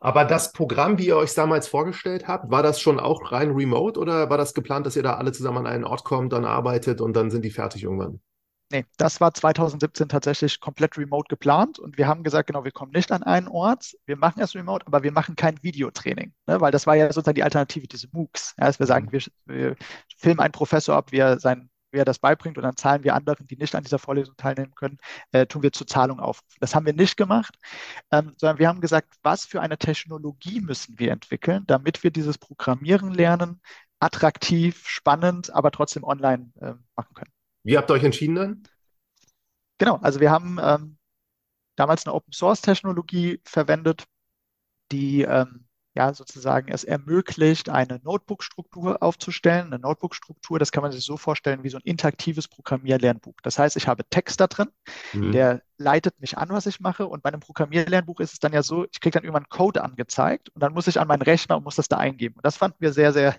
Aber 0.00 0.24
das 0.24 0.52
Programm, 0.52 0.98
wie 0.98 1.06
ihr 1.06 1.16
euch 1.16 1.32
damals 1.34 1.68
vorgestellt 1.68 2.26
habt, 2.26 2.50
war 2.50 2.62
das 2.62 2.80
schon 2.80 3.00
auch 3.00 3.32
rein 3.32 3.52
remote 3.52 3.98
oder 3.98 4.28
war 4.28 4.38
das 4.38 4.54
geplant, 4.54 4.86
dass 4.86 4.96
ihr 4.96 5.04
da 5.04 5.14
alle 5.14 5.32
zusammen 5.32 5.58
an 5.58 5.66
einen 5.66 5.84
Ort 5.84 6.04
kommt, 6.04 6.32
dann 6.32 6.44
arbeitet 6.44 7.00
und 7.00 7.14
dann 7.14 7.30
sind 7.30 7.44
die 7.44 7.50
fertig 7.50 7.84
irgendwann? 7.84 8.20
Nee, 8.70 8.84
das 8.98 9.18
war 9.18 9.32
2017 9.32 10.10
tatsächlich 10.10 10.60
komplett 10.60 10.98
remote 10.98 11.28
geplant 11.28 11.78
und 11.78 11.96
wir 11.96 12.06
haben 12.06 12.22
gesagt, 12.22 12.48
genau, 12.48 12.64
wir 12.64 12.70
kommen 12.70 12.92
nicht 12.92 13.10
an 13.10 13.22
einen 13.22 13.48
Ort, 13.48 13.96
wir 14.04 14.16
machen 14.16 14.42
es 14.42 14.54
remote, 14.54 14.86
aber 14.86 15.02
wir 15.02 15.12
machen 15.12 15.36
kein 15.36 15.62
Videotraining, 15.62 16.34
ne? 16.46 16.60
weil 16.60 16.70
das 16.70 16.86
war 16.86 16.94
ja 16.94 17.06
sozusagen 17.10 17.36
die 17.36 17.42
Alternative, 17.42 17.86
diese 17.88 18.08
MOOCs. 18.12 18.56
Ja, 18.58 18.66
dass 18.66 18.78
wir 18.78 18.86
sagen, 18.86 19.06
mhm. 19.06 19.12
wir, 19.12 19.22
wir 19.46 19.76
filmen 20.18 20.40
einen 20.40 20.52
Professor 20.52 20.96
ab, 20.96 21.12
wie 21.12 21.18
er, 21.18 21.40
sein, 21.40 21.70
wie 21.92 21.98
er 21.98 22.04
das 22.04 22.18
beibringt 22.18 22.58
und 22.58 22.64
dann 22.64 22.76
zahlen 22.76 23.04
wir 23.04 23.14
anderen, 23.14 23.46
die 23.46 23.56
nicht 23.56 23.74
an 23.74 23.84
dieser 23.84 23.98
Vorlesung 23.98 24.36
teilnehmen 24.36 24.74
können, 24.74 24.98
äh, 25.32 25.46
tun 25.46 25.62
wir 25.62 25.72
zur 25.72 25.86
Zahlung 25.86 26.20
auf. 26.20 26.42
Das 26.60 26.74
haben 26.74 26.84
wir 26.84 26.92
nicht 26.92 27.16
gemacht, 27.16 27.56
ähm, 28.12 28.34
sondern 28.36 28.58
wir 28.58 28.68
haben 28.68 28.82
gesagt, 28.82 29.14
was 29.22 29.46
für 29.46 29.62
eine 29.62 29.78
Technologie 29.78 30.60
müssen 30.60 30.98
wir 30.98 31.12
entwickeln, 31.12 31.64
damit 31.66 32.02
wir 32.04 32.10
dieses 32.10 32.36
Programmieren 32.36 33.14
lernen, 33.14 33.62
attraktiv, 33.98 34.86
spannend, 34.86 35.50
aber 35.54 35.70
trotzdem 35.70 36.04
online 36.04 36.52
äh, 36.60 36.74
machen 36.94 37.14
können. 37.14 37.37
Wie 37.68 37.76
habt 37.76 37.90
ihr 37.90 37.94
euch 37.94 38.04
entschieden 38.04 38.34
dann? 38.34 38.62
Genau, 39.76 39.96
also 39.96 40.20
wir 40.20 40.30
haben 40.30 40.58
ähm, 40.58 40.96
damals 41.76 42.06
eine 42.06 42.14
Open 42.14 42.32
Source 42.32 42.62
Technologie 42.62 43.42
verwendet, 43.44 44.04
die 44.90 45.20
ähm, 45.20 45.66
ja 45.94 46.14
sozusagen 46.14 46.72
es 46.72 46.84
ermöglicht, 46.84 47.68
eine 47.68 48.00
Notebook-Struktur 48.02 49.02
aufzustellen. 49.02 49.66
Eine 49.66 49.80
Notebook-Struktur, 49.80 50.58
das 50.58 50.72
kann 50.72 50.82
man 50.82 50.92
sich 50.92 51.04
so 51.04 51.18
vorstellen 51.18 51.62
wie 51.62 51.68
so 51.68 51.76
ein 51.76 51.84
interaktives 51.84 52.48
Programmierlernbuch. 52.48 53.36
Das 53.42 53.58
heißt, 53.58 53.76
ich 53.76 53.86
habe 53.86 54.02
Text 54.08 54.40
da 54.40 54.46
drin, 54.46 54.70
mhm. 55.12 55.32
der 55.32 55.62
leitet 55.78 56.20
mich 56.20 56.36
an, 56.36 56.50
was 56.50 56.66
ich 56.66 56.80
mache. 56.80 57.06
Und 57.06 57.22
bei 57.22 57.28
einem 57.28 57.40
Programmierlernbuch 57.40 58.20
ist 58.20 58.34
es 58.34 58.38
dann 58.38 58.52
ja 58.52 58.62
so, 58.62 58.84
ich 58.90 59.00
kriege 59.00 59.14
dann 59.14 59.24
irgendwann 59.24 59.48
Code 59.48 59.82
angezeigt 59.82 60.50
und 60.50 60.62
dann 60.62 60.74
muss 60.74 60.86
ich 60.86 61.00
an 61.00 61.08
meinen 61.08 61.22
Rechner 61.22 61.56
und 61.56 61.64
muss 61.64 61.76
das 61.76 61.88
da 61.88 61.96
eingeben. 61.96 62.34
Und 62.36 62.44
das 62.44 62.56
fanden 62.56 62.76
wir 62.80 62.92
sehr, 62.92 63.12
sehr 63.12 63.36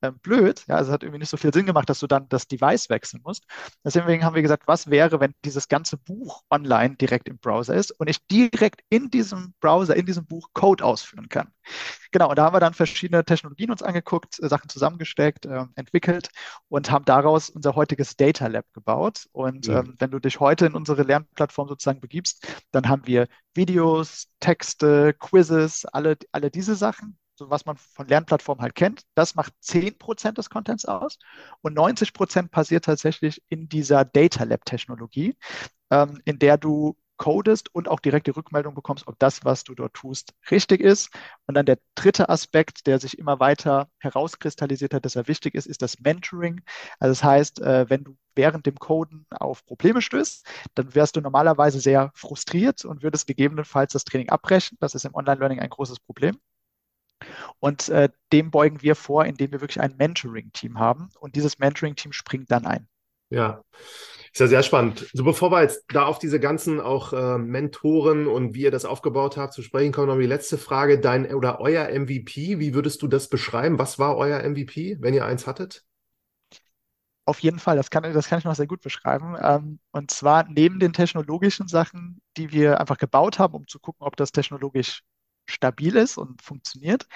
äh, 0.00 0.10
blöd. 0.10 0.64
Ja, 0.68 0.76
also 0.76 0.90
es 0.90 0.94
hat 0.94 1.02
irgendwie 1.02 1.20
nicht 1.20 1.30
so 1.30 1.36
viel 1.36 1.54
Sinn 1.54 1.66
gemacht, 1.66 1.88
dass 1.88 2.00
du 2.00 2.06
dann 2.06 2.28
das 2.28 2.48
Device 2.48 2.90
wechseln 2.90 3.22
musst. 3.24 3.44
Deswegen 3.84 4.24
haben 4.24 4.34
wir 4.34 4.42
gesagt, 4.42 4.64
was 4.66 4.90
wäre, 4.90 5.20
wenn 5.20 5.34
dieses 5.44 5.68
ganze 5.68 5.96
Buch 5.96 6.42
online 6.50 6.96
direkt 6.96 7.28
im 7.28 7.38
Browser 7.38 7.74
ist 7.74 7.92
und 7.92 8.08
ich 8.08 8.26
direkt 8.26 8.82
in 8.88 9.10
diesem 9.10 9.54
Browser, 9.60 9.96
in 9.96 10.06
diesem 10.06 10.26
Buch 10.26 10.50
Code 10.52 10.84
ausführen 10.84 11.28
kann. 11.28 11.52
Genau, 12.12 12.30
und 12.30 12.38
da 12.38 12.44
haben 12.44 12.54
wir 12.54 12.60
dann 12.60 12.74
verschiedene 12.74 13.24
Technologien 13.24 13.70
uns 13.70 13.82
angeguckt, 13.82 14.40
äh, 14.42 14.48
Sachen 14.48 14.68
zusammengesteckt, 14.68 15.46
äh, 15.46 15.64
entwickelt 15.74 16.30
und 16.68 16.90
haben 16.90 17.04
daraus 17.04 17.50
unser 17.50 17.74
heutiges 17.74 18.16
Data 18.16 18.46
Lab 18.46 18.64
gebaut. 18.72 19.26
Und 19.32 19.68
mhm. 19.68 19.76
ähm, 19.76 19.94
wenn 19.98 20.10
du 20.10 20.18
dich 20.18 20.40
heute 20.40 20.66
in 20.66 20.74
unsere 20.74 21.02
Lernplattform 21.02 21.68
sozusagen 21.76 22.00
begibst, 22.00 22.46
dann 22.72 22.88
haben 22.88 23.06
wir 23.06 23.28
Videos, 23.54 24.28
Texte, 24.40 25.14
Quizzes, 25.14 25.84
alle, 25.86 26.16
alle 26.32 26.50
diese 26.50 26.74
Sachen, 26.74 27.18
so 27.34 27.50
was 27.50 27.66
man 27.66 27.76
von 27.76 28.08
Lernplattformen 28.08 28.62
halt 28.62 28.74
kennt, 28.74 29.02
das 29.14 29.34
macht 29.34 29.52
10% 29.60 30.38
des 30.38 30.50
Contents 30.50 30.86
aus 30.86 31.18
und 31.60 31.74
90% 31.76 32.48
passiert 32.48 32.84
tatsächlich 32.86 33.42
in 33.48 33.68
dieser 33.68 34.04
Data 34.04 34.44
Lab-Technologie, 34.44 35.36
ähm, 35.90 36.20
in 36.24 36.38
der 36.38 36.56
du 36.58 36.96
codest 37.16 37.74
und 37.74 37.88
auch 37.88 38.00
direkte 38.00 38.36
Rückmeldung 38.36 38.74
bekommst, 38.74 39.06
ob 39.06 39.18
das, 39.18 39.44
was 39.44 39.64
du 39.64 39.74
dort 39.74 39.94
tust, 39.94 40.34
richtig 40.50 40.80
ist. 40.80 41.10
Und 41.46 41.54
dann 41.54 41.66
der 41.66 41.78
dritte 41.94 42.28
Aspekt, 42.28 42.86
der 42.86 42.98
sich 42.98 43.18
immer 43.18 43.40
weiter 43.40 43.88
herauskristallisiert 43.98 44.94
hat, 44.94 45.04
dass 45.04 45.16
er 45.16 45.28
wichtig 45.28 45.54
ist, 45.54 45.66
ist 45.66 45.82
das 45.82 46.00
Mentoring. 46.00 46.62
Also 46.98 47.12
das 47.12 47.24
heißt, 47.24 47.60
äh, 47.60 47.88
wenn 47.88 48.04
du 48.04 48.16
während 48.34 48.66
dem 48.66 48.76
Coden 48.76 49.26
auf 49.30 49.64
Probleme 49.64 50.02
stößt, 50.02 50.46
dann 50.74 50.94
wärst 50.94 51.16
du 51.16 51.20
normalerweise 51.20 51.80
sehr 51.80 52.12
frustriert 52.14 52.84
und 52.84 53.02
würdest 53.02 53.26
gegebenenfalls 53.26 53.92
das 53.92 54.04
Training 54.04 54.28
abbrechen. 54.28 54.76
Das 54.80 54.94
ist 54.94 55.04
im 55.04 55.14
Online-Learning 55.14 55.60
ein 55.60 55.70
großes 55.70 56.00
Problem. 56.00 56.36
Und 57.60 57.88
äh, 57.88 58.10
dem 58.32 58.50
beugen 58.50 58.82
wir 58.82 58.94
vor, 58.94 59.24
indem 59.24 59.52
wir 59.52 59.60
wirklich 59.60 59.80
ein 59.80 59.96
Mentoring-Team 59.96 60.78
haben. 60.78 61.08
Und 61.18 61.34
dieses 61.34 61.58
Mentoring-Team 61.58 62.12
springt 62.12 62.50
dann 62.50 62.66
ein. 62.66 62.88
Ja, 63.30 63.62
ist 64.36 64.40
ja 64.40 64.48
sehr 64.48 64.62
spannend. 64.62 65.08
So, 65.14 65.24
bevor 65.24 65.50
wir 65.50 65.62
jetzt 65.62 65.86
da 65.88 66.04
auf 66.04 66.18
diese 66.18 66.38
ganzen 66.38 66.78
auch 66.78 67.14
äh, 67.14 67.38
Mentoren 67.38 68.26
und 68.26 68.54
wie 68.54 68.64
ihr 68.64 68.70
das 68.70 68.84
aufgebaut 68.84 69.38
habt 69.38 69.54
zu 69.54 69.62
sprechen 69.62 69.92
kommen, 69.92 70.08
noch 70.08 70.18
die 70.18 70.26
letzte 70.26 70.58
Frage. 70.58 71.00
Dein 71.00 71.34
oder 71.34 71.58
euer 71.58 71.88
MVP, 71.88 72.58
wie 72.58 72.74
würdest 72.74 73.00
du 73.00 73.08
das 73.08 73.30
beschreiben? 73.30 73.78
Was 73.78 73.98
war 73.98 74.14
euer 74.18 74.46
MVP, 74.46 74.98
wenn 75.00 75.14
ihr 75.14 75.24
eins 75.24 75.46
hattet? 75.46 75.86
Auf 77.24 77.40
jeden 77.40 77.58
Fall, 77.58 77.76
das 77.76 77.88
kann, 77.88 78.02
das 78.02 78.28
kann 78.28 78.38
ich 78.38 78.44
noch 78.44 78.54
sehr 78.54 78.66
gut 78.66 78.82
beschreiben. 78.82 79.36
Ähm, 79.40 79.78
und 79.92 80.10
zwar 80.10 80.44
neben 80.50 80.80
den 80.80 80.92
technologischen 80.92 81.66
Sachen, 81.66 82.20
die 82.36 82.52
wir 82.52 82.78
einfach 82.78 82.98
gebaut 82.98 83.38
haben, 83.38 83.54
um 83.54 83.66
zu 83.66 83.78
gucken, 83.78 84.06
ob 84.06 84.16
das 84.16 84.32
technologisch 84.32 85.00
stabil 85.46 85.96
ist 85.96 86.18
und 86.18 86.42
funktioniert, 86.42 87.06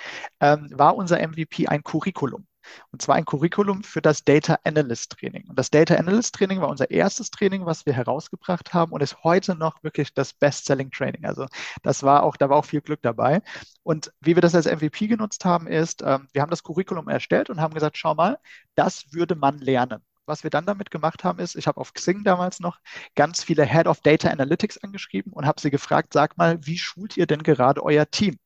ähm, 0.41 0.71
war 0.73 0.97
unser 0.97 1.19
MVP 1.19 1.69
ein 1.69 1.83
Curriculum. 1.83 2.47
Und 2.93 3.03
zwar 3.03 3.17
ein 3.17 3.25
Curriculum 3.25 3.83
für 3.83 4.03
das 4.03 4.25
Data 4.25 4.59
Analyst 4.65 5.13
Training. 5.19 5.49
Und 5.49 5.59
das 5.59 5.71
Data 5.71 5.95
Analyst 5.97 6.35
Training 6.35 6.61
war 6.61 6.69
unser 6.69 6.91
erstes 6.91 7.31
Training, 7.31 7.67
was 7.67 7.87
wir 7.87 7.93
herausgebracht 7.93 8.75
haben 8.75 8.93
und 8.93 9.03
ist 9.03 9.23
heute 9.25 9.55
noch 9.55 9.83
wirklich 9.83 10.15
das 10.15 10.33
Best-Selling 10.33 10.91
Training. 10.91 11.25
Also 11.25 11.47
das 11.83 12.03
war 12.03 12.23
auch, 12.23 12.37
da 12.37 12.51
war 12.51 12.57
auch 12.57 12.65
viel 12.65 12.81
Glück 12.81 13.03
dabei. 13.03 13.43
Und 13.83 14.13
wie 14.21 14.37
wir 14.37 14.43
das 14.43 14.55
als 14.55 14.67
MVP 14.67 15.07
genutzt 15.07 15.45
haben, 15.45 15.67
ist, 15.67 16.03
ähm, 16.03 16.29
wir 16.33 16.43
haben 16.43 16.51
das 16.51 16.63
Curriculum 16.63 17.09
erstellt 17.09 17.51
und 17.51 17.61
haben 17.61 17.75
gesagt, 17.75 17.97
schau 17.99 18.15
mal, 18.15 18.39
das 18.75 19.13
würde 19.13 19.35
man 19.35 19.59
lernen. 19.59 20.03
Was 20.27 20.45
wir 20.45 20.51
dann 20.51 20.67
damit 20.67 20.91
gemacht 20.93 21.25
haben, 21.25 21.41
ist, 21.41 21.57
ich 21.57 21.67
habe 21.67 21.81
auf 21.81 21.93
Xing 21.93 22.23
damals 22.23 22.61
noch 22.61 22.79
ganz 23.17 23.43
viele 23.43 23.65
Head 23.65 23.87
of 23.89 24.01
Data 24.01 24.29
Analytics 24.29 24.79
angeschrieben 24.79 25.33
und 25.33 25.45
habe 25.45 25.61
sie 25.61 25.71
gefragt, 25.71 26.13
sag 26.13 26.39
mal, 26.39 26.65
wie 26.65 26.79
schult 26.79 27.17
ihr 27.17 27.27
denn 27.27 27.43
gerade 27.43 27.83
euer 27.83 28.09
Team? 28.09 28.39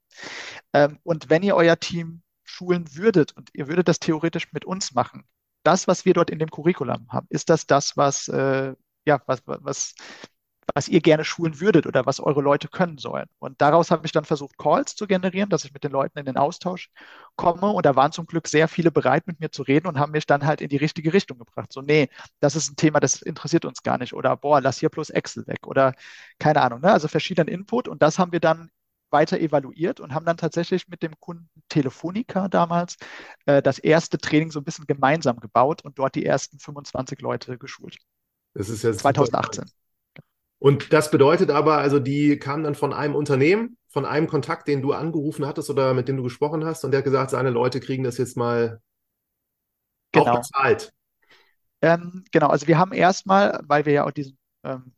Ähm, 0.73 0.99
und 1.03 1.31
wenn 1.31 1.43
ihr 1.43 1.57
euer 1.57 1.79
Team 1.79 2.23
schulen 2.55 2.97
würdet 2.97 3.33
und 3.37 3.51
ihr 3.53 3.69
würdet 3.69 3.89
das 3.89 3.99
theoretisch 3.99 4.53
mit 4.53 4.65
uns 4.65 4.95
machen, 4.95 5.25
das, 5.65 5.89
was 5.89 6.05
wir 6.05 6.15
dort 6.15 6.31
in 6.31 6.39
dem 6.39 6.51
Curriculum 6.51 7.09
haben, 7.11 7.27
ist 7.31 7.51
das 7.51 7.67
das, 7.67 7.97
was, 7.97 8.29
äh, 8.29 8.75
ja, 9.07 9.23
was, 9.27 9.43
was, 9.47 9.95
was 10.75 10.89
ihr 10.89 11.01
gerne 11.01 11.25
schulen 11.25 11.61
würdet 11.61 11.87
oder 11.87 12.07
was 12.07 12.21
eure 12.21 12.41
Leute 12.41 12.69
können 12.69 12.99
sollen. 12.99 13.27
Und 13.39 13.61
daraus 13.61 13.91
habe 13.91 14.07
ich 14.07 14.13
dann 14.13 14.25
versucht, 14.25 14.57
Calls 14.59 14.95
zu 14.95 15.07
generieren, 15.07 15.51
dass 15.51 15.65
ich 15.65 15.73
mit 15.73 15.85
den 15.85 15.93
Leuten 15.93 16.19
in 16.19 16.27
den 16.27 16.37
Austausch 16.37 16.91
komme. 17.37 17.71
Und 17.71 17.87
da 17.87 17.97
waren 17.97 18.13
zum 18.13 18.27
Glück 18.27 18.49
sehr 18.49 18.69
viele 18.69 18.91
bereit, 18.91 19.27
mit 19.27 19.41
mir 19.41 19.51
zu 19.51 19.63
reden 19.63 19.87
und 19.89 19.99
haben 19.99 20.13
mich 20.13 20.27
dann 20.27 20.47
halt 20.47 20.61
in 20.61 20.69
die 20.69 20.77
richtige 20.77 21.13
Richtung 21.13 21.39
gebracht. 21.39 21.73
So, 21.73 21.83
nee, 21.83 22.09
das 22.41 22.57
ist 22.57 22.71
ein 22.71 22.77
Thema, 22.77 23.01
das 23.01 23.23
interessiert 23.23 23.65
uns 23.65 23.83
gar 23.83 23.99
nicht. 23.99 24.15
Oder 24.15 24.37
boah, 24.37 24.61
lass 24.61 24.79
hier 24.79 24.91
bloß 24.91 25.11
Excel 25.11 25.47
weg. 25.47 25.67
Oder 25.67 25.95
keine 26.39 26.63
Ahnung, 26.63 26.81
ne? 26.81 26.93
Also 26.93 27.09
verschiedenen 27.09 27.49
Input. 27.49 27.89
Und 27.89 28.03
das 28.03 28.19
haben 28.19 28.33
wir 28.33 28.41
dann 28.41 28.71
weiter 29.15 29.41
evaluiert 29.41 30.01
und 30.01 30.13
haben 30.13 30.27
dann 30.27 30.37
tatsächlich 30.37 30.89
mit 30.89 31.03
dem 31.03 31.19
Kunden 31.19 31.49
Telefonica 31.71 32.49
damals 32.49 32.97
äh, 33.47 33.63
das 33.63 33.79
erste 33.79 34.19
Training 34.19 34.51
so 34.51 34.61
ein 34.61 34.65
bisschen 34.65 34.87
gemeinsam 34.87 35.41
gebaut 35.41 35.83
und 35.83 35.99
dort 35.99 36.15
die 36.15 36.27
ersten 36.27 36.59
25 36.59 37.23
Leute 37.23 37.57
geschult. 37.57 37.97
Das 38.53 38.69
ist 38.69 38.83
jetzt 38.83 39.01
2018. 39.01 39.65
Und 40.59 40.93
das 40.93 41.11
bedeutet 41.11 41.51
aber, 41.51 41.79
also 41.79 41.99
die 41.99 42.39
kamen 42.39 42.65
dann 42.65 42.75
von 42.75 42.93
einem 42.93 43.15
Unternehmen, 43.15 43.77
von 43.89 44.05
einem 44.05 44.27
Kontakt, 44.27 44.67
den 44.67 44.83
du 44.83 44.93
angerufen 44.93 45.47
hattest 45.47 45.71
oder 45.71 45.95
mit 45.95 46.09
dem 46.09 46.17
du 46.17 46.23
gesprochen 46.23 46.65
hast, 46.65 46.85
und 46.85 46.91
der 46.91 46.99
hat 46.99 47.05
gesagt, 47.05 47.31
seine 47.31 47.51
Leute 47.51 47.81
kriegen 47.81 48.05
das 48.05 48.19
jetzt 48.19 48.37
mal 48.37 48.81
genau. 50.13 50.27
auch 50.27 50.37
bezahlt. 50.37 50.93
Ähm, 51.83 52.25
genau, 52.33 52.49
also 52.49 52.67
wir 52.67 52.79
haben 52.79 52.93
erstmal, 52.93 53.61
weil 53.65 53.85
wir 53.85 53.93
ja 53.93 54.07
auch 54.07 54.11
diesen 54.11 54.39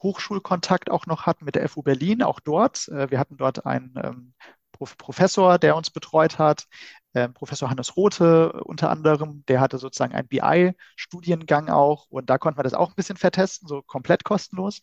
Hochschulkontakt 0.02 0.90
auch 0.90 1.06
noch 1.06 1.26
hatten 1.26 1.44
mit 1.44 1.54
der 1.54 1.68
FU 1.68 1.82
Berlin, 1.82 2.22
auch 2.22 2.40
dort. 2.40 2.88
Äh, 2.88 3.10
wir 3.10 3.18
hatten 3.18 3.36
dort 3.36 3.66
einen 3.66 3.94
ähm, 4.02 4.34
Prof 4.72 4.96
Professor, 4.98 5.58
der 5.58 5.76
uns 5.76 5.90
betreut 5.90 6.38
hat, 6.38 6.66
ähm, 7.14 7.32
Professor 7.32 7.70
Hannes 7.70 7.96
Rothe 7.96 8.52
unter 8.64 8.90
anderem, 8.90 9.42
der 9.48 9.60
hatte 9.60 9.78
sozusagen 9.78 10.14
einen 10.14 10.28
BI-Studiengang 10.28 11.70
auch 11.70 12.06
und 12.10 12.28
da 12.28 12.36
konnten 12.36 12.58
wir 12.58 12.62
das 12.62 12.74
auch 12.74 12.90
ein 12.90 12.94
bisschen 12.94 13.16
vertesten, 13.16 13.66
so 13.66 13.82
komplett 13.82 14.22
kostenlos. 14.22 14.80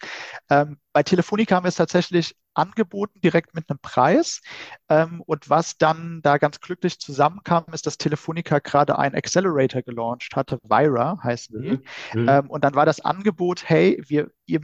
Ähm, 0.50 0.78
bei 0.94 1.04
Telefonica 1.04 1.56
haben 1.56 1.64
wir 1.64 1.70
es 1.70 1.76
tatsächlich 1.76 2.36
angeboten, 2.56 3.20
direkt 3.22 3.54
mit 3.56 3.70
einem 3.70 3.80
Preis. 3.80 4.42
Ähm, 4.90 5.22
und 5.22 5.50
was 5.50 5.78
dann 5.78 6.22
da 6.24 6.38
ganz 6.38 6.60
glücklich 6.60 7.00
zusammenkam, 7.00 7.66
ist, 7.72 7.86
dass 7.86 7.98
Telefonica 7.98 8.60
gerade 8.60 8.98
einen 8.98 9.16
Accelerator 9.16 9.82
gelauncht 9.82 10.36
hatte, 10.36 10.60
Vira 10.64 11.20
heißen 11.24 11.62
die. 11.62 11.80
Mhm. 12.18 12.30
Ähm, 12.30 12.50
und 12.50 12.64
dann 12.64 12.76
war 12.76 12.86
das 12.86 13.00
Angebot, 13.00 13.68
hey, 13.68 14.02
wir, 14.08 14.32
ihr 14.46 14.62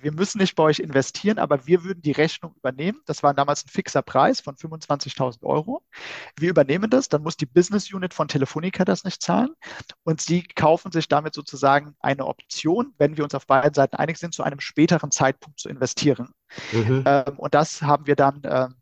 wir 0.00 0.12
müssen 0.12 0.38
nicht 0.38 0.54
bei 0.54 0.62
euch 0.64 0.78
investieren, 0.78 1.38
aber 1.38 1.66
wir 1.66 1.84
würden 1.84 2.02
die 2.02 2.12
Rechnung 2.12 2.54
übernehmen. 2.56 3.00
Das 3.06 3.22
war 3.22 3.34
damals 3.34 3.64
ein 3.64 3.68
fixer 3.68 4.02
Preis 4.02 4.40
von 4.40 4.56
25.000 4.56 5.42
Euro. 5.42 5.82
Wir 6.38 6.50
übernehmen 6.50 6.90
das, 6.90 7.08
dann 7.08 7.22
muss 7.22 7.36
die 7.36 7.46
Business 7.46 7.92
Unit 7.92 8.14
von 8.14 8.28
Telefonica 8.28 8.84
das 8.84 9.04
nicht 9.04 9.22
zahlen 9.22 9.50
und 10.04 10.20
sie 10.20 10.42
kaufen 10.42 10.92
sich 10.92 11.08
damit 11.08 11.34
sozusagen 11.34 11.94
eine 12.00 12.26
Option, 12.26 12.94
wenn 12.98 13.16
wir 13.16 13.24
uns 13.24 13.34
auf 13.34 13.46
beiden 13.46 13.74
Seiten 13.74 13.96
einig 13.96 14.18
sind, 14.18 14.34
zu 14.34 14.42
einem 14.42 14.60
späteren 14.60 15.10
Zeitpunkt 15.10 15.58
zu 15.58 15.68
investieren. 15.68 16.32
Mhm. 16.72 17.04
Ähm, 17.06 17.38
und 17.38 17.54
das 17.54 17.82
haben 17.82 18.06
wir 18.06 18.16
dann 18.16 18.42
ähm, 18.44 18.74
äh, 18.74 18.79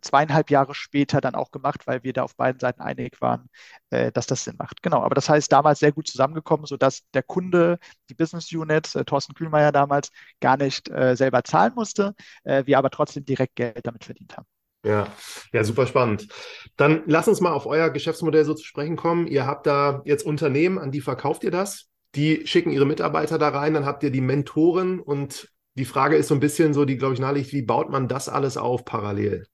zweieinhalb 0.00 0.50
Jahre 0.50 0.74
später 0.74 1.20
dann 1.20 1.34
auch 1.34 1.50
gemacht, 1.50 1.86
weil 1.86 2.02
wir 2.04 2.12
da 2.12 2.22
auf 2.22 2.36
beiden 2.36 2.60
Seiten 2.60 2.80
einig 2.80 3.20
waren, 3.20 3.48
äh, 3.90 4.12
dass 4.12 4.26
das 4.26 4.44
Sinn 4.44 4.56
macht. 4.58 4.82
Genau, 4.82 5.02
aber 5.02 5.14
das 5.14 5.28
heißt 5.28 5.50
damals 5.50 5.80
sehr 5.80 5.92
gut 5.92 6.06
zusammengekommen, 6.06 6.66
sodass 6.66 7.02
der 7.12 7.22
Kunde, 7.22 7.78
die 8.08 8.14
Business 8.14 8.52
Unit, 8.52 8.94
äh, 8.94 9.04
Thorsten 9.04 9.34
Kühlmeier 9.34 9.72
damals, 9.72 10.10
gar 10.40 10.56
nicht 10.56 10.88
äh, 10.90 11.16
selber 11.16 11.42
zahlen 11.44 11.72
musste, 11.74 12.14
äh, 12.44 12.64
wir 12.66 12.78
aber 12.78 12.90
trotzdem 12.90 13.24
direkt 13.24 13.56
Geld 13.56 13.84
damit 13.84 14.04
verdient 14.04 14.36
haben. 14.36 14.46
Ja, 14.84 15.06
ja, 15.52 15.64
super 15.64 15.86
spannend. 15.86 16.28
Dann 16.76 17.02
lass 17.06 17.26
uns 17.26 17.40
mal 17.40 17.52
auf 17.52 17.64
euer 17.66 17.88
Geschäftsmodell 17.88 18.44
so 18.44 18.52
zu 18.52 18.64
sprechen 18.64 18.96
kommen. 18.96 19.26
Ihr 19.26 19.46
habt 19.46 19.66
da 19.66 20.02
jetzt 20.04 20.26
Unternehmen, 20.26 20.78
an 20.78 20.90
die 20.90 21.00
verkauft 21.00 21.42
ihr 21.42 21.50
das. 21.50 21.88
Die 22.14 22.46
schicken 22.46 22.70
ihre 22.70 22.84
Mitarbeiter 22.84 23.38
da 23.38 23.48
rein, 23.48 23.74
dann 23.74 23.86
habt 23.86 24.02
ihr 24.02 24.10
die 24.10 24.20
Mentoren 24.20 25.00
und 25.00 25.48
die 25.76 25.84
Frage 25.84 26.16
ist 26.16 26.28
so 26.28 26.34
ein 26.34 26.40
bisschen 26.40 26.74
so, 26.74 26.84
die, 26.84 26.96
glaube 26.96 27.14
ich, 27.14 27.20
naheliegt, 27.20 27.52
wie 27.52 27.62
baut 27.62 27.90
man 27.90 28.08
das 28.08 28.28
alles 28.28 28.56
auf 28.56 28.84
parallel? 28.84 29.46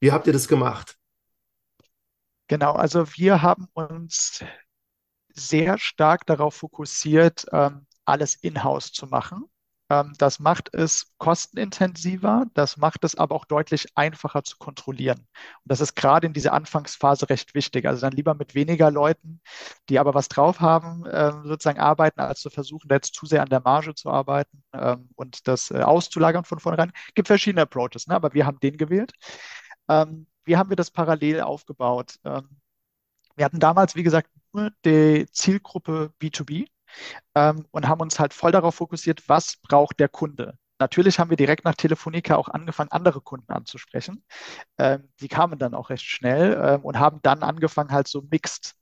Wie 0.00 0.12
habt 0.12 0.26
ihr 0.26 0.32
das 0.32 0.48
gemacht? 0.48 0.98
Genau, 2.48 2.72
also 2.72 3.06
wir 3.14 3.42
haben 3.42 3.68
uns 3.74 4.44
sehr 5.34 5.78
stark 5.78 6.26
darauf 6.26 6.54
fokussiert, 6.54 7.46
ähm, 7.52 7.86
alles 8.04 8.34
in-house 8.36 8.92
zu 8.92 9.06
machen. 9.06 9.44
Ähm, 9.90 10.14
das 10.18 10.38
macht 10.38 10.72
es 10.72 11.12
kostenintensiver, 11.18 12.46
das 12.54 12.76
macht 12.76 13.04
es 13.04 13.16
aber 13.16 13.34
auch 13.34 13.44
deutlich 13.44 13.88
einfacher 13.96 14.44
zu 14.44 14.56
kontrollieren. 14.58 15.18
Und 15.18 15.26
das 15.66 15.80
ist 15.80 15.96
gerade 15.96 16.26
in 16.26 16.32
dieser 16.32 16.52
Anfangsphase 16.52 17.28
recht 17.28 17.54
wichtig. 17.54 17.86
Also 17.86 18.02
dann 18.02 18.12
lieber 18.12 18.34
mit 18.34 18.54
weniger 18.54 18.90
Leuten, 18.90 19.40
die 19.88 19.98
aber 19.98 20.14
was 20.14 20.28
drauf 20.28 20.60
haben, 20.60 21.04
ähm, 21.10 21.42
sozusagen 21.44 21.80
arbeiten, 21.80 22.20
als 22.20 22.40
zu 22.40 22.50
versuchen, 22.50 22.88
da 22.88 22.94
jetzt 22.96 23.14
zu 23.14 23.26
sehr 23.26 23.42
an 23.42 23.48
der 23.48 23.60
Marge 23.60 23.94
zu 23.94 24.10
arbeiten 24.10 24.62
ähm, 24.72 25.10
und 25.16 25.48
das 25.48 25.70
äh, 25.70 25.82
auszulagern 25.82 26.44
von 26.44 26.60
vornherein. 26.60 26.92
Es 27.08 27.14
gibt 27.14 27.28
verschiedene 27.28 27.62
Approaches, 27.62 28.06
ne? 28.06 28.14
aber 28.14 28.32
wir 28.32 28.46
haben 28.46 28.60
den 28.60 28.76
gewählt. 28.76 29.12
wie 30.44 30.56
haben 30.56 30.70
wir 30.70 30.76
das 30.76 30.90
parallel 30.90 31.40
aufgebaut? 31.40 32.18
wir 32.22 33.44
hatten 33.44 33.58
damals, 33.60 33.96
wie 33.96 34.02
gesagt, 34.02 34.30
nur 34.52 34.70
die 34.84 35.26
Zielgruppe 35.32 36.12
B2B 36.20 36.66
ähm, 37.34 37.66
und 37.70 37.88
haben 37.88 38.00
uns 38.00 38.18
halt 38.18 38.34
voll 38.34 38.52
darauf 38.52 38.76
fokussiert, 38.76 39.28
was 39.28 39.56
braucht 39.56 40.00
der 40.00 40.08
Kunde. 40.08 40.58
Natürlich 40.78 41.18
haben 41.18 41.30
wir 41.30 41.36
direkt 41.36 41.64
nach 41.64 41.74
Telefonica 41.74 42.36
auch 42.36 42.48
angefangen, 42.48 42.90
andere 42.90 43.20
Kunden 43.20 43.52
anzusprechen. 43.52 44.24
Ähm, 44.78 45.10
die 45.20 45.28
kamen 45.28 45.58
dann 45.58 45.74
auch 45.74 45.90
recht 45.90 46.04
schnell 46.04 46.58
ähm, 46.62 46.84
und 46.84 46.98
haben 46.98 47.20
dann 47.22 47.42
angefangen, 47.42 47.92
halt 47.92 48.08
so 48.08 48.22
Mixed 48.30 48.74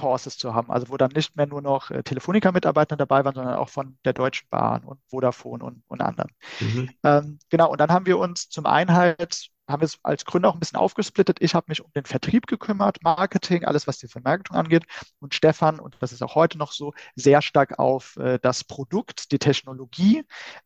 Courses 0.00 0.38
zu 0.38 0.54
haben, 0.54 0.70
also 0.70 0.88
wo 0.88 0.96
dann 0.96 1.10
nicht 1.12 1.36
mehr 1.36 1.46
nur 1.46 1.60
noch 1.60 1.90
äh, 1.90 2.02
Telefonica-Mitarbeiter 2.02 2.96
dabei 2.96 3.24
waren, 3.24 3.34
sondern 3.34 3.56
auch 3.56 3.68
von 3.68 3.98
der 4.04 4.14
Deutschen 4.14 4.48
Bahn 4.50 4.82
und 4.84 4.98
Vodafone 5.08 5.62
und, 5.62 5.82
und 5.88 6.00
anderen. 6.00 6.30
Mhm. 6.60 6.90
Ähm, 7.04 7.38
genau, 7.50 7.70
und 7.70 7.80
dann 7.80 7.90
haben 7.90 8.06
wir 8.06 8.18
uns 8.18 8.48
zum 8.48 8.66
einen 8.66 8.92
halt 8.92 9.50
haben 9.70 9.82
wir 9.82 9.86
es 9.86 9.98
als 10.02 10.24
Gründer 10.24 10.48
auch 10.48 10.54
ein 10.54 10.60
bisschen 10.60 10.78
aufgesplittet. 10.78 11.38
Ich 11.40 11.54
habe 11.54 11.66
mich 11.68 11.84
um 11.84 11.92
den 11.92 12.04
Vertrieb 12.04 12.46
gekümmert, 12.46 13.02
Marketing, 13.02 13.64
alles, 13.64 13.86
was 13.86 13.98
die 13.98 14.08
Vermarktung 14.08 14.56
angeht. 14.56 14.84
Und 15.20 15.34
Stefan, 15.34 15.78
und 15.78 15.96
das 16.00 16.12
ist 16.12 16.22
auch 16.22 16.34
heute 16.34 16.58
noch 16.58 16.72
so, 16.72 16.92
sehr 17.14 17.40
stark 17.40 17.78
auf 17.78 18.16
äh, 18.16 18.38
das 18.42 18.64
Produkt, 18.64 19.32
die 19.32 19.38
Technologie, 19.38 20.24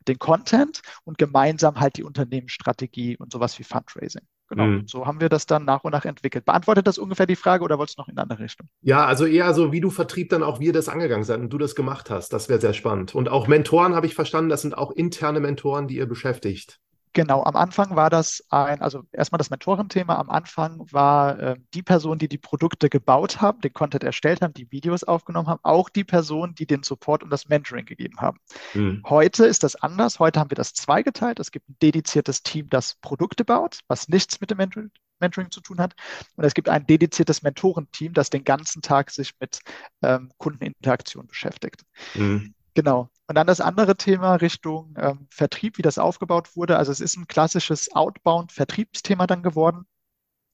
den 0.08 0.18
Content 0.18 0.80
und 1.04 1.18
gemeinsam 1.18 1.80
halt 1.80 1.96
die 1.96 2.04
Unternehmensstrategie 2.04 3.16
und 3.16 3.32
sowas 3.32 3.58
wie 3.58 3.64
Fundraising. 3.64 4.26
Genau, 4.48 4.66
mhm. 4.66 4.86
so 4.86 5.06
haben 5.06 5.20
wir 5.20 5.28
das 5.28 5.46
dann 5.46 5.64
nach 5.64 5.84
und 5.84 5.92
nach 5.92 6.04
entwickelt. 6.04 6.44
Beantwortet 6.44 6.86
das 6.86 6.98
ungefähr 6.98 7.26
die 7.26 7.36
Frage 7.36 7.64
oder 7.64 7.78
wolltest 7.78 7.98
du 7.98 8.02
noch 8.02 8.08
in 8.08 8.18
eine 8.18 8.22
andere 8.22 8.44
Richtung? 8.44 8.68
Ja, 8.82 9.06
also 9.06 9.24
eher 9.24 9.54
so, 9.54 9.72
wie 9.72 9.80
du 9.80 9.90
Vertrieb 9.90 10.28
dann 10.28 10.42
auch 10.42 10.60
wir 10.60 10.72
das 10.72 10.88
angegangen 10.88 11.24
seid 11.24 11.40
und 11.40 11.50
du 11.50 11.58
das 11.58 11.74
gemacht 11.74 12.10
hast. 12.10 12.32
Das 12.32 12.48
wäre 12.48 12.60
sehr 12.60 12.74
spannend. 12.74 13.14
Und 13.14 13.28
auch 13.28 13.48
Mentoren 13.48 13.94
habe 13.94 14.06
ich 14.06 14.14
verstanden, 14.14 14.50
das 14.50 14.62
sind 14.62 14.76
auch 14.76 14.90
interne 14.90 15.40
Mentoren, 15.40 15.88
die 15.88 15.96
ihr 15.96 16.06
beschäftigt. 16.06 16.80
Genau, 17.14 17.44
am 17.44 17.54
Anfang 17.54 17.94
war 17.94 18.10
das 18.10 18.44
ein, 18.50 18.82
also 18.82 19.04
erstmal 19.12 19.38
das 19.38 19.48
Mentorenthema. 19.48 20.16
Am 20.16 20.30
Anfang 20.30 20.84
war 20.90 21.38
äh, 21.38 21.56
die 21.72 21.82
Person, 21.82 22.18
die 22.18 22.28
die 22.28 22.38
Produkte 22.38 22.90
gebaut 22.90 23.40
haben, 23.40 23.60
den 23.60 23.72
Content 23.72 24.02
erstellt 24.02 24.42
haben, 24.42 24.52
die 24.52 24.70
Videos 24.72 25.04
aufgenommen 25.04 25.46
haben, 25.46 25.60
auch 25.62 25.88
die 25.88 26.02
Person, 26.02 26.56
die 26.56 26.66
den 26.66 26.82
Support 26.82 27.22
und 27.22 27.30
das 27.30 27.48
Mentoring 27.48 27.86
gegeben 27.86 28.20
haben. 28.20 28.38
Mhm. 28.74 29.04
Heute 29.08 29.46
ist 29.46 29.62
das 29.62 29.76
anders. 29.76 30.18
Heute 30.18 30.40
haben 30.40 30.50
wir 30.50 30.56
das 30.56 30.74
zweigeteilt. 30.74 31.38
Es 31.38 31.52
gibt 31.52 31.68
ein 31.68 31.76
dediziertes 31.80 32.42
Team, 32.42 32.68
das 32.68 32.96
Produkte 32.96 33.44
baut, 33.44 33.78
was 33.86 34.08
nichts 34.08 34.40
mit 34.40 34.50
dem 34.50 34.58
Mentoring, 34.58 34.90
Mentoring 35.20 35.52
zu 35.52 35.60
tun 35.60 35.78
hat. 35.78 35.94
Und 36.34 36.42
es 36.42 36.52
gibt 36.52 36.68
ein 36.68 36.84
dediziertes 36.84 37.42
Mentorenteam, 37.42 38.12
das 38.12 38.28
den 38.28 38.42
ganzen 38.42 38.82
Tag 38.82 39.12
sich 39.12 39.34
mit 39.38 39.60
ähm, 40.02 40.32
Kundeninteraktion 40.38 41.28
beschäftigt. 41.28 41.82
Mhm. 42.14 42.54
Genau. 42.74 43.08
Und 43.26 43.36
dann 43.36 43.46
das 43.46 43.60
andere 43.60 43.96
Thema 43.96 44.34
Richtung 44.34 44.94
ähm, 44.98 45.26
Vertrieb, 45.30 45.78
wie 45.78 45.82
das 45.82 45.98
aufgebaut 45.98 46.56
wurde. 46.56 46.76
Also 46.76 46.92
es 46.92 47.00
ist 47.00 47.16
ein 47.16 47.26
klassisches 47.26 47.94
Outbound-Vertriebsthema 47.94 49.26
dann 49.26 49.42
geworden. 49.42 49.86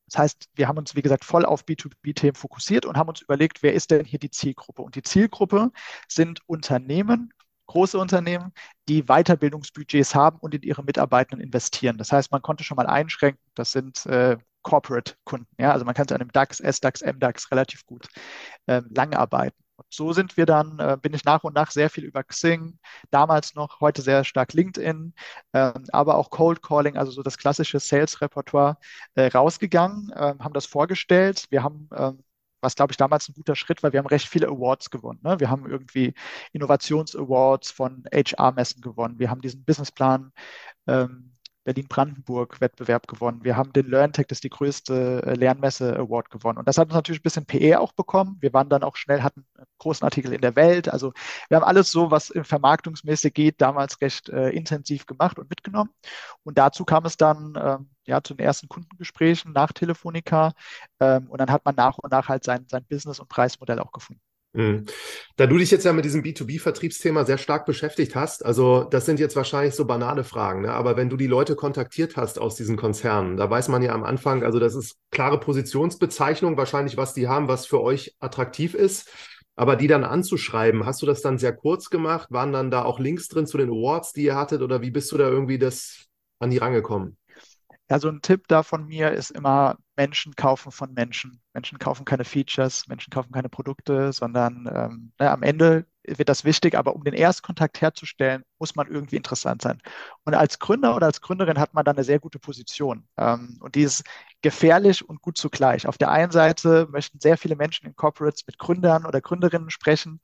Das 0.06 0.18
heißt, 0.18 0.48
wir 0.54 0.68
haben 0.68 0.78
uns, 0.78 0.94
wie 0.96 1.02
gesagt, 1.02 1.24
voll 1.24 1.44
auf 1.44 1.64
B2B-Themen 1.64 2.35
fokussiert 2.35 2.85
und 2.85 2.96
haben 2.96 3.09
uns 3.09 3.22
überlegt, 3.22 3.62
wer 3.62 3.74
ist 3.74 3.90
denn 3.90 4.04
hier 4.04 4.18
die 4.18 4.30
Zielgruppe? 4.30 4.83
Und 4.83 4.96
die 4.96 5.02
Zielgruppe 5.02 5.70
sind 6.09 6.40
Unternehmen, 6.46 7.33
große 7.66 7.96
Unternehmen, 7.98 8.52
die 8.88 9.04
Weiterbildungsbudgets 9.04 10.14
haben 10.14 10.38
und 10.40 10.54
in 10.54 10.62
ihre 10.62 10.83
Mitarbeitenden 10.83 11.44
investieren. 11.44 11.96
Das 11.96 12.11
heißt, 12.12 12.33
man 12.33 12.42
konnte 12.42 12.64
schon 12.64 12.76
mal 12.76 12.88
einschränken, 12.88 13.40
das 13.54 13.70
sind 13.70 14.04
äh, 14.06 14.37
Corporate-Kunden. 14.62 15.46
Ja? 15.59 15.72
Also 15.72 15.85
man 15.85 15.94
kann 15.94 16.06
es 16.06 16.12
an 16.12 16.20
einem 16.20 16.33
DAX, 16.33 16.59
SDAX, 16.59 17.02
MDAX 17.02 17.50
relativ 17.52 17.87
gut 17.87 18.09
äh, 18.66 18.83
lang 18.90 19.14
arbeiten. 19.14 19.56
Und 19.81 19.87
so 19.90 20.12
sind 20.12 20.37
wir 20.37 20.47
dann, 20.47 20.79
äh, 20.79 20.97
bin 21.01 21.14
ich 21.14 21.25
nach 21.25 21.43
und 21.45 21.55
nach 21.55 21.71
sehr 21.71 21.90
viel 21.90 22.05
über 22.05 22.23
Xing, 22.23 22.79
damals 23.11 23.55
noch, 23.55 23.81
heute 23.81 24.03
sehr 24.03 24.25
stark 24.25 24.53
LinkedIn, 24.53 25.14
äh, 25.53 25.73
aber 25.93 26.16
auch 26.16 26.31
Cold 26.31 26.62
Calling, 26.62 26.97
also 26.97 27.12
so 27.12 27.23
das 27.23 27.38
klassische 27.38 27.81
Sales-Repertoire 27.81 28.77
äh, 29.14 29.29
rausgegangen, 29.29 30.12
ähm, 30.16 30.38
haben 30.40 30.55
das 30.55 30.66
vorgestellt. 30.66 31.47
Wir 31.51 31.62
haben 31.62 31.88
ähm, 31.97 32.23
was 32.62 32.77
glaube 32.77 32.93
ich 32.93 32.97
damals 32.99 33.29
ein 33.29 33.35
guter 33.35 33.57
Schritt 33.57 33.83
war. 33.83 33.93
Wir 33.93 34.01
haben 34.01 34.07
recht 34.07 34.29
viele 34.29 34.49
Awards 34.49 34.90
gewonnen. 34.90 35.21
Ne? 35.23 35.40
Wir 35.40 35.49
haben 35.51 35.66
irgendwie 35.66 36.12
Innovations-Awards 36.53 37.71
von 37.71 38.05
HR-Messen 38.12 38.83
gewonnen. 38.83 39.19
Wir 39.19 39.31
haben 39.31 39.40
diesen 39.40 39.64
Businessplan 39.64 40.33
ähm, 40.87 41.33
Berlin-Brandenburg-Wettbewerb 41.70 43.06
gewonnen. 43.06 43.44
Wir 43.44 43.56
haben 43.56 43.72
den 43.72 43.88
LearnTech, 43.88 44.26
das 44.26 44.37
ist 44.37 44.44
die 44.44 44.50
größte 44.50 45.22
äh, 45.24 45.35
Lernmesse-Award 45.35 46.30
gewonnen. 46.30 46.59
Und 46.59 46.66
das 46.66 46.78
hat 46.78 46.88
uns 46.88 46.94
natürlich 46.94 47.20
ein 47.20 47.22
bisschen 47.22 47.46
PE 47.46 47.78
auch 47.78 47.92
bekommen. 47.92 48.38
Wir 48.40 48.52
waren 48.52 48.68
dann 48.68 48.83
auch 48.83 48.96
schnell, 48.96 49.22
hatten 49.22 49.46
einen 49.56 49.66
großen 49.78 50.04
Artikel 50.04 50.33
in 50.33 50.40
der 50.40 50.56
Welt. 50.56 50.88
Also 50.88 51.12
wir 51.48 51.56
haben 51.56 51.64
alles 51.64 51.92
so, 51.92 52.11
was 52.11 52.33
vermarktungsmäßig 52.42 53.33
geht, 53.33 53.61
damals 53.61 54.00
recht 54.00 54.28
äh, 54.30 54.50
intensiv 54.50 55.06
gemacht 55.06 55.38
und 55.38 55.48
mitgenommen. 55.48 55.90
Und 56.42 56.59
dazu 56.59 56.85
kam 56.85 57.04
es 57.04 57.16
dann 57.16 57.54
ähm, 57.56 57.90
ja, 58.04 58.22
zu 58.22 58.35
den 58.35 58.44
ersten 58.44 58.68
Kundengesprächen 58.68 59.52
nach 59.52 59.72
Telefonica. 59.72 60.52
Ähm, 60.98 61.28
und 61.30 61.38
dann 61.40 61.50
hat 61.50 61.64
man 61.64 61.76
nach 61.76 61.98
und 61.98 62.11
nach 62.11 62.28
halt 62.28 62.44
sein, 62.44 62.66
sein 62.68 62.85
Business- 62.88 63.20
und 63.20 63.28
Preismodell 63.28 63.78
auch 63.78 63.92
gefunden. 63.92 64.20
Mhm. 64.52 64.86
Da 65.36 65.46
du 65.46 65.58
dich 65.58 65.70
jetzt 65.70 65.84
ja 65.84 65.92
mit 65.92 66.04
diesem 66.04 66.22
B2B-Vertriebsthema 66.22 67.24
sehr 67.24 67.38
stark 67.38 67.66
beschäftigt 67.66 68.16
hast, 68.16 68.44
also 68.44 68.82
das 68.82 69.06
sind 69.06 69.20
jetzt 69.20 69.36
wahrscheinlich 69.36 69.74
so 69.76 69.84
banale 69.84 70.24
Fragen, 70.24 70.62
ne? 70.62 70.72
aber 70.72 70.96
wenn 70.96 71.08
du 71.08 71.16
die 71.16 71.28
Leute 71.28 71.54
kontaktiert 71.54 72.16
hast 72.16 72.40
aus 72.40 72.56
diesen 72.56 72.76
Konzernen, 72.76 73.36
da 73.36 73.48
weiß 73.48 73.68
man 73.68 73.82
ja 73.82 73.92
am 73.92 74.02
Anfang, 74.02 74.42
also 74.42 74.58
das 74.58 74.74
ist 74.74 74.96
klare 75.12 75.38
Positionsbezeichnung, 75.38 76.56
wahrscheinlich 76.56 76.96
was 76.96 77.14
die 77.14 77.28
haben, 77.28 77.46
was 77.46 77.66
für 77.66 77.80
euch 77.80 78.16
attraktiv 78.18 78.74
ist. 78.74 79.08
Aber 79.56 79.76
die 79.76 79.88
dann 79.88 80.04
anzuschreiben, 80.04 80.86
hast 80.86 81.02
du 81.02 81.06
das 81.06 81.20
dann 81.20 81.36
sehr 81.36 81.52
kurz 81.54 81.90
gemacht? 81.90 82.30
Waren 82.30 82.52
dann 82.52 82.70
da 82.70 82.82
auch 82.84 82.98
Links 82.98 83.28
drin 83.28 83.46
zu 83.46 83.58
den 83.58 83.68
Awards, 83.68 84.14
die 84.14 84.22
ihr 84.22 84.34
hattet? 84.34 84.62
Oder 84.62 84.80
wie 84.80 84.90
bist 84.90 85.12
du 85.12 85.18
da 85.18 85.28
irgendwie 85.28 85.58
das 85.58 86.06
an 86.38 86.48
die 86.48 86.56
rangekommen? 86.56 87.18
Ja, 87.90 87.98
so 87.98 88.09
ein 88.09 88.22
Tipp 88.22 88.46
da 88.46 88.62
von 88.62 88.87
mir 88.87 89.11
ist 89.11 89.31
immer, 89.33 89.76
Menschen 89.96 90.37
kaufen 90.37 90.70
von 90.70 90.92
Menschen. 90.94 91.42
Menschen 91.53 91.79
kaufen 91.79 92.05
keine 92.05 92.24
Features, 92.24 92.87
Menschen 92.87 93.11
kaufen 93.11 93.33
keine 93.33 93.48
Produkte, 93.48 94.12
sondern 94.12 94.70
ähm, 94.72 95.12
na, 95.18 95.33
am 95.33 95.42
Ende 95.42 95.87
wird 96.07 96.29
das 96.29 96.44
wichtig, 96.44 96.76
aber 96.76 96.94
um 96.94 97.03
den 97.05 97.14
Erstkontakt 97.14 97.81
herzustellen, 97.81 98.44
muss 98.61 98.76
man 98.76 98.87
irgendwie 98.88 99.16
interessant 99.16 99.61
sein. 99.62 99.83
Und 100.24 100.35
als 100.35 100.61
Gründer 100.61 100.94
oder 100.94 101.07
als 101.07 101.20
Gründerin 101.20 101.59
hat 101.59 101.74
man 101.74 101.85
dann 101.85 101.96
eine 101.96 102.05
sehr 102.05 102.20
gute 102.20 102.38
Position. 102.38 103.09
Ähm, 103.18 103.59
und 103.61 103.74
die 103.74 103.83
ist 103.83 104.05
gefährlich 104.42 105.07
und 105.07 105.20
gut 105.20 105.37
zugleich. 105.37 105.87
Auf 105.87 105.98
der 105.98 106.11
einen 106.11 106.33
Seite 106.33 106.88
möchten 106.90 107.20
sehr 107.20 107.37
viele 107.37 107.57
Menschen 107.57 107.87
in 107.87 107.94
Corporates 107.94 108.46
mit 108.46 108.59
Gründern 108.59 109.07
oder 109.07 109.20
Gründerinnen 109.20 109.70
sprechen, 109.70 110.20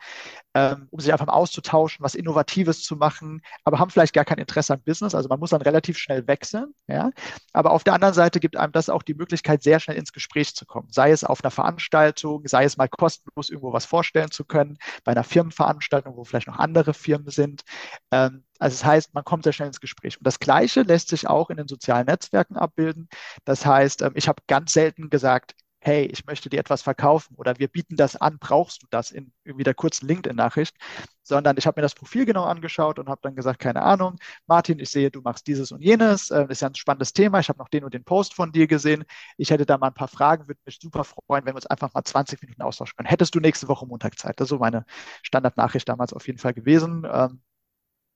ähm, 0.54 0.88
um 0.90 1.00
sich 1.00 1.12
einfach 1.12 1.26
mal 1.26 1.34
auszutauschen, 1.34 2.02
was 2.02 2.14
Innovatives 2.14 2.82
zu 2.82 2.96
machen, 2.96 3.42
aber 3.64 3.78
haben 3.78 3.90
vielleicht 3.90 4.14
gar 4.14 4.24
kein 4.24 4.38
Interesse 4.38 4.74
an 4.74 4.82
Business. 4.82 5.14
Also 5.14 5.28
man 5.28 5.38
muss 5.38 5.50
dann 5.50 5.62
relativ 5.62 5.98
schnell 5.98 6.26
wechseln. 6.26 6.72
Ja? 6.86 7.10
Aber 7.52 7.72
auf 7.72 7.84
der 7.84 7.94
anderen 7.94 8.14
Seite 8.14 8.40
gibt 8.40 8.56
einem 8.56 8.72
das 8.72 8.88
auch 8.88 9.02
die 9.02 9.14
Möglichkeit, 9.14 9.62
sehr 9.62 9.80
schnell 9.80 9.96
ins 9.96 10.12
Gespräch 10.12 10.54
zu 10.54 10.64
kommen. 10.66 10.88
Sei 10.90 11.10
es 11.10 11.24
auf 11.24 11.44
einer 11.44 11.50
Veranstaltung, 11.50 12.46
sei 12.46 12.64
es 12.64 12.76
mal 12.76 12.88
kostenlos 12.88 13.50
irgendwo 13.50 13.72
was 13.72 13.84
vorstellen 13.84 14.30
zu 14.30 14.44
können, 14.44 14.78
bei 15.04 15.12
einer 15.12 15.24
Firmenveranstaltung, 15.24 16.16
wo 16.16 16.24
vielleicht 16.24 16.46
noch 16.46 16.58
andere 16.58 16.94
Firmen 16.94 17.30
sind. 17.30 17.62
Ähm, 18.10 18.44
also 18.58 18.74
das 18.74 18.84
heißt, 18.84 19.14
man 19.14 19.24
kommt 19.24 19.44
sehr 19.44 19.52
schnell 19.52 19.68
ins 19.68 19.80
Gespräch. 19.80 20.18
Und 20.18 20.26
das 20.26 20.38
Gleiche 20.38 20.82
lässt 20.82 21.08
sich 21.08 21.26
auch 21.28 21.50
in 21.50 21.56
den 21.56 21.68
sozialen 21.68 22.06
Netzwerken 22.06 22.56
abbilden. 22.56 23.08
Das 23.44 23.64
heißt, 23.66 24.02
ähm, 24.02 24.12
ich 24.14 24.28
habe 24.28 24.42
ganz 24.46 24.72
selten 24.72 25.10
gesagt, 25.10 25.54
hey, 25.86 26.06
ich 26.06 26.26
möchte 26.26 26.50
dir 26.50 26.58
etwas 26.58 26.82
verkaufen 26.82 27.34
oder 27.36 27.58
wir 27.60 27.68
bieten 27.68 27.96
das 27.96 28.16
an, 28.16 28.38
brauchst 28.40 28.82
du 28.82 28.86
das 28.90 29.12
in 29.12 29.32
irgendwie 29.44 29.62
der 29.62 29.74
kurzen 29.74 30.08
LinkedIn-Nachricht, 30.08 30.76
sondern 31.22 31.56
ich 31.58 31.66
habe 31.66 31.78
mir 31.78 31.82
das 31.82 31.94
Profil 31.94 32.24
genau 32.26 32.42
angeschaut 32.44 32.98
und 32.98 33.08
habe 33.08 33.20
dann 33.22 33.36
gesagt, 33.36 33.60
keine 33.60 33.82
Ahnung, 33.82 34.16
Martin, 34.48 34.80
ich 34.80 34.90
sehe, 34.90 35.12
du 35.12 35.20
machst 35.20 35.46
dieses 35.46 35.70
und 35.70 35.80
jenes, 35.80 36.26
das 36.28 36.48
ist 36.48 36.62
ja 36.62 36.68
ein 36.68 36.74
spannendes 36.74 37.12
Thema, 37.12 37.38
ich 37.38 37.48
habe 37.48 37.60
noch 37.60 37.68
den 37.68 37.84
und 37.84 37.94
den 37.94 38.02
Post 38.02 38.34
von 38.34 38.50
dir 38.50 38.66
gesehen, 38.66 39.04
ich 39.36 39.50
hätte 39.50 39.64
da 39.64 39.78
mal 39.78 39.88
ein 39.88 39.94
paar 39.94 40.08
Fragen, 40.08 40.48
würde 40.48 40.60
mich 40.66 40.80
super 40.82 41.04
freuen, 41.04 41.46
wenn 41.46 41.52
wir 41.52 41.56
uns 41.56 41.66
einfach 41.66 41.94
mal 41.94 42.02
20 42.02 42.42
Minuten 42.42 42.62
austauschen 42.62 42.96
können. 42.96 43.08
Hättest 43.08 43.34
du 43.36 43.40
nächste 43.40 43.68
Woche 43.68 43.86
Montag 43.86 44.18
Zeit? 44.18 44.40
Das 44.40 44.46
ist 44.46 44.50
so 44.50 44.58
meine 44.58 44.84
Standardnachricht 45.22 45.88
damals 45.88 46.12
auf 46.12 46.26
jeden 46.26 46.38
Fall 46.40 46.54
gewesen. 46.54 47.06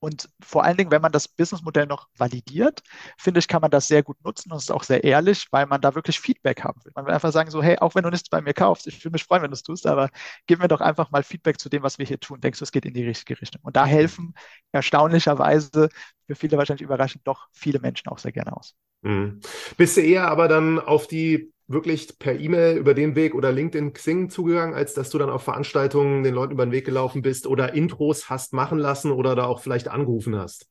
Und 0.01 0.29
vor 0.41 0.63
allen 0.63 0.77
Dingen, 0.77 0.89
wenn 0.89 1.03
man 1.03 1.11
das 1.11 1.27
Businessmodell 1.27 1.85
noch 1.85 2.07
validiert, 2.17 2.81
finde 3.19 3.39
ich, 3.39 3.47
kann 3.47 3.61
man 3.61 3.69
das 3.69 3.87
sehr 3.87 4.01
gut 4.01 4.17
nutzen 4.25 4.51
und 4.51 4.57
es 4.57 4.63
ist 4.63 4.71
auch 4.71 4.81
sehr 4.81 5.03
ehrlich, 5.03 5.45
weil 5.51 5.67
man 5.67 5.79
da 5.79 5.93
wirklich 5.93 6.19
Feedback 6.19 6.63
haben 6.63 6.83
will. 6.83 6.91
Man 6.95 7.05
will 7.05 7.13
einfach 7.13 7.31
sagen 7.31 7.51
so, 7.51 7.61
hey, 7.61 7.77
auch 7.77 7.93
wenn 7.93 8.01
du 8.01 8.09
nichts 8.09 8.27
bei 8.27 8.41
mir 8.41 8.55
kaufst, 8.55 8.87
ich 8.87 9.05
würde 9.05 9.13
mich 9.13 9.25
freuen, 9.25 9.43
wenn 9.43 9.51
du 9.51 9.55
es 9.55 9.61
tust, 9.61 9.85
aber 9.85 10.09
gib 10.47 10.57
mir 10.57 10.67
doch 10.67 10.81
einfach 10.81 11.11
mal 11.11 11.21
Feedback 11.21 11.59
zu 11.59 11.69
dem, 11.69 11.83
was 11.83 11.99
wir 11.99 12.07
hier 12.07 12.19
tun. 12.19 12.41
Denkst 12.41 12.57
du, 12.57 12.63
es 12.63 12.71
geht 12.71 12.85
in 12.85 12.95
die 12.95 13.05
richtige 13.05 13.39
Richtung? 13.39 13.61
Und 13.63 13.75
da 13.75 13.85
helfen 13.85 14.33
erstaunlicherweise, 14.71 15.89
für 16.25 16.35
viele 16.35 16.57
wahrscheinlich 16.57 16.81
überraschend, 16.81 17.27
doch 17.27 17.47
viele 17.51 17.79
Menschen 17.79 18.07
auch 18.07 18.17
sehr 18.17 18.31
gerne 18.31 18.57
aus. 18.57 18.73
Mhm. 19.03 19.39
Bist 19.77 19.97
du 19.97 20.01
eher 20.01 20.27
aber 20.29 20.47
dann 20.47 20.79
auf 20.79 21.07
die 21.07 21.53
wirklich 21.71 22.17
per 22.19 22.39
E-Mail 22.39 22.77
über 22.77 22.93
den 22.93 23.15
Weg 23.15 23.35
oder 23.35 23.51
LinkedIn 23.51 23.93
Xing 23.93 24.29
zugegangen, 24.29 24.75
als 24.75 24.93
dass 24.93 25.09
du 25.09 25.17
dann 25.17 25.29
auf 25.29 25.43
Veranstaltungen 25.43 26.23
den 26.23 26.33
Leuten 26.33 26.53
über 26.53 26.65
den 26.65 26.71
Weg 26.71 26.85
gelaufen 26.85 27.21
bist 27.21 27.47
oder 27.47 27.73
Intros 27.73 28.29
hast 28.29 28.53
machen 28.53 28.77
lassen 28.77 29.11
oder 29.11 29.35
da 29.35 29.45
auch 29.45 29.59
vielleicht 29.59 29.87
angerufen 29.87 30.35
hast? 30.35 30.67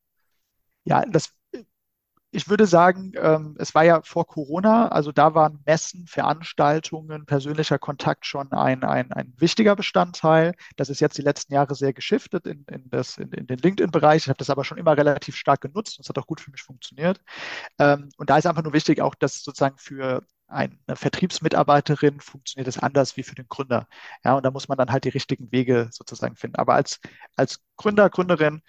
Ja, 0.84 1.04
das, 1.06 1.34
ich 2.32 2.48
würde 2.48 2.66
sagen, 2.66 3.12
ähm, 3.16 3.56
es 3.58 3.74
war 3.74 3.84
ja 3.84 4.02
vor 4.02 4.26
Corona, 4.26 4.88
also 4.88 5.10
da 5.10 5.34
waren 5.34 5.60
Messen, 5.66 6.06
Veranstaltungen, 6.06 7.26
persönlicher 7.26 7.78
Kontakt 7.78 8.24
schon 8.24 8.52
ein, 8.52 8.84
ein, 8.84 9.12
ein 9.12 9.34
wichtiger 9.36 9.74
Bestandteil. 9.74 10.54
Das 10.76 10.90
ist 10.90 11.00
jetzt 11.00 11.18
die 11.18 11.22
letzten 11.22 11.54
Jahre 11.54 11.74
sehr 11.74 11.92
geschiftet 11.92 12.46
in, 12.46 12.64
in, 12.70 12.88
das, 12.88 13.18
in, 13.18 13.32
in 13.32 13.46
den 13.46 13.58
LinkedIn-Bereich. 13.58 14.22
Ich 14.22 14.28
habe 14.28 14.38
das 14.38 14.50
aber 14.50 14.64
schon 14.64 14.78
immer 14.78 14.96
relativ 14.96 15.34
stark 15.34 15.60
genutzt 15.60 15.98
und 15.98 16.04
es 16.04 16.08
hat 16.08 16.18
auch 16.18 16.26
gut 16.26 16.40
für 16.40 16.52
mich 16.52 16.62
funktioniert. 16.62 17.20
Ähm, 17.78 18.10
und 18.16 18.30
da 18.30 18.38
ist 18.38 18.46
einfach 18.46 18.62
nur 18.62 18.72
wichtig, 18.74 19.00
auch 19.00 19.16
dass 19.16 19.42
sozusagen 19.42 19.78
für 19.78 20.22
eine 20.50 20.76
Vertriebsmitarbeiterin 20.94 22.20
funktioniert 22.20 22.68
es 22.68 22.78
anders 22.78 23.16
wie 23.16 23.22
für 23.22 23.34
den 23.34 23.48
Gründer. 23.48 23.86
Ja, 24.24 24.34
und 24.36 24.44
da 24.44 24.50
muss 24.50 24.68
man 24.68 24.78
dann 24.78 24.90
halt 24.92 25.04
die 25.04 25.10
richtigen 25.10 25.50
Wege 25.52 25.88
sozusagen 25.92 26.36
finden. 26.36 26.56
Aber 26.56 26.74
als, 26.74 27.00
als 27.36 27.60
Gründer, 27.76 28.10
Gründerin, 28.10 28.62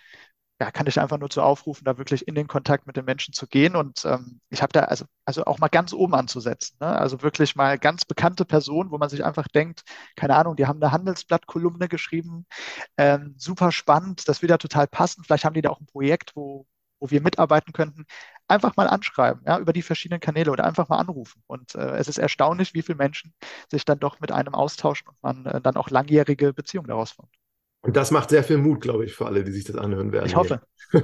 ja, 0.62 0.70
kann 0.70 0.86
ich 0.86 1.00
einfach 1.00 1.17
nur 1.17 1.30
zu 1.32 1.41
aufrufen, 1.41 1.86
da 1.86 1.98
wirklich 1.98 2.28
in 2.28 2.36
den 2.36 2.48
Kontakt 2.48 2.86
mit 2.86 2.96
den 2.96 3.06
Menschen 3.06 3.34
zu 3.34 3.48
gehen. 3.48 3.76
Und 3.76 4.06
ähm, 4.06 4.41
ich 4.50 4.62
habe 4.62 4.72
da 4.72 4.82
also, 4.82 5.06
also 5.26 5.46
auch 5.46 5.58
mal 5.58 5.70
ganz 5.70 5.91
oben 5.91 6.13
anzusetzen. 6.13 6.78
Ne? 6.80 6.88
Also 6.88 7.24
wirklich 7.24 7.56
mal 7.56 7.80
ganz 7.80 8.06
bekannte 8.06 8.46
Personen, 8.46 8.91
wo 8.91 9.00
man 9.00 9.10
sich 9.10 9.26
einfach 9.26 9.48
denkt, 9.48 9.82
keine 10.15 10.36
Ahnung, 10.36 10.56
die 10.56 10.67
haben 10.67 10.82
eine 10.82 10.91
Handelsblatt-Kolumne 10.91 11.88
geschrieben, 11.89 12.46
ähm, 12.98 13.34
super 13.38 13.72
spannend, 13.72 14.28
das 14.28 14.44
würde 14.44 14.54
ja 14.54 14.58
total 14.60 14.88
passen. 14.88 15.24
Vielleicht 15.24 15.46
haben 15.46 15.56
die 15.56 15.63
da 15.63 15.72
auch 15.72 15.80
ein 15.82 15.88
Projekt, 15.88 16.36
wo, 16.36 16.67
wo 17.00 17.10
wir 17.10 17.22
mitarbeiten 17.22 17.74
könnten 17.74 18.06
einfach 18.47 18.75
mal 18.75 18.88
anschreiben, 18.88 19.41
ja, 19.45 19.60
über 19.60 19.73
die 19.73 19.82
verschiedenen 19.82 20.19
Kanäle 20.19 20.51
oder 20.51 20.65
einfach 20.65 20.89
mal 20.89 20.97
anrufen. 20.97 21.41
Und 21.47 21.75
äh, 21.75 21.97
es 21.97 22.08
ist 22.08 22.17
erstaunlich, 22.17 22.73
wie 22.73 22.82
viele 22.82 22.97
Menschen 22.97 23.34
sich 23.69 23.86
dann 23.86 23.99
doch 23.99 24.19
mit 24.19 24.32
einem 24.32 24.54
austauschen 24.54 25.08
und 25.10 25.17
man 25.21 25.45
äh, 25.45 25.62
dann 25.62 25.75
auch 25.75 25.89
langjährige 25.89 26.54
Beziehungen 26.54 26.88
daraus 26.88 27.12
formt. 27.12 27.32
Und 27.82 27.95
das 27.95 28.12
macht 28.12 28.30
sehr 28.30 28.43
viel 28.43 28.58
Mut, 28.58 28.82
glaube 28.82 29.06
ich, 29.06 29.13
für 29.13 29.25
alle, 29.25 29.43
die 29.43 29.51
sich 29.51 29.63
das 29.63 29.75
anhören 29.75 30.12
werden. 30.12 30.27
Ich 30.27 30.36
hoffe. 30.36 30.62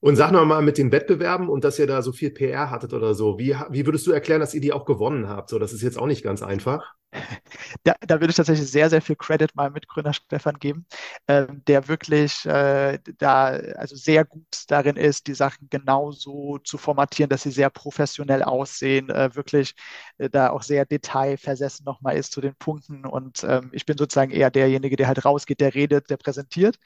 Und 0.00 0.16
sag 0.16 0.30
noch 0.30 0.44
mal 0.44 0.62
mit 0.62 0.78
den 0.78 0.92
Wettbewerben 0.92 1.48
und 1.48 1.64
dass 1.64 1.78
ihr 1.78 1.88
da 1.88 2.02
so 2.02 2.12
viel 2.12 2.30
PR 2.30 2.70
hattet 2.70 2.92
oder 2.92 3.14
so. 3.14 3.38
Wie, 3.38 3.56
wie 3.70 3.84
würdest 3.84 4.06
du 4.06 4.12
erklären, 4.12 4.40
dass 4.40 4.54
ihr 4.54 4.60
die 4.60 4.72
auch 4.72 4.84
gewonnen 4.84 5.28
habt? 5.28 5.50
So, 5.50 5.58
das 5.58 5.72
ist 5.72 5.82
jetzt 5.82 5.98
auch 5.98 6.06
nicht 6.06 6.22
ganz 6.22 6.40
einfach. 6.40 6.94
Da, 7.84 7.94
da 8.00 8.20
würde 8.20 8.30
ich 8.30 8.36
tatsächlich 8.36 8.70
sehr, 8.70 8.90
sehr 8.90 9.02
viel 9.02 9.16
Credit 9.16 9.54
meinem 9.54 9.72
Mitgründer 9.72 10.12
Stefan 10.12 10.58
geben, 10.58 10.86
ähm, 11.28 11.62
der 11.66 11.88
wirklich 11.88 12.44
äh, 12.46 12.98
da 13.18 13.46
also 13.46 13.96
sehr 13.96 14.24
gut 14.24 14.46
darin 14.68 14.96
ist, 14.96 15.26
die 15.26 15.34
Sachen 15.34 15.68
genau 15.70 16.12
so 16.12 16.58
zu 16.58 16.78
formatieren, 16.78 17.30
dass 17.30 17.42
sie 17.42 17.50
sehr 17.50 17.70
professionell 17.70 18.42
aussehen, 18.42 19.10
äh, 19.10 19.34
wirklich 19.34 19.74
äh, 20.18 20.28
da 20.30 20.50
auch 20.50 20.62
sehr 20.62 20.84
detailversessen 20.86 21.84
nochmal 21.84 22.16
ist 22.16 22.32
zu 22.32 22.40
den 22.40 22.54
Punkten. 22.56 23.04
Und 23.06 23.44
ähm, 23.44 23.70
ich 23.72 23.86
bin 23.86 23.96
sozusagen 23.96 24.30
eher 24.30 24.50
derjenige, 24.50 24.96
der 24.96 25.08
halt 25.08 25.24
rausgeht, 25.24 25.60
der 25.60 25.74
redet, 25.74 26.10
der 26.10 26.16
präsentiert. 26.16 26.78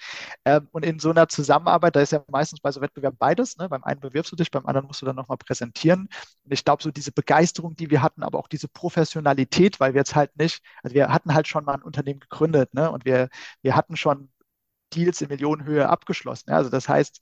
Ähm, 0.45 0.69
und 0.73 0.85
in 0.85 0.99
so 0.99 1.11
einer 1.11 1.29
Zusammenarbeit, 1.29 1.97
da 1.97 2.01
ist 2.01 2.13
ja 2.13 2.25
meistens 2.29 2.61
bei 2.61 2.71
so 2.73 2.81
Wettbewerben 2.81 3.19
beides. 3.19 3.57
Ne? 3.57 3.69
Beim 3.69 3.85
einen 3.85 4.01
bewirbst 4.01 4.33
du 4.33 4.37
dich, 4.37 4.51
beim 4.51 4.67
anderen 4.67 4.87
musst 4.87 5.03
du 5.03 5.07
dann 5.07 5.17
nochmal 5.17 5.39
präsentieren. 5.39 6.09
Und 6.45 6.53
ich 6.53 6.65
glaube, 6.65 6.83
so 6.83 6.91
diese 6.91 7.13
Begeisterung, 7.13 7.77
die 7.77 7.91
wir 7.91 8.03
hatten, 8.03 8.23
aber 8.23 8.39
auch 8.39 8.49
diese 8.49 8.69
Professionalität, 8.69 9.81
weil 9.81 9.95
wir 9.95 10.01
jetzt 10.01 10.12
halt 10.15 10.37
nicht, 10.37 10.63
also 10.83 10.95
wir 10.95 11.09
hatten 11.09 11.35
halt 11.35 11.49
schon 11.49 11.65
mal 11.65 11.75
ein 11.75 11.83
Unternehmen 11.83 12.21
gegründet 12.21 12.75
ne? 12.75 12.91
und 12.91 13.05
wir, 13.05 13.29
wir 13.63 13.77
hatten 13.77 13.97
schon 13.97 14.31
Deals 14.95 15.21
in 15.21 15.29
Millionenhöhe 15.29 15.89
abgeschlossen. 15.89 16.51
Ja? 16.51 16.57
Also 16.57 16.71
das 16.71 16.89
heißt, 16.89 17.21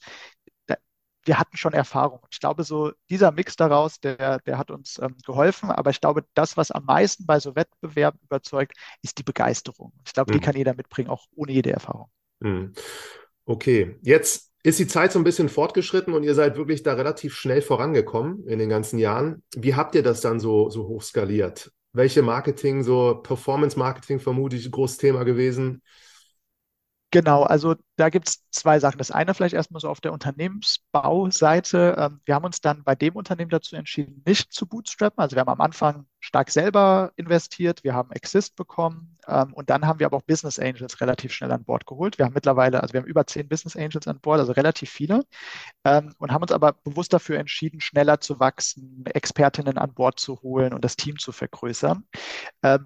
wir 1.25 1.39
hatten 1.39 1.57
schon 1.57 1.73
Erfahrung. 1.73 2.21
Ich 2.31 2.41
glaube, 2.41 2.65
so 2.65 2.93
dieser 3.11 3.33
Mix 3.33 3.57
daraus, 3.57 4.01
der, 4.01 4.39
der 4.41 4.59
hat 4.59 4.71
uns 4.71 4.99
ähm, 5.03 5.17
geholfen. 5.27 5.71
Aber 5.71 5.91
ich 5.91 6.01
glaube, 6.01 6.25
das, 6.35 6.57
was 6.57 6.71
am 6.71 6.85
meisten 6.85 7.27
bei 7.27 7.41
so 7.41 7.55
Wettbewerben 7.55 8.21
überzeugt, 8.23 8.73
ist 9.03 9.19
die 9.19 9.23
Begeisterung. 9.23 9.93
Ich 10.07 10.13
glaube, 10.13 10.33
mhm. 10.33 10.39
die 10.39 10.45
kann 10.45 10.57
jeder 10.57 10.75
mitbringen, 10.75 11.11
auch 11.11 11.27
ohne 11.35 11.53
jede 11.53 11.73
Erfahrung. 11.73 12.11
Mhm. 12.41 12.73
Okay, 13.45 13.99
jetzt 14.03 14.51
ist 14.63 14.79
die 14.79 14.87
Zeit 14.87 15.13
so 15.13 15.19
ein 15.19 15.25
bisschen 15.25 15.49
fortgeschritten 15.49 16.15
und 16.15 16.23
ihr 16.23 16.35
seid 16.35 16.57
wirklich 16.57 16.83
da 16.83 16.95
relativ 16.95 17.35
schnell 17.35 17.63
vorangekommen 17.63 18.47
in 18.47 18.59
den 18.59 18.69
ganzen 18.69 18.99
Jahren. 18.99 19.43
Wie 19.55 19.75
habt 19.75 19.95
ihr 19.95 20.03
das 20.03 20.21
dann 20.21 20.41
so, 20.41 20.71
so 20.71 20.87
hoch 20.87 21.03
skaliert? 21.03 21.73
Welche 21.93 22.23
Marketing, 22.23 22.83
so 22.83 23.15
Performance 23.23 23.79
Marketing 23.79 24.21
vermutlich 24.21 24.71
großes 24.71 24.99
Thema 24.99 25.25
gewesen? 25.25 25.83
Genau, 27.11 27.43
also 27.43 27.75
da 28.01 28.09
gibt 28.09 28.29
es 28.29 28.43
zwei 28.51 28.81
Sachen. 28.81 28.97
Das 28.97 29.11
eine 29.11 29.35
vielleicht 29.35 29.55
erstmal 29.55 29.81
so 29.81 29.89
auf 29.91 30.01
der 30.01 30.15
Unternehmensbauseite. 30.15 31.97
Ähm, 31.99 32.21
wir 32.25 32.35
haben 32.35 32.47
uns 32.47 32.63
dann 32.63 32.83
bei 32.83 32.95
dem 32.95 33.15
Unternehmen 33.15 33.51
dazu 33.51 33.77
entschieden, 33.77 34.23
nicht 34.27 34.55
zu 34.55 34.67
bootstrappen. 34.67 35.21
Also 35.23 35.37
wir 35.37 35.41
haben 35.41 35.51
am 35.51 35.61
Anfang 35.61 36.07
stark 36.19 36.51
selber 36.51 37.13
investiert, 37.17 37.85
wir 37.85 37.95
haben 37.95 38.11
Exist 38.13 38.57
bekommen 38.57 39.19
ähm, 39.27 39.53
und 39.53 39.69
dann 39.71 39.87
haben 39.87 39.99
wir 39.99 40.07
aber 40.07 40.19
auch 40.19 40.23
Business 40.23 40.59
Angels 40.59 41.01
relativ 41.01 41.33
schnell 41.33 41.53
an 41.53 41.65
Bord 41.65 41.87
geholt. 41.87 42.17
Wir 42.17 42.25
haben 42.25 42.35
mittlerweile, 42.35 42.83
also 42.83 42.95
wir 42.95 43.01
haben 43.01 43.07
über 43.07 43.27
zehn 43.27 43.49
Business 43.49 43.77
Angels 43.77 44.07
an 44.07 44.21
Bord, 44.21 44.41
also 44.41 44.53
relativ 44.53 44.91
viele 44.91 45.25
ähm, 45.85 46.15
und 46.19 46.33
haben 46.33 46.43
uns 46.43 46.53
aber 46.53 46.73
bewusst 46.73 47.13
dafür 47.13 47.39
entschieden, 47.39 47.81
schneller 47.81 48.21
zu 48.21 48.41
wachsen, 48.41 49.05
Expertinnen 49.07 49.79
an 49.79 49.93
Bord 49.95 50.21
zu 50.21 50.41
holen 50.43 50.73
und 50.73 50.85
das 50.85 50.97
Team 50.97 51.19
zu 51.19 51.33
vergrößern, 51.33 52.05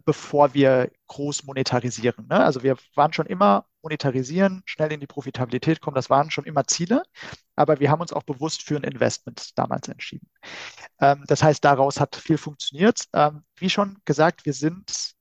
bevor 0.04 0.54
wir 0.54 0.90
groß 1.08 1.44
monetarisieren. 1.44 2.26
Ne? 2.28 2.42
Also 2.42 2.62
wir 2.62 2.76
waren 2.94 3.12
schon 3.12 3.26
immer 3.26 3.66
monetarisieren, 3.84 4.62
schnell 4.64 4.92
in 4.92 5.00
die 5.00 5.03
Profitabilität 5.06 5.80
kommen, 5.80 5.94
das 5.94 6.10
waren 6.10 6.30
schon 6.30 6.44
immer 6.44 6.64
Ziele, 6.64 7.02
aber 7.56 7.80
wir 7.80 7.90
haben 7.90 8.00
uns 8.00 8.12
auch 8.12 8.22
bewusst 8.22 8.62
für 8.62 8.76
ein 8.76 8.84
Investment 8.84 9.56
damals 9.58 9.88
entschieden. 9.88 10.28
Ähm, 11.00 11.24
das 11.26 11.42
heißt, 11.42 11.64
daraus 11.64 12.00
hat 12.00 12.16
viel 12.16 12.38
funktioniert. 12.38 13.04
Ähm, 13.12 13.44
wie 13.56 13.70
schon 13.70 13.98
gesagt, 14.04 14.46
wir 14.46 14.52
sind, 14.52 15.12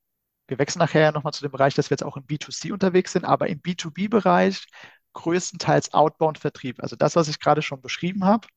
wir 0.48 0.60
wechseln 0.60 0.80
nachher 0.80 1.02
ja 1.02 1.12
nochmal 1.12 1.34
zu 1.34 1.44
dem 1.44 1.52
Bereich, 1.52 1.76
dass 1.76 1.90
wir 1.90 1.96
jetzt 1.96 2.04
auch 2.04 2.18
im 2.18 2.26
B2C 2.26 2.72
unterwegs 2.74 3.14
sind, 3.14 3.26
aber 3.26 3.48
im 3.48 3.62
B2B-Bereich 3.62 4.66
größtenteils 5.14 5.94
Outbound-Vertrieb. 5.94 6.82
Also 6.82 6.96
das, 6.96 7.16
was 7.16 7.28
ich 7.28 7.40
gerade 7.40 7.62
schon 7.62 7.82
beschrieben 7.82 8.26
habe, 8.26 8.48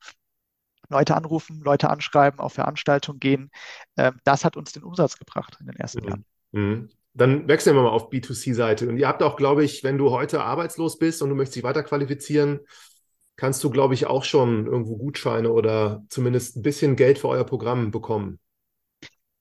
Leute 0.88 1.16
anrufen, 1.16 1.60
Leute 1.60 1.90
anschreiben, 1.90 2.40
auf 2.40 2.54
Veranstaltungen 2.54 3.20
gehen, 3.20 3.50
ähm, 3.96 4.18
das 4.24 4.44
hat 4.44 4.56
uns 4.56 4.72
den 4.72 4.84
Umsatz 4.84 5.18
gebracht 5.18 5.56
in 5.60 5.66
den 5.66 5.76
ersten 5.76 6.02
mhm. 6.02 6.08
Jahren. 6.08 6.24
Mhm. 6.52 6.88
Dann 7.16 7.48
wechseln 7.48 7.74
wir 7.74 7.82
mal 7.82 7.88
auf 7.88 8.10
B2C-Seite. 8.10 8.88
Und 8.88 8.98
ihr 8.98 9.08
habt 9.08 9.22
auch, 9.22 9.36
glaube 9.36 9.64
ich, 9.64 9.82
wenn 9.82 9.96
du 9.96 10.10
heute 10.10 10.42
arbeitslos 10.42 10.98
bist 10.98 11.22
und 11.22 11.30
du 11.30 11.34
möchtest 11.34 11.56
dich 11.56 11.64
weiter 11.64 11.82
qualifizieren, 11.82 12.60
kannst 13.36 13.64
du, 13.64 13.70
glaube 13.70 13.94
ich, 13.94 14.06
auch 14.06 14.22
schon 14.22 14.66
irgendwo 14.66 14.96
Gutscheine 14.98 15.50
oder 15.50 16.04
zumindest 16.10 16.56
ein 16.56 16.62
bisschen 16.62 16.94
Geld 16.94 17.18
für 17.18 17.28
euer 17.28 17.44
Programm 17.44 17.90
bekommen. 17.90 18.38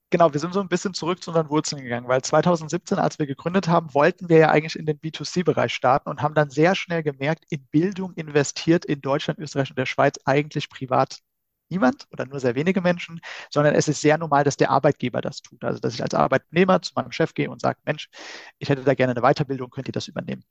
Genau, 0.09 0.31
wir 0.31 0.39
sind 0.39 0.53
so 0.53 0.61
ein 0.61 0.69
bisschen 0.69 0.93
zurück 0.93 1.21
zu 1.21 1.31
unseren 1.31 1.49
Wurzeln 1.49 1.81
gegangen, 1.81 2.07
weil 2.07 2.21
2017, 2.21 2.97
als 2.97 3.19
wir 3.19 3.25
gegründet 3.25 3.67
haben, 3.67 3.93
wollten 3.93 4.29
wir 4.29 4.38
ja 4.38 4.49
eigentlich 4.51 4.77
in 4.77 4.85
den 4.85 4.97
B2C-Bereich 4.97 5.73
starten 5.73 6.09
und 6.09 6.21
haben 6.21 6.35
dann 6.35 6.49
sehr 6.49 6.75
schnell 6.75 7.03
gemerkt, 7.03 7.43
in 7.49 7.65
Bildung 7.71 8.13
investiert 8.13 8.85
in 8.85 9.01
Deutschland, 9.01 9.39
Österreich 9.39 9.71
und 9.71 9.77
der 9.77 9.85
Schweiz 9.85 10.17
eigentlich 10.23 10.69
privat 10.69 11.19
niemand 11.69 12.08
oder 12.12 12.25
nur 12.25 12.39
sehr 12.39 12.56
wenige 12.56 12.82
Menschen, 12.82 13.19
sondern 13.49 13.75
es 13.75 13.88
ist 13.88 14.01
sehr 14.01 14.17
normal, 14.17 14.43
dass 14.43 14.58
der 14.58 14.69
Arbeitgeber 14.69 15.21
das 15.21 15.41
tut. 15.41 15.63
Also, 15.63 15.80
dass 15.80 15.93
ich 15.93 16.04
als 16.04 16.13
Arbeitnehmer 16.13 16.82
zu 16.82 16.93
meinem 16.95 17.12
Chef 17.12 17.34
gehe 17.34 17.49
und 17.49 17.62
sage, 17.62 17.80
Mensch, 17.86 18.10
ich 18.60 18.69
hätte 18.69 18.84
da 18.84 18.93
gerne 18.93 19.12
eine 19.12 19.21
Weiterbildung, 19.21 19.69
könnt 19.69 19.88
ihr 19.88 19.93
das 19.93 20.08
übernehmen? 20.08 20.43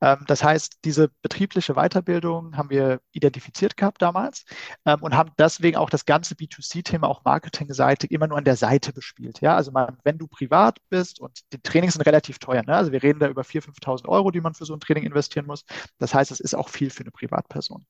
Ähm, 0.00 0.24
das 0.26 0.42
heißt, 0.42 0.78
diese 0.84 1.10
betriebliche 1.22 1.74
Weiterbildung 1.74 2.56
haben 2.56 2.70
wir 2.70 3.00
identifiziert 3.12 3.76
gehabt 3.76 4.02
damals 4.02 4.44
ähm, 4.84 5.02
und 5.02 5.14
haben 5.14 5.30
deswegen 5.38 5.76
auch 5.76 5.90
das 5.90 6.04
ganze 6.04 6.34
B2C-Thema, 6.34 7.08
auch 7.08 7.24
Marketingseite, 7.24 8.06
immer 8.06 8.26
nur 8.26 8.38
an 8.38 8.44
der 8.44 8.56
Seite 8.56 8.92
bespielt. 8.92 9.40
Ja, 9.40 9.56
also 9.56 9.70
mal, 9.70 9.96
wenn 10.04 10.18
du 10.18 10.26
privat 10.26 10.78
bist 10.88 11.20
und 11.20 11.40
die 11.52 11.60
Trainings 11.62 11.94
sind 11.94 12.02
relativ 12.02 12.38
teuer, 12.38 12.62
ne? 12.62 12.74
also 12.74 12.92
wir 12.92 13.02
reden 13.02 13.20
da 13.20 13.28
über 13.28 13.42
4.000, 13.42 13.80
5.000 13.80 14.08
Euro, 14.08 14.30
die 14.30 14.40
man 14.40 14.54
für 14.54 14.64
so 14.64 14.74
ein 14.74 14.80
Training 14.80 15.04
investieren 15.04 15.46
muss. 15.46 15.64
Das 15.98 16.14
heißt, 16.14 16.30
es 16.30 16.40
ist 16.40 16.54
auch 16.54 16.68
viel 16.68 16.90
für 16.90 17.02
eine 17.02 17.10
Privatperson. 17.10 17.86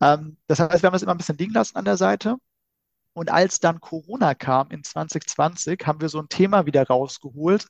Ähm, 0.00 0.36
das 0.46 0.60
heißt, 0.60 0.82
wir 0.82 0.86
haben 0.86 0.94
es 0.94 1.02
immer 1.02 1.14
ein 1.14 1.18
bisschen 1.18 1.38
liegen 1.38 1.52
lassen 1.52 1.76
an 1.76 1.84
der 1.84 1.96
Seite 1.96 2.03
Seite. 2.04 2.36
Und 3.14 3.30
als 3.30 3.60
dann 3.60 3.80
Corona 3.80 4.34
kam 4.34 4.70
in 4.70 4.82
2020, 4.82 5.86
haben 5.86 6.00
wir 6.00 6.08
so 6.08 6.18
ein 6.18 6.28
Thema 6.28 6.66
wieder 6.66 6.84
rausgeholt, 6.84 7.66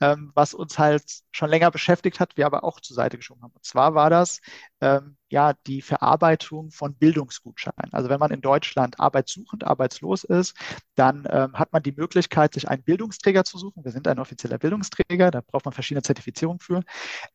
ähm, 0.00 0.32
was 0.34 0.54
uns 0.54 0.76
halt 0.76 1.04
schon 1.30 1.50
länger 1.50 1.70
beschäftigt 1.70 2.18
hat, 2.18 2.36
wir 2.36 2.46
aber 2.46 2.64
auch 2.64 2.80
zur 2.80 2.96
Seite 2.96 3.16
geschoben 3.16 3.42
haben. 3.42 3.52
Und 3.54 3.64
zwar 3.64 3.94
war 3.94 4.10
das 4.10 4.40
ähm, 4.80 5.16
ja 5.30 5.54
die 5.68 5.82
Verarbeitung 5.82 6.72
von 6.72 6.96
Bildungsgutscheinen. 6.96 7.92
Also 7.92 8.08
wenn 8.08 8.18
man 8.18 8.32
in 8.32 8.40
Deutschland 8.40 8.98
arbeitssuchend, 8.98 9.64
arbeitslos 9.64 10.24
ist, 10.24 10.56
dann 10.96 11.28
ähm, 11.30 11.52
hat 11.54 11.72
man 11.72 11.84
die 11.84 11.92
Möglichkeit, 11.92 12.54
sich 12.54 12.68
einen 12.68 12.82
Bildungsträger 12.82 13.44
zu 13.44 13.56
suchen. 13.56 13.84
Wir 13.84 13.92
sind 13.92 14.08
ein 14.08 14.18
offizieller 14.18 14.58
Bildungsträger, 14.58 15.30
da 15.30 15.42
braucht 15.42 15.64
man 15.64 15.74
verschiedene 15.74 16.02
Zertifizierungen 16.02 16.58
für. 16.58 16.82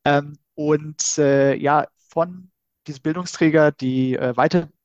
Ähm, 0.03 0.37
und 0.55 1.17
äh, 1.17 1.55
ja, 1.55 1.87
von 2.09 2.51
diese 2.87 2.99
Bildungsträger 2.99 3.71
die 3.71 4.15
äh, 4.15 4.35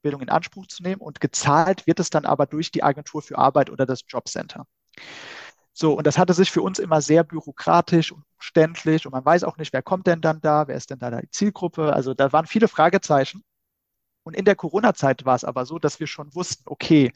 Weiterbildung 0.08 0.22
in 0.22 0.28
Anspruch 0.28 0.66
zu 0.66 0.82
nehmen 0.82 1.00
und 1.00 1.20
gezahlt 1.20 1.86
wird 1.86 2.00
es 2.00 2.10
dann 2.10 2.24
aber 2.24 2.46
durch 2.46 2.70
die 2.70 2.82
Agentur 2.82 3.22
für 3.22 3.38
Arbeit 3.38 3.70
oder 3.70 3.86
das 3.86 4.00
Jobcenter. 4.06 4.66
So, 5.72 5.94
und 5.96 6.06
das 6.06 6.18
hatte 6.18 6.34
sich 6.34 6.50
für 6.50 6.62
uns 6.62 6.78
immer 6.78 7.00
sehr 7.00 7.22
bürokratisch 7.22 8.10
und 8.10 8.24
umständlich 8.36 9.06
und 9.06 9.12
man 9.12 9.24
weiß 9.24 9.44
auch 9.44 9.58
nicht, 9.58 9.72
wer 9.72 9.82
kommt 9.82 10.06
denn 10.06 10.20
dann 10.20 10.40
da, 10.40 10.66
wer 10.66 10.76
ist 10.76 10.90
denn 10.90 10.98
da 10.98 11.10
die 11.20 11.30
Zielgruppe. 11.30 11.92
Also 11.92 12.14
da 12.14 12.32
waren 12.32 12.46
viele 12.46 12.68
Fragezeichen. 12.68 13.44
Und 14.24 14.34
in 14.34 14.44
der 14.44 14.56
Corona-Zeit 14.56 15.24
war 15.24 15.36
es 15.36 15.44
aber 15.44 15.64
so, 15.64 15.78
dass 15.78 16.00
wir 16.00 16.06
schon 16.06 16.34
wussten, 16.34 16.64
okay, 16.66 17.12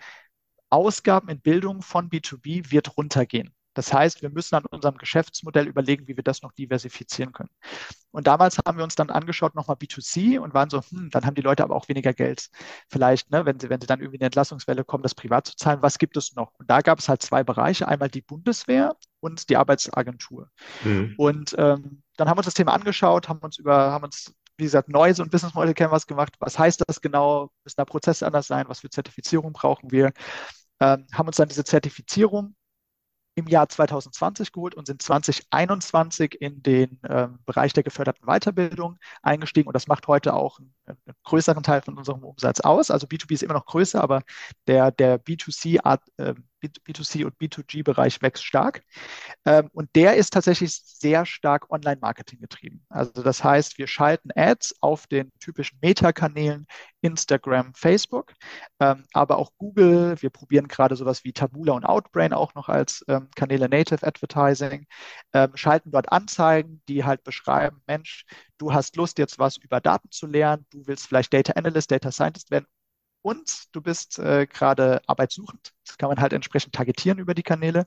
Ausgaben 0.70 1.28
in 1.28 1.40
Bildung 1.40 1.82
von 1.82 2.08
B2B 2.08 2.70
wird 2.70 2.96
runtergehen. 2.96 3.52
Das 3.74 3.92
heißt, 3.92 4.22
wir 4.22 4.30
müssen 4.30 4.54
an 4.54 4.66
unserem 4.66 4.96
Geschäftsmodell 4.98 5.66
überlegen, 5.66 6.06
wie 6.08 6.16
wir 6.16 6.24
das 6.24 6.42
noch 6.42 6.52
diversifizieren 6.52 7.32
können. 7.32 7.50
Und 8.10 8.26
damals 8.26 8.58
haben 8.58 8.76
wir 8.76 8.84
uns 8.84 8.94
dann 8.94 9.10
angeschaut, 9.10 9.54
nochmal 9.54 9.76
B2C 9.76 10.38
und 10.38 10.54
waren 10.54 10.70
so, 10.70 10.82
hm, 10.82 11.10
dann 11.10 11.24
haben 11.24 11.34
die 11.34 11.42
Leute 11.42 11.64
aber 11.64 11.74
auch 11.74 11.88
weniger 11.88 12.12
Geld. 12.12 12.50
Vielleicht, 12.88 13.30
ne, 13.30 13.46
wenn 13.46 13.58
sie, 13.58 13.70
wenn 13.70 13.80
sie 13.80 13.86
dann 13.86 14.00
irgendwie 14.00 14.16
in 14.16 14.22
eine 14.22 14.26
Entlassungswelle 14.26 14.84
kommen, 14.84 15.02
das 15.02 15.14
privat 15.14 15.46
zu 15.46 15.56
zahlen, 15.56 15.80
was 15.82 15.98
gibt 15.98 16.16
es 16.16 16.34
noch? 16.34 16.52
Und 16.58 16.68
da 16.68 16.80
gab 16.80 16.98
es 16.98 17.08
halt 17.08 17.22
zwei 17.22 17.42
Bereiche, 17.42 17.88
einmal 17.88 18.08
die 18.08 18.22
Bundeswehr 18.22 18.96
und 19.20 19.48
die 19.48 19.56
Arbeitsagentur. 19.56 20.50
Mhm. 20.84 21.14
Und 21.16 21.54
ähm, 21.58 22.02
dann 22.16 22.28
haben 22.28 22.36
wir 22.36 22.40
uns 22.40 22.46
das 22.46 22.54
Thema 22.54 22.74
angeschaut, 22.74 23.28
haben 23.28 23.40
uns 23.40 23.58
über, 23.58 23.92
haben 23.92 24.04
uns 24.04 24.34
wie 24.58 24.64
gesagt, 24.64 24.88
Noise 24.88 25.22
und 25.22 25.30
Business 25.30 25.54
Model 25.54 25.74
Canvas 25.74 26.06
gemacht. 26.06 26.34
Was 26.38 26.58
heißt 26.58 26.84
das 26.86 27.00
genau? 27.00 27.50
Müssen 27.64 27.76
da 27.78 27.84
Prozesse 27.84 28.26
anders 28.26 28.46
sein? 28.46 28.68
Was 28.68 28.80
für 28.80 28.90
Zertifizierung 28.90 29.52
brauchen 29.52 29.90
wir? 29.90 30.12
Ähm, 30.78 31.06
haben 31.12 31.26
uns 31.26 31.36
dann 31.36 31.48
diese 31.48 31.64
Zertifizierung 31.64 32.54
im 33.34 33.46
Jahr 33.46 33.68
2020 33.68 34.52
geholt 34.52 34.74
und 34.74 34.86
sind 34.86 35.00
2021 35.00 36.40
in 36.40 36.62
den 36.62 37.00
ähm, 37.08 37.38
Bereich 37.46 37.72
der 37.72 37.82
geförderten 37.82 38.26
Weiterbildung 38.26 38.98
eingestiegen. 39.22 39.68
Und 39.68 39.74
das 39.74 39.86
macht 39.86 40.06
heute 40.06 40.34
auch 40.34 40.58
einen, 40.58 40.74
einen, 40.86 40.98
größeren 41.24 41.62
Teil 41.62 41.82
von 41.82 41.96
unserem 41.96 42.24
Umsatz 42.24 42.60
aus. 42.60 42.90
Also 42.90 43.06
B2B 43.06 43.32
ist 43.32 43.42
immer 43.42 43.54
noch 43.54 43.66
größer, 43.66 44.02
aber 44.02 44.22
der, 44.66 44.90
der 44.90 45.22
B2C, 45.22 45.80
äh, 46.18 46.34
B2C 46.68 47.24
und 47.24 47.36
B2G-Bereich 47.38 48.22
wächst 48.22 48.44
stark. 48.44 48.82
Ähm, 49.44 49.68
und 49.72 49.90
der 49.94 50.16
ist 50.16 50.32
tatsächlich 50.32 50.80
sehr 50.84 51.26
stark 51.26 51.70
Online-Marketing 51.70 52.40
getrieben. 52.40 52.84
Also 52.88 53.22
das 53.22 53.42
heißt, 53.42 53.78
wir 53.78 53.86
schalten 53.86 54.30
Ads 54.34 54.76
auf 54.80 55.06
den 55.06 55.30
typischen 55.40 55.78
Meta-Kanälen 55.82 56.66
Instagram, 57.00 57.74
Facebook, 57.74 58.32
ähm, 58.80 59.04
aber 59.12 59.38
auch 59.38 59.50
Google. 59.58 60.16
Wir 60.20 60.30
probieren 60.30 60.68
gerade 60.68 60.96
sowas 60.96 61.24
wie 61.24 61.32
Tabula 61.32 61.72
und 61.72 61.84
Outbrain 61.84 62.32
auch 62.32 62.54
noch 62.54 62.68
als 62.68 63.04
ähm, 63.08 63.28
Kanäle 63.34 63.68
Native 63.68 64.06
Advertising, 64.06 64.86
schalten 65.54 65.90
dort 65.90 66.12
Anzeigen, 66.12 66.82
die 66.88 67.04
halt 67.04 67.24
beschreiben, 67.24 67.82
Mensch, 67.86 68.24
du 68.58 68.72
hast 68.72 68.96
Lust, 68.96 69.18
jetzt 69.18 69.38
was 69.38 69.56
über 69.56 69.80
Daten 69.80 70.10
zu 70.10 70.26
lernen, 70.26 70.66
du 70.70 70.86
willst 70.86 71.06
vielleicht 71.06 71.32
Data 71.32 71.52
Analyst, 71.54 71.90
Data 71.90 72.12
Scientist 72.12 72.50
werden 72.50 72.66
und 73.22 73.74
du 73.74 73.80
bist 73.82 74.18
äh, 74.18 74.46
gerade 74.46 75.00
arbeitssuchend. 75.06 75.72
Das 75.86 75.98
kann 75.98 76.08
man 76.08 76.20
halt 76.20 76.32
entsprechend 76.32 76.74
targetieren 76.74 77.18
über 77.18 77.34
die 77.34 77.42
Kanäle. 77.42 77.86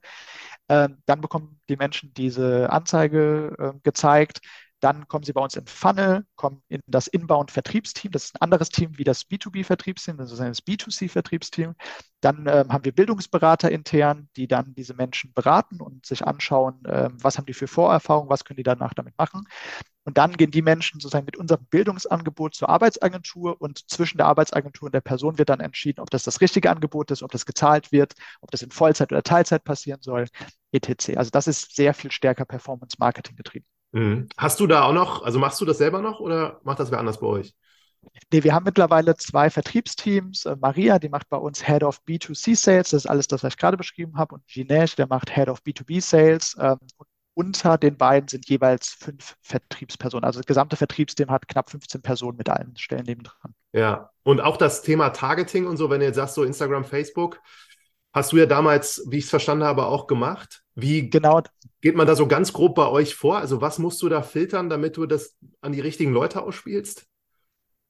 Ähm, 0.69 0.97
dann 1.05 1.21
bekommen 1.21 1.59
die 1.69 1.77
Menschen 1.77 2.13
diese 2.13 2.69
Anzeige 2.71 3.55
äh, 3.75 3.79
gezeigt. 3.83 4.41
Dann 4.85 5.07
kommen 5.07 5.23
sie 5.23 5.33
bei 5.33 5.41
uns 5.41 5.55
in 5.55 5.65
Funnel, 5.65 6.27
kommen 6.35 6.61
in 6.67 6.79
das 6.85 7.07
Inbound-Vertriebsteam. 7.07 8.11
Das 8.11 8.25
ist 8.25 8.35
ein 8.35 8.41
anderes 8.41 8.69
Team 8.69 8.99
wie 8.99 9.03
das 9.03 9.23
B2B-Vertriebsteam, 9.27 10.17
das 10.17 10.31
ist 10.31 10.39
das 10.39 10.63
B2C-Vertriebsteam. 10.63 11.73
Dann 12.21 12.45
ähm, 12.47 12.71
haben 12.71 12.85
wir 12.85 12.91
Bildungsberater 12.91 13.71
intern, 13.71 14.29
die 14.35 14.47
dann 14.47 14.75
diese 14.75 14.93
Menschen 14.93 15.33
beraten 15.33 15.81
und 15.81 16.05
sich 16.05 16.27
anschauen, 16.27 16.83
ähm, 16.87 17.17
was 17.19 17.39
haben 17.39 17.47
die 17.47 17.55
für 17.55 17.67
Vorerfahrungen, 17.67 18.29
was 18.29 18.45
können 18.45 18.57
die 18.57 18.63
danach 18.63 18.93
damit 18.93 19.17
machen. 19.17 19.47
Und 20.03 20.19
dann 20.19 20.37
gehen 20.37 20.51
die 20.51 20.61
Menschen 20.61 20.99
sozusagen 20.99 21.25
mit 21.25 21.35
unserem 21.35 21.65
Bildungsangebot 21.65 22.53
zur 22.53 22.69
Arbeitsagentur 22.69 23.59
und 23.59 23.89
zwischen 23.89 24.19
der 24.19 24.27
Arbeitsagentur 24.27 24.85
und 24.85 24.93
der 24.93 25.01
Person 25.01 25.39
wird 25.39 25.49
dann 25.49 25.61
entschieden, 25.61 25.99
ob 25.99 26.11
das 26.11 26.21
das 26.21 26.41
richtige 26.41 26.69
Angebot 26.69 27.09
ist, 27.09 27.23
ob 27.23 27.31
das 27.31 27.47
gezahlt 27.47 27.91
wird, 27.91 28.13
ob 28.39 28.51
das 28.51 28.61
in 28.61 28.69
Vollzeit 28.69 29.11
oder 29.11 29.23
Teilzeit 29.23 29.63
passieren 29.63 30.03
soll, 30.03 30.27
etc. 30.73 31.17
Also 31.17 31.31
das 31.31 31.47
ist 31.47 31.75
sehr 31.75 31.95
viel 31.95 32.11
stärker 32.11 32.45
Performance-Marketing 32.45 33.35
getrieben. 33.35 33.65
Mhm. 33.95 34.27
Hast 34.35 34.59
du 34.59 34.67
da 34.67 34.83
auch 34.83 34.91
noch, 34.91 35.23
also 35.23 35.39
machst 35.39 35.61
du 35.61 35.65
das 35.65 35.77
selber 35.77 36.01
noch 36.01 36.19
oder 36.19 36.59
macht 36.65 36.81
das 36.81 36.91
wer 36.91 36.99
anders 36.99 37.21
bei 37.21 37.27
euch? 37.27 37.55
Nee, 38.31 38.43
wir 38.43 38.53
haben 38.53 38.65
mittlerweile 38.65 39.15
zwei 39.15 39.49
Vertriebsteams. 39.49 40.45
Äh, 40.45 40.57
Maria, 40.59 40.99
die 40.99 41.07
macht 41.07 41.29
bei 41.29 41.37
uns 41.37 41.65
Head 41.65 41.81
of 41.81 42.01
B2C 42.05 42.57
Sales, 42.57 42.89
das 42.89 43.05
ist 43.05 43.09
alles 43.09 43.27
das, 43.27 43.41
was 43.43 43.53
ich 43.53 43.57
gerade 43.57 43.77
beschrieben 43.77 44.17
habe. 44.17 44.35
Und 44.35 44.45
Ginesh, 44.47 44.97
der 44.97 45.07
macht 45.07 45.33
Head 45.33 45.47
of 45.47 45.61
B2B 45.61 46.01
Sales. 46.01 46.57
Ähm, 46.59 46.77
und 46.97 47.07
unter 47.35 47.77
den 47.77 47.95
beiden 47.95 48.27
sind 48.27 48.49
jeweils 48.49 48.89
fünf 48.89 49.37
Vertriebspersonen. 49.41 50.25
Also 50.25 50.39
das 50.39 50.45
gesamte 50.45 50.75
Vertriebsteam 50.75 51.31
hat 51.31 51.47
knapp 51.47 51.69
15 51.69 52.01
Personen 52.01 52.37
mit 52.37 52.49
allen 52.49 52.75
Stellen 52.75 53.05
nebendran. 53.05 53.55
Ja, 53.71 54.09
und 54.23 54.41
auch 54.41 54.57
das 54.57 54.81
Thema 54.81 55.11
Targeting 55.11 55.67
und 55.67 55.77
so, 55.77 55.89
wenn 55.89 56.01
du 56.01 56.05
jetzt 56.05 56.15
sagst, 56.15 56.35
so 56.35 56.43
Instagram, 56.43 56.83
Facebook, 56.83 57.41
hast 58.13 58.33
du 58.33 58.37
ja 58.37 58.45
damals, 58.45 59.05
wie 59.07 59.19
ich 59.19 59.23
es 59.23 59.29
verstanden 59.29 59.63
habe, 59.63 59.85
auch 59.85 60.05
gemacht. 60.07 60.64
Wie 60.75 61.09
genau. 61.09 61.41
geht 61.81 61.95
man 61.95 62.05
da 62.05 62.15
so 62.15 62.27
ganz 62.27 62.53
grob 62.53 62.75
bei 62.75 62.87
euch 62.87 63.15
vor? 63.15 63.37
Also 63.37 63.61
was 63.61 63.79
musst 63.79 64.01
du 64.01 64.09
da 64.09 64.21
filtern, 64.21 64.69
damit 64.69 64.97
du 64.97 65.05
das 65.05 65.35
an 65.61 65.71
die 65.71 65.79
richtigen 65.79 66.11
Leute 66.11 66.41
ausspielst? 66.41 67.07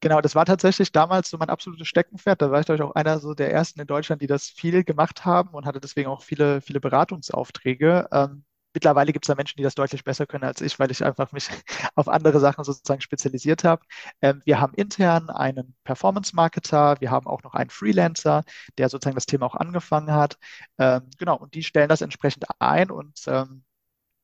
Genau, 0.02 0.22
das 0.22 0.36
war 0.36 0.46
tatsächlich 0.46 0.92
damals 0.92 1.30
so 1.30 1.38
mein 1.38 1.50
absolutes 1.50 1.88
Steckenpferd. 1.88 2.40
Da 2.40 2.52
war 2.52 2.60
ich, 2.60 2.68
glaube 2.68 2.78
ich, 2.78 2.88
auch 2.88 2.94
einer 2.94 3.20
so 3.20 3.34
der 3.34 3.52
ersten 3.52 3.80
in 3.80 3.88
Deutschland, 3.88 4.22
die 4.22 4.28
das 4.28 4.50
viel 4.50 4.84
gemacht 4.84 5.26
haben 5.26 5.50
und 5.50 5.66
hatte 5.66 5.80
deswegen 5.80 6.10
auch 6.10 6.22
viele, 6.22 6.62
viele 6.62 6.80
Beratungsaufträge. 6.80 8.08
Ähm, 8.12 8.44
mittlerweile 8.76 9.14
gibt 9.14 9.26
es 9.26 9.28
da 9.28 9.36
Menschen, 9.36 9.58
die 9.58 9.64
das 9.64 9.76
deutlich 9.76 10.04
besser 10.04 10.28
können 10.28 10.44
als 10.44 10.62
ich, 10.62 10.80
weil 10.80 10.92
ich 10.92 11.04
einfach 11.04 11.32
mich 11.32 11.50
auf 11.96 12.08
andere 12.10 12.40
Sachen 12.40 12.64
sozusagen 12.64 13.02
spezialisiert 13.02 13.64
habe. 13.64 13.84
Ähm, 14.22 14.42
wir 14.46 14.62
haben 14.62 14.74
intern 14.76 15.30
einen 15.32 15.76
Performance-Marketer, 15.84 16.98
wir 17.02 17.12
haben 17.12 17.28
auch 17.28 17.44
noch 17.44 17.56
einen 17.56 17.72
Freelancer, 17.72 18.44
der 18.78 18.90
sozusagen 18.90 19.16
das 19.16 19.26
Thema 19.26 19.48
auch 19.48 19.56
angefangen 19.56 20.12
hat. 20.14 20.38
Ähm, 20.78 21.10
genau, 21.18 21.38
und 21.38 21.56
die 21.56 21.64
stellen 21.64 21.90
das 21.90 22.02
entsprechend 22.02 22.46
ein 22.60 22.92
und 22.92 23.22
ähm, 23.28 23.64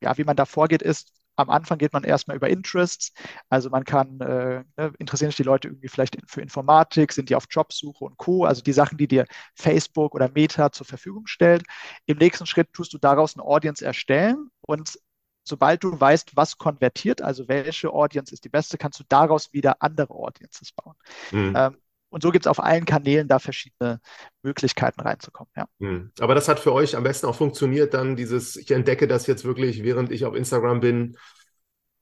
ja, 0.02 0.18
wie 0.18 0.24
man 0.24 0.36
da 0.36 0.46
vorgeht, 0.46 0.82
ist, 0.82 1.14
am 1.42 1.50
Anfang 1.50 1.78
geht 1.78 1.94
man 1.94 2.04
erstmal 2.04 2.38
über 2.38 2.50
Interests. 2.50 3.14
Also 3.50 3.70
man 3.70 3.84
kann, 3.84 4.20
äh, 4.22 4.64
ne, 4.78 4.94
interessieren 5.00 5.32
sich 5.32 5.38
die 5.38 5.44
Leute 5.44 5.68
irgendwie 5.68 5.88
vielleicht 5.88 6.18
für 6.28 6.42
Informatik, 6.42 7.12
sind 7.14 7.30
die 7.30 7.36
auf 7.36 7.46
Jobsuche 7.50 8.06
und 8.06 8.18
Co. 8.18 8.46
Also 8.46 8.62
die 8.62 8.74
Sachen, 8.74 8.98
die 8.98 9.08
dir 9.08 9.26
Facebook 9.56 10.16
oder 10.16 10.30
Meta 10.34 10.72
zur 10.72 10.86
Verfügung 10.86 11.28
stellt. 11.28 11.64
Im 12.06 12.18
nächsten 12.18 12.46
Schritt 12.46 12.72
tust 12.74 12.94
du 12.94 12.98
daraus 12.98 13.36
eine 13.36 13.44
Audience 13.44 13.84
erstellen 13.84 14.50
und 14.62 14.98
sobald 15.44 15.84
du 15.84 16.00
weißt, 16.00 16.36
was 16.36 16.58
konvertiert, 16.58 17.22
also 17.22 17.48
welche 17.48 17.92
Audience 17.92 18.34
ist 18.34 18.46
die 18.46 18.50
beste, 18.50 18.78
kannst 18.78 19.00
du 19.00 19.04
daraus 19.08 19.52
wieder 19.54 19.82
andere 19.82 20.14
Audiences 20.14 20.72
bauen. 20.72 20.96
Mhm. 21.32 21.54
Ähm, 21.56 21.78
und 22.12 22.22
so 22.22 22.32
gibt 22.32 22.46
es 22.46 22.50
auf 22.50 22.62
allen 22.62 22.86
Kanälen 22.86 23.28
da 23.28 23.40
verschiedene 23.40 24.00
Möglichkeiten 24.44 25.02
reinzukommen. 25.02 25.52
Ja. 25.56 25.66
Hm. 25.80 26.12
Aber 26.20 26.36
das 26.36 26.48
hat 26.48 26.60
für 26.60 26.74
euch 26.74 26.96
am 26.96 27.04
besten 27.04 27.26
auch 27.26 27.36
funktioniert, 27.36 27.94
dann 27.94 28.16
dieses, 28.16 28.56
ich 28.56 28.70
entdecke 28.72 29.08
das 29.08 29.28
jetzt 29.28 29.46
wirklich, 29.46 29.84
während 29.84 30.12
ich 30.12 30.26
auf 30.26 30.36
Instagram 30.36 30.82
bin 30.82 31.18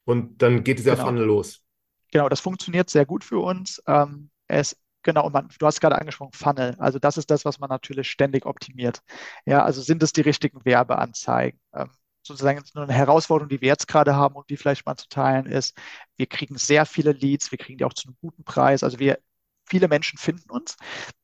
und 0.05 0.41
dann 0.41 0.64
geht 0.64 0.80
dieser 0.80 0.95
genau. 0.95 1.05
Funnel 1.05 1.24
los. 1.26 1.62
Genau, 2.12 2.28
das 2.28 2.39
funktioniert 2.39 2.89
sehr 2.89 3.05
gut 3.05 3.24
für 3.24 3.39
uns. 3.39 3.82
Ähm, 3.88 4.30
es 4.47 4.76
Genau, 5.03 5.26
und 5.26 5.34
man, 5.34 5.47
du 5.57 5.66
hast 5.66 5.80
gerade 5.80 5.97
angesprochen, 5.97 6.34
Funnel. 6.34 6.76
Also 6.78 6.99
das 6.99 7.18
ist 7.18 7.32
das, 7.32 7.45
was 7.45 7.60
man 7.60 7.70
natürlich 7.70 8.10
ständig 8.10 8.45
optimiert. 8.45 9.01
Ja, 9.45 9.64
also 9.64 9.82
sind 9.82 10.03
es 10.03 10.12
die 10.12 10.22
richtigen 10.22 10.64
Werbeanzeigen? 10.66 11.60
Ähm, 11.74 11.89
sozusagen 12.22 12.62
nur 12.76 12.84
eine 12.84 12.93
Herausforderung, 12.93 13.49
die 13.49 13.62
wir 13.62 13.70
jetzt 13.70 13.88
gerade 13.88 14.16
haben 14.16 14.36
und 14.36 14.49
die 14.49 14.57
vielleicht 14.57 14.86
mal 14.86 14.97
zu 14.97 15.07
teilen 15.10 15.45
ist, 15.45 15.78
wir 16.18 16.28
kriegen 16.28 16.57
sehr 16.57 16.86
viele 16.86 17.14
Leads, 17.14 17.51
wir 17.51 17.57
kriegen 17.57 17.78
die 17.78 17.86
auch 17.86 17.93
zu 17.93 18.10
einem 18.10 18.18
guten 18.22 18.43
Preis. 18.43 18.84
Also 18.84 18.99
wir 18.99 19.20
viele 19.70 19.88
Menschen 19.88 20.17
finden 20.17 20.49
uns, 20.49 20.76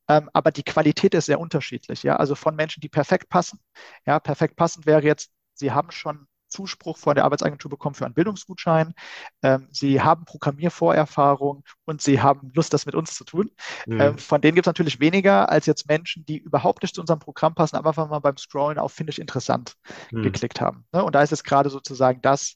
ähm, 0.08 0.30
aber 0.34 0.52
die 0.52 0.64
Qualität 0.64 1.14
ist 1.14 1.26
sehr 1.26 1.40
unterschiedlich. 1.40 2.04
Ja, 2.04 2.18
also 2.18 2.36
von 2.36 2.56
Menschen, 2.56 2.82
die 2.82 2.90
perfekt 2.90 3.30
passen. 3.30 3.60
Ja, 4.06 4.20
perfekt 4.20 4.56
passend 4.56 4.86
wäre 4.86 5.04
jetzt, 5.04 5.32
sie 5.54 5.72
haben 5.72 5.92
schon 5.92 6.28
Zuspruch 6.48 6.98
von 6.98 7.16
der 7.16 7.26
Arbeitsagentur 7.26 7.70
bekommen 7.70 7.96
für 7.96 8.06
einen 8.06 8.14
Bildungsgutschein. 8.14 8.94
Ähm, 9.42 9.68
sie 9.72 10.02
haben 10.02 10.26
Programmiervorerfahrung 10.26 11.64
und 11.86 12.02
sie 12.02 12.22
haben 12.22 12.52
Lust, 12.54 12.74
das 12.74 12.86
mit 12.86 12.96
uns 12.96 13.16
zu 13.16 13.24
tun. 13.26 13.52
Mhm. 13.88 14.00
Ähm, 14.00 14.18
von 14.18 14.42
denen 14.42 14.56
gibt 14.56 14.66
es 14.66 14.70
natürlich 14.70 15.00
weniger 15.00 15.50
als 15.50 15.66
jetzt 15.66 15.90
Menschen, 15.90 16.24
die 16.26 16.38
überhaupt 16.38 16.84
nicht 16.84 16.96
zu 16.96 17.02
unserem 17.02 17.20
Programm 17.20 17.56
passen, 17.56 17.76
aber 17.76 17.90
einfach 17.90 18.08
mal 18.08 18.20
beim 18.20 18.38
Scrollen 18.38 18.78
auf 18.78 18.94
finde 18.94 19.12
ich 19.12 19.20
interessant 19.20 19.76
mhm. 20.12 20.24
geklickt 20.24 20.62
haben. 20.62 20.86
Ne? 20.94 21.04
Und 21.04 21.16
da 21.16 21.24
ist 21.24 21.34
es 21.34 21.44
gerade 21.44 21.70
sozusagen 21.70 22.22
das, 22.22 22.56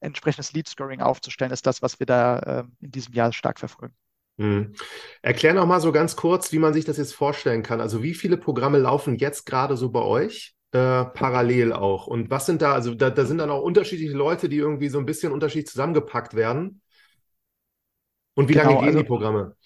entsprechendes 0.00 0.52
Lead-Scoring 0.52 1.00
aufzustellen, 1.00 1.52
ist 1.52 1.66
das, 1.66 1.82
was 1.82 2.00
wir 2.00 2.06
da 2.06 2.40
ähm, 2.46 2.76
in 2.80 2.90
diesem 2.90 3.14
Jahr 3.14 3.32
stark 3.32 3.58
verfolgen. 3.58 3.94
Hm. 4.40 4.72
Erklär 5.20 5.52
noch 5.52 5.66
mal 5.66 5.80
so 5.80 5.92
ganz 5.92 6.16
kurz, 6.16 6.50
wie 6.50 6.58
man 6.58 6.72
sich 6.72 6.86
das 6.86 6.96
jetzt 6.96 7.12
vorstellen 7.12 7.62
kann. 7.62 7.78
Also 7.78 8.02
wie 8.02 8.14
viele 8.14 8.38
Programme 8.38 8.78
laufen 8.78 9.16
jetzt 9.16 9.44
gerade 9.44 9.76
so 9.76 9.90
bei 9.90 10.00
euch? 10.00 10.54
Äh, 10.72 11.04
parallel 11.04 11.74
auch. 11.74 12.06
Und 12.06 12.30
was 12.30 12.46
sind 12.46 12.62
da, 12.62 12.72
also 12.72 12.94
da, 12.94 13.10
da 13.10 13.26
sind 13.26 13.36
dann 13.36 13.50
auch 13.50 13.60
unterschiedliche 13.60 14.16
Leute, 14.16 14.48
die 14.48 14.56
irgendwie 14.56 14.88
so 14.88 14.98
ein 14.98 15.04
bisschen 15.04 15.30
unterschiedlich 15.30 15.66
zusammengepackt 15.66 16.32
werden. 16.32 16.80
Und 18.32 18.48
wie 18.48 18.54
genau, 18.54 18.64
lange 18.64 18.76
gehen 18.78 18.86
also, 18.86 18.98
die 19.00 19.04
Programme? 19.04 19.56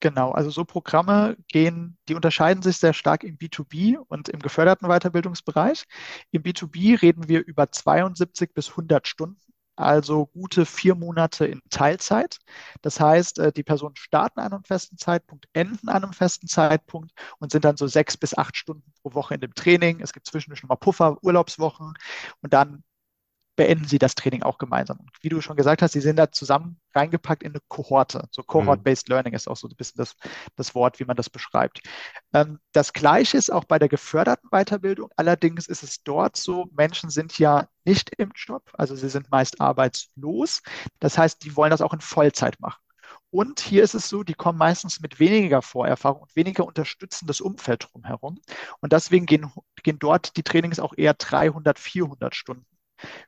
Genau, 0.00 0.32
also 0.32 0.50
so 0.50 0.66
Programme 0.66 1.36
gehen, 1.48 1.96
die 2.08 2.14
unterscheiden 2.14 2.62
sich 2.62 2.76
sehr 2.76 2.92
stark 2.92 3.24
im 3.24 3.38
B2B 3.38 3.96
und 4.08 4.28
im 4.28 4.40
geförderten 4.40 4.88
Weiterbildungsbereich. 4.88 5.84
Im 6.32 6.42
B2B 6.42 7.00
reden 7.00 7.28
wir 7.28 7.46
über 7.46 7.72
72 7.72 8.52
bis 8.52 8.68
100 8.70 9.08
Stunden 9.08 9.47
also 9.78 10.26
gute 10.26 10.66
vier 10.66 10.94
Monate 10.94 11.46
in 11.46 11.60
Teilzeit. 11.70 12.38
Das 12.82 13.00
heißt, 13.00 13.38
äh, 13.38 13.52
die 13.52 13.62
Personen 13.62 13.96
starten 13.96 14.40
an 14.40 14.52
einem 14.52 14.64
festen 14.64 14.98
Zeitpunkt, 14.98 15.46
enden 15.52 15.88
an 15.88 16.04
einem 16.04 16.12
festen 16.12 16.48
Zeitpunkt 16.48 17.12
und 17.38 17.52
sind 17.52 17.64
dann 17.64 17.76
so 17.76 17.86
sechs 17.86 18.16
bis 18.16 18.36
acht 18.36 18.56
Stunden 18.56 18.92
pro 19.02 19.14
Woche 19.14 19.34
in 19.34 19.40
dem 19.40 19.54
Training. 19.54 20.00
Es 20.00 20.12
gibt 20.12 20.26
zwischendurch 20.26 20.62
nochmal 20.62 20.78
Puffer, 20.78 21.22
Urlaubswochen 21.22 21.94
und 22.42 22.52
dann 22.52 22.82
beenden 23.58 23.88
sie 23.88 23.98
das 23.98 24.14
Training 24.14 24.44
auch 24.44 24.56
gemeinsam. 24.56 25.00
Und 25.00 25.10
wie 25.20 25.28
du 25.28 25.40
schon 25.40 25.56
gesagt 25.56 25.82
hast, 25.82 25.90
sie 25.90 26.00
sind 26.00 26.14
da 26.14 26.30
zusammen 26.30 26.80
reingepackt 26.94 27.42
in 27.42 27.50
eine 27.50 27.60
Kohorte. 27.66 28.28
So 28.30 28.44
Cohort-Based 28.44 29.08
mhm. 29.08 29.14
Learning 29.14 29.34
ist 29.34 29.48
auch 29.48 29.56
so 29.56 29.66
ein 29.66 29.74
bisschen 29.74 29.98
das, 29.98 30.14
das 30.54 30.76
Wort, 30.76 31.00
wie 31.00 31.04
man 31.04 31.16
das 31.16 31.28
beschreibt. 31.28 31.80
Ähm, 32.32 32.60
das 32.70 32.92
Gleiche 32.92 33.36
ist 33.36 33.50
auch 33.50 33.64
bei 33.64 33.80
der 33.80 33.88
geförderten 33.88 34.48
Weiterbildung. 34.50 35.10
Allerdings 35.16 35.66
ist 35.66 35.82
es 35.82 36.04
dort 36.04 36.36
so, 36.36 36.66
Menschen 36.70 37.10
sind 37.10 37.36
ja 37.40 37.66
nicht 37.84 38.10
im 38.16 38.30
Job, 38.36 38.62
also 38.74 38.94
sie 38.94 39.08
sind 39.08 39.28
meist 39.32 39.60
arbeitslos. 39.60 40.62
Das 41.00 41.18
heißt, 41.18 41.42
die 41.42 41.56
wollen 41.56 41.72
das 41.72 41.82
auch 41.82 41.92
in 41.92 42.00
Vollzeit 42.00 42.60
machen. 42.60 42.80
Und 43.30 43.58
hier 43.58 43.82
ist 43.82 43.94
es 43.94 44.08
so, 44.08 44.22
die 44.22 44.34
kommen 44.34 44.58
meistens 44.58 45.00
mit 45.00 45.18
weniger 45.18 45.62
Vorerfahrung 45.62 46.22
und 46.22 46.36
weniger 46.36 46.64
unterstützendes 46.64 47.40
Umfeld 47.40 47.88
drumherum. 47.90 48.38
Und 48.80 48.92
deswegen 48.92 49.26
gehen, 49.26 49.52
gehen 49.82 49.98
dort 49.98 50.36
die 50.36 50.44
Trainings 50.44 50.78
auch 50.78 50.94
eher 50.96 51.14
300, 51.14 51.76
400 51.76 52.36
Stunden 52.36 52.64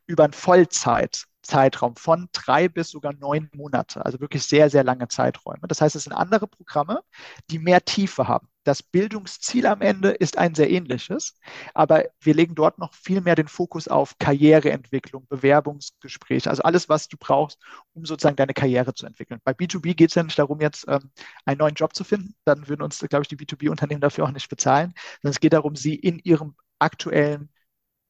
über 0.07 0.25
einen 0.25 0.33
Vollzeitzeitraum 0.33 1.97
von 1.97 2.29
drei 2.33 2.68
bis 2.68 2.91
sogar 2.91 3.12
neun 3.14 3.51
Monate, 3.55 4.05
also 4.05 4.21
wirklich 4.21 4.45
sehr, 4.45 4.71
sehr 4.71 4.85
lange 4.85 5.09
Zeiträume. 5.09 5.66
Das 5.68 5.81
heißt, 5.81 5.97
es 5.97 6.05
sind 6.05 6.12
andere 6.12 6.47
Programme, 6.47 7.03
die 7.51 7.59
mehr 7.59 7.85
Tiefe 7.85 8.29
haben. 8.29 8.49
Das 8.64 8.83
Bildungsziel 8.83 9.66
am 9.66 9.81
Ende 9.81 10.11
ist 10.11 10.37
ein 10.37 10.55
sehr 10.55 10.71
ähnliches, 10.71 11.35
aber 11.73 12.05
wir 12.21 12.35
legen 12.35 12.55
dort 12.55 12.79
noch 12.79 12.93
viel 12.93 13.23
mehr 13.23 13.35
den 13.35 13.49
Fokus 13.49 13.89
auf 13.89 14.18
Karriereentwicklung, 14.18 15.27
Bewerbungsgespräche, 15.29 16.51
also 16.51 16.62
alles, 16.62 16.89
was 16.91 17.09
du 17.09 17.16
brauchst, 17.18 17.59
um 17.95 18.05
sozusagen 18.05 18.37
deine 18.37 18.53
Karriere 18.53 18.93
zu 18.93 19.07
entwickeln. 19.07 19.41
Bei 19.45 19.53
B2B 19.53 19.95
geht 19.95 20.11
es 20.11 20.14
ja 20.14 20.23
nicht 20.23 20.39
darum, 20.39 20.61
jetzt 20.61 20.85
ähm, 20.89 21.11
einen 21.47 21.59
neuen 21.59 21.75
Job 21.75 21.95
zu 21.95 22.05
finden, 22.05 22.35
dann 22.45 22.68
würden 22.68 22.83
uns, 22.83 22.99
glaube 23.01 23.23
ich, 23.23 23.29
die 23.29 23.37
B2B-Unternehmen 23.37 24.03
dafür 24.03 24.25
auch 24.25 24.31
nicht 24.31 24.51
bezahlen, 24.51 24.93
sondern 25.23 25.33
es 25.33 25.41
geht 25.41 25.55
darum, 25.55 25.75
sie 25.75 25.95
in 25.95 26.18
ihrem 26.18 26.55
aktuellen 26.79 27.51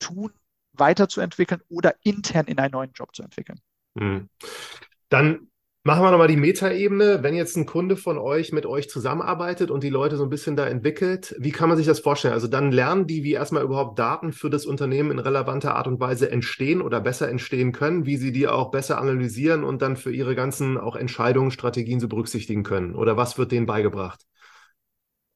Tun 0.01 0.33
weiterzuentwickeln 0.73 1.61
oder 1.69 1.95
intern 2.03 2.47
in 2.47 2.59
einen 2.59 2.73
neuen 2.73 2.93
Job 2.93 3.15
zu 3.15 3.23
entwickeln. 3.23 3.61
Hm. 3.99 4.29
Dann 5.09 5.49
machen 5.83 6.03
wir 6.03 6.11
nochmal 6.11 6.29
die 6.29 6.37
Metaebene. 6.37 7.23
Wenn 7.23 7.35
jetzt 7.35 7.57
ein 7.57 7.67
Kunde 7.67 7.97
von 7.97 8.19
euch 8.19 8.53
mit 8.53 8.67
euch 8.67 8.89
zusammenarbeitet 8.89 9.71
und 9.71 9.83
die 9.83 9.91
Leute 9.91 10.17
so 10.17 10.25
ein 10.25 10.31
bisschen 10.31 10.57
da 10.57 10.67
entwickelt, 10.67 11.35
wie 11.39 11.51
kann 11.51 11.69
man 11.69 11.79
sich 11.79 11.87
das 11.87 12.01
vorstellen? 12.01 12.35
Also 12.35 12.49
dann 12.49 12.71
lernen 12.71 13.07
die, 13.07 13.25
wie 13.25 13.33
erstmal 13.33 13.65
überhaupt 13.65 13.99
Daten 13.99 14.33
für 14.33 14.51
das 14.51 14.67
Unternehmen 14.67 15.11
in 15.11 15.19
relevanter 15.19 15.75
Art 15.75 15.87
und 15.87 16.01
Weise 16.01 16.31
entstehen 16.31 16.83
oder 16.83 17.01
besser 17.01 17.29
entstehen 17.29 17.73
können, 17.73 18.07
wie 18.07 18.17
sie 18.17 18.33
die 18.33 18.47
auch 18.47 18.71
besser 18.71 18.99
analysieren 18.99 19.65
und 19.65 19.83
dann 19.83 19.97
für 19.97 20.13
ihre 20.13 20.35
ganzen 20.35 20.79
auch 20.79 20.97
Entscheidungen, 20.97 21.51
Strategien 21.51 22.01
so 22.01 22.09
berücksichtigen 22.09 22.63
können. 22.63 22.95
Oder 22.95 23.17
was 23.17 23.39
wird 23.39 23.53
denen 23.53 23.67
beigebracht? 23.67 24.25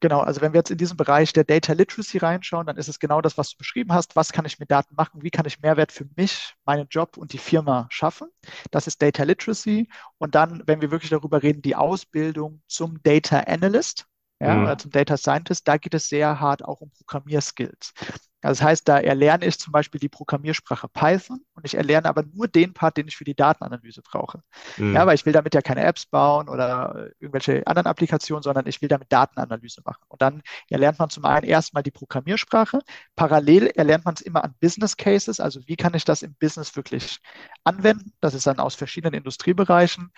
Genau, 0.04 0.20
also 0.20 0.42
wenn 0.42 0.52
wir 0.52 0.58
jetzt 0.58 0.70
in 0.70 0.76
diesen 0.76 0.98
Bereich 0.98 1.32
der 1.32 1.44
Data 1.44 1.72
Literacy 1.72 2.18
reinschauen, 2.18 2.66
dann 2.66 2.76
ist 2.76 2.88
es 2.88 2.98
genau 2.98 3.22
das, 3.22 3.38
was 3.38 3.52
du 3.52 3.56
beschrieben 3.56 3.94
hast. 3.94 4.16
Was 4.16 4.32
kann 4.32 4.44
ich 4.44 4.58
mit 4.58 4.70
Daten 4.70 4.94
machen? 4.96 5.22
Wie 5.22 5.30
kann 5.30 5.46
ich 5.46 5.60
Mehrwert 5.62 5.92
für 5.92 6.04
mich, 6.14 6.56
meinen 6.66 6.88
Job 6.90 7.16
und 7.16 7.32
die 7.32 7.38
Firma 7.38 7.86
schaffen? 7.88 8.28
Das 8.70 8.86
ist 8.86 9.00
Data 9.00 9.22
Literacy. 9.22 9.88
Und 10.18 10.34
dann, 10.34 10.62
wenn 10.66 10.82
wir 10.82 10.90
wirklich 10.90 11.08
darüber 11.08 11.42
reden, 11.42 11.62
die 11.62 11.74
Ausbildung 11.74 12.60
zum 12.66 13.02
Data 13.02 13.40
Analyst, 13.46 14.04
ja, 14.44 14.54
mhm. 14.54 14.62
oder 14.64 14.78
zum 14.78 14.90
Data 14.90 15.16
Scientist, 15.16 15.66
da 15.66 15.76
geht 15.78 15.94
es 15.94 16.08
sehr 16.08 16.38
hart 16.40 16.64
auch 16.64 16.80
um 16.80 16.90
Programmierskills. 16.90 17.94
Das 18.42 18.60
heißt, 18.60 18.86
da 18.86 18.98
erlerne 18.98 19.46
ich 19.46 19.58
zum 19.58 19.72
Beispiel 19.72 19.98
die 19.98 20.10
Programmiersprache 20.10 20.86
Python 20.88 21.40
und 21.54 21.64
ich 21.64 21.74
erlerne 21.76 22.10
aber 22.10 22.24
nur 22.24 22.46
den 22.46 22.74
Part, 22.74 22.98
den 22.98 23.08
ich 23.08 23.16
für 23.16 23.24
die 23.24 23.34
Datenanalyse 23.34 24.02
brauche. 24.02 24.42
Mhm. 24.76 24.94
Ja, 24.94 25.06
weil 25.06 25.14
ich 25.14 25.24
will 25.24 25.32
damit 25.32 25.54
ja 25.54 25.62
keine 25.62 25.82
Apps 25.82 26.04
bauen 26.04 26.50
oder 26.50 27.08
irgendwelche 27.20 27.66
anderen 27.66 27.86
Applikationen, 27.86 28.42
sondern 28.42 28.66
ich 28.66 28.82
will 28.82 28.90
damit 28.90 29.10
Datenanalyse 29.10 29.80
machen. 29.86 30.04
Und 30.08 30.20
dann 30.20 30.42
erlernt 30.68 30.98
man 30.98 31.08
zum 31.08 31.24
einen 31.24 31.46
erstmal 31.46 31.82
die 31.82 31.90
Programmiersprache. 31.90 32.80
Parallel 33.16 33.68
erlernt 33.68 34.04
man 34.04 34.12
es 34.12 34.20
immer 34.20 34.44
an 34.44 34.54
Business 34.60 34.98
Cases, 34.98 35.40
also 35.40 35.60
wie 35.66 35.76
kann 35.76 35.94
ich 35.94 36.04
das 36.04 36.22
im 36.22 36.34
Business 36.34 36.76
wirklich 36.76 37.20
anwenden. 37.64 38.12
Das 38.20 38.34
ist 38.34 38.46
dann 38.46 38.58
aus 38.58 38.74
verschiedenen 38.74 39.14
Industriebereichen. 39.14 40.12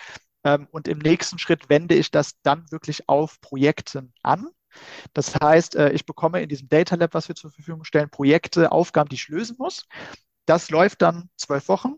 Ähm, 0.47 0.69
und 0.71 0.87
im 0.87 0.99
nächsten 0.99 1.39
Schritt 1.39 1.69
wende 1.69 1.97
ich 1.97 2.13
das 2.13 2.41
dann 2.43 2.71
wirklich 2.71 3.09
auf 3.09 3.41
Projekten 3.41 4.15
an. 4.23 4.47
Das 5.13 5.35
heißt, 5.35 5.75
äh, 5.75 5.91
ich 5.91 6.07
bekomme 6.07 6.41
in 6.41 6.49
diesem 6.49 6.69
Data 6.69 6.95
Lab, 6.95 7.15
was 7.15 7.29
wir 7.29 7.35
zur 7.35 7.51
Verfügung 7.51 7.83
stellen, 7.83 8.11
Projekte, 8.11 8.71
Aufgaben, 8.71 9.09
die 9.09 9.17
ich 9.17 9.29
lösen 9.29 9.57
muss. 9.59 9.87
Das 10.47 10.71
läuft 10.71 11.03
dann 11.03 11.31
zwölf 11.37 11.69
Wochen. 11.69 11.97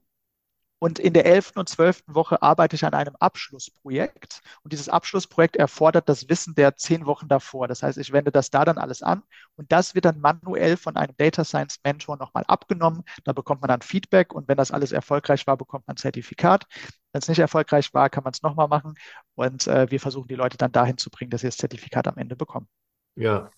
Und 0.80 0.98
in 0.98 1.12
der 1.12 1.26
elften 1.26 1.58
und 1.58 1.68
zwölften 1.68 2.14
Woche 2.14 2.40
arbeite 2.40 2.76
ich 2.76 2.84
an 2.84 2.94
einem 2.94 3.16
Abschlussprojekt. 3.18 4.40
Und 4.62 4.72
dieses 4.72 4.88
Abschlussprojekt 4.88 5.56
erfordert 5.56 6.08
das 6.08 6.28
Wissen 6.28 6.54
der 6.54 6.76
zehn 6.76 7.04
Wochen 7.06 7.26
davor. 7.26 7.66
Das 7.66 7.82
heißt, 7.82 7.98
ich 7.98 8.12
wende 8.12 8.30
das 8.30 8.50
da 8.50 8.64
dann 8.64 8.78
alles 8.78 9.02
an. 9.02 9.22
Und 9.56 9.72
das 9.72 9.94
wird 9.94 10.04
dann 10.04 10.20
manuell 10.20 10.76
von 10.76 10.96
einem 10.96 11.16
Data 11.16 11.44
Science 11.44 11.80
Mentor 11.82 12.16
nochmal 12.16 12.44
abgenommen. 12.46 13.02
Da 13.24 13.32
bekommt 13.32 13.60
man 13.60 13.68
dann 13.68 13.82
Feedback. 13.82 14.32
Und 14.32 14.46
wenn 14.46 14.56
das 14.56 14.70
alles 14.70 14.92
erfolgreich 14.92 15.46
war, 15.46 15.56
bekommt 15.56 15.86
man 15.88 15.94
ein 15.94 15.98
Zertifikat. 15.98 16.66
Wenn 17.12 17.22
es 17.22 17.28
nicht 17.28 17.40
erfolgreich 17.40 17.92
war, 17.92 18.08
kann 18.08 18.22
man 18.22 18.32
es 18.32 18.42
nochmal 18.42 18.68
machen. 18.68 18.94
Und 19.34 19.66
äh, 19.66 19.90
wir 19.90 19.98
versuchen 19.98 20.28
die 20.28 20.36
Leute 20.36 20.58
dann 20.58 20.70
dahin 20.70 20.98
zu 20.98 21.10
bringen, 21.10 21.30
dass 21.30 21.40
sie 21.40 21.48
das 21.48 21.56
Zertifikat 21.56 22.06
am 22.06 22.18
Ende 22.18 22.36
bekommen. 22.36 22.68
Ja, 23.16 23.50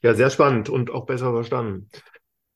ja, 0.00 0.14
sehr 0.14 0.30
spannend 0.30 0.70
und 0.70 0.90
auch 0.90 1.04
besser 1.04 1.32
verstanden. 1.32 1.90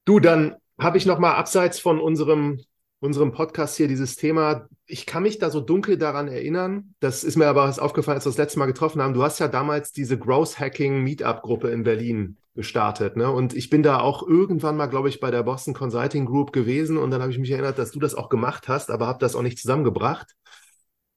Du, 0.06 0.20
dann 0.20 0.56
habe 0.80 0.96
ich 0.96 1.04
nochmal 1.04 1.34
abseits 1.34 1.78
von 1.80 2.00
unserem 2.00 2.62
unserem 3.00 3.32
Podcast 3.32 3.76
hier 3.76 3.88
dieses 3.88 4.16
Thema. 4.16 4.68
Ich 4.86 5.06
kann 5.06 5.22
mich 5.22 5.38
da 5.38 5.50
so 5.50 5.60
dunkel 5.60 5.98
daran 5.98 6.28
erinnern. 6.28 6.94
Das 7.00 7.24
ist 7.24 7.36
mir 7.36 7.46
aber 7.46 7.64
aufgefallen, 7.78 8.16
als 8.16 8.24
wir 8.24 8.30
das 8.30 8.38
letzte 8.38 8.58
Mal 8.58 8.66
getroffen 8.66 9.02
haben. 9.02 9.14
Du 9.14 9.22
hast 9.22 9.38
ja 9.38 9.48
damals 9.48 9.92
diese 9.92 10.18
Growth 10.18 10.58
Hacking 10.58 11.02
Meetup 11.02 11.42
Gruppe 11.42 11.68
in 11.68 11.82
Berlin 11.82 12.36
gestartet. 12.54 13.16
Ne? 13.16 13.30
Und 13.30 13.54
ich 13.54 13.68
bin 13.68 13.82
da 13.82 14.00
auch 14.00 14.26
irgendwann 14.26 14.76
mal, 14.76 14.86
glaube 14.86 15.10
ich, 15.10 15.20
bei 15.20 15.30
der 15.30 15.42
Boston 15.42 15.74
Consulting 15.74 16.24
Group 16.24 16.52
gewesen. 16.52 16.96
Und 16.96 17.10
dann 17.10 17.20
habe 17.20 17.30
ich 17.30 17.38
mich 17.38 17.50
erinnert, 17.50 17.78
dass 17.78 17.92
du 17.92 18.00
das 18.00 18.14
auch 18.14 18.30
gemacht 18.30 18.66
hast, 18.66 18.90
aber 18.90 19.06
habe 19.06 19.18
das 19.20 19.36
auch 19.36 19.42
nicht 19.42 19.58
zusammengebracht. 19.58 20.34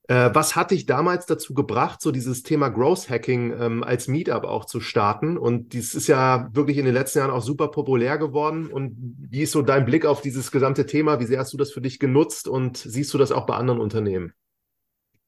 Äh, 0.10 0.34
was 0.34 0.56
hat 0.56 0.72
dich 0.72 0.88
damals 0.88 1.28
dazu 1.28 1.54
gebracht, 1.54 2.02
so 2.02 2.12
dieses 2.12 2.42
Thema 2.42 2.70
Growth 2.70 3.12
Hacking 3.12 3.54
ähm, 3.54 3.84
als 3.84 4.08
Meetup 4.08 4.44
auch 4.44 4.66
zu 4.66 4.80
starten? 4.80 5.38
Und 5.38 5.74
dies 5.74 5.94
ist 5.94 6.08
ja 6.08 6.50
wirklich 6.52 6.80
in 6.80 6.86
den 6.86 6.96
letzten 6.96 7.20
Jahren 7.20 7.30
auch 7.30 7.44
super 7.44 7.68
populär 7.68 8.18
geworden. 8.18 8.72
Und 8.72 8.96
wie 9.30 9.44
ist 9.44 9.52
so 9.52 9.62
dein 9.62 9.86
Blick 9.86 10.08
auf 10.08 10.22
dieses 10.22 10.52
gesamte 10.52 10.88
Thema? 10.88 11.20
Wie 11.20 11.26
sehr 11.26 11.38
hast 11.38 11.54
du 11.54 11.58
das 11.58 11.72
für 11.72 11.82
dich 11.82 12.00
genutzt 12.00 12.48
und 12.48 12.78
siehst 12.78 13.14
du 13.14 13.20
das 13.20 13.32
auch 13.32 13.46
bei 13.46 13.56
anderen 13.56 13.80
Unternehmen? 13.80 14.34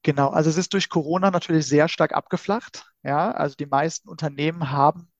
Genau, 0.02 0.30
also 0.30 0.50
es 0.50 0.56
ist 0.56 0.72
durch 0.72 0.88
Corona 0.88 1.30
natürlich 1.30 1.68
sehr 1.68 1.86
stark 1.86 2.12
abgeflacht. 2.12 2.90
Ja, 3.04 3.30
also 3.30 3.54
die 3.54 3.66
meisten 3.66 4.08
Unternehmen 4.08 4.72
haben 4.72 5.11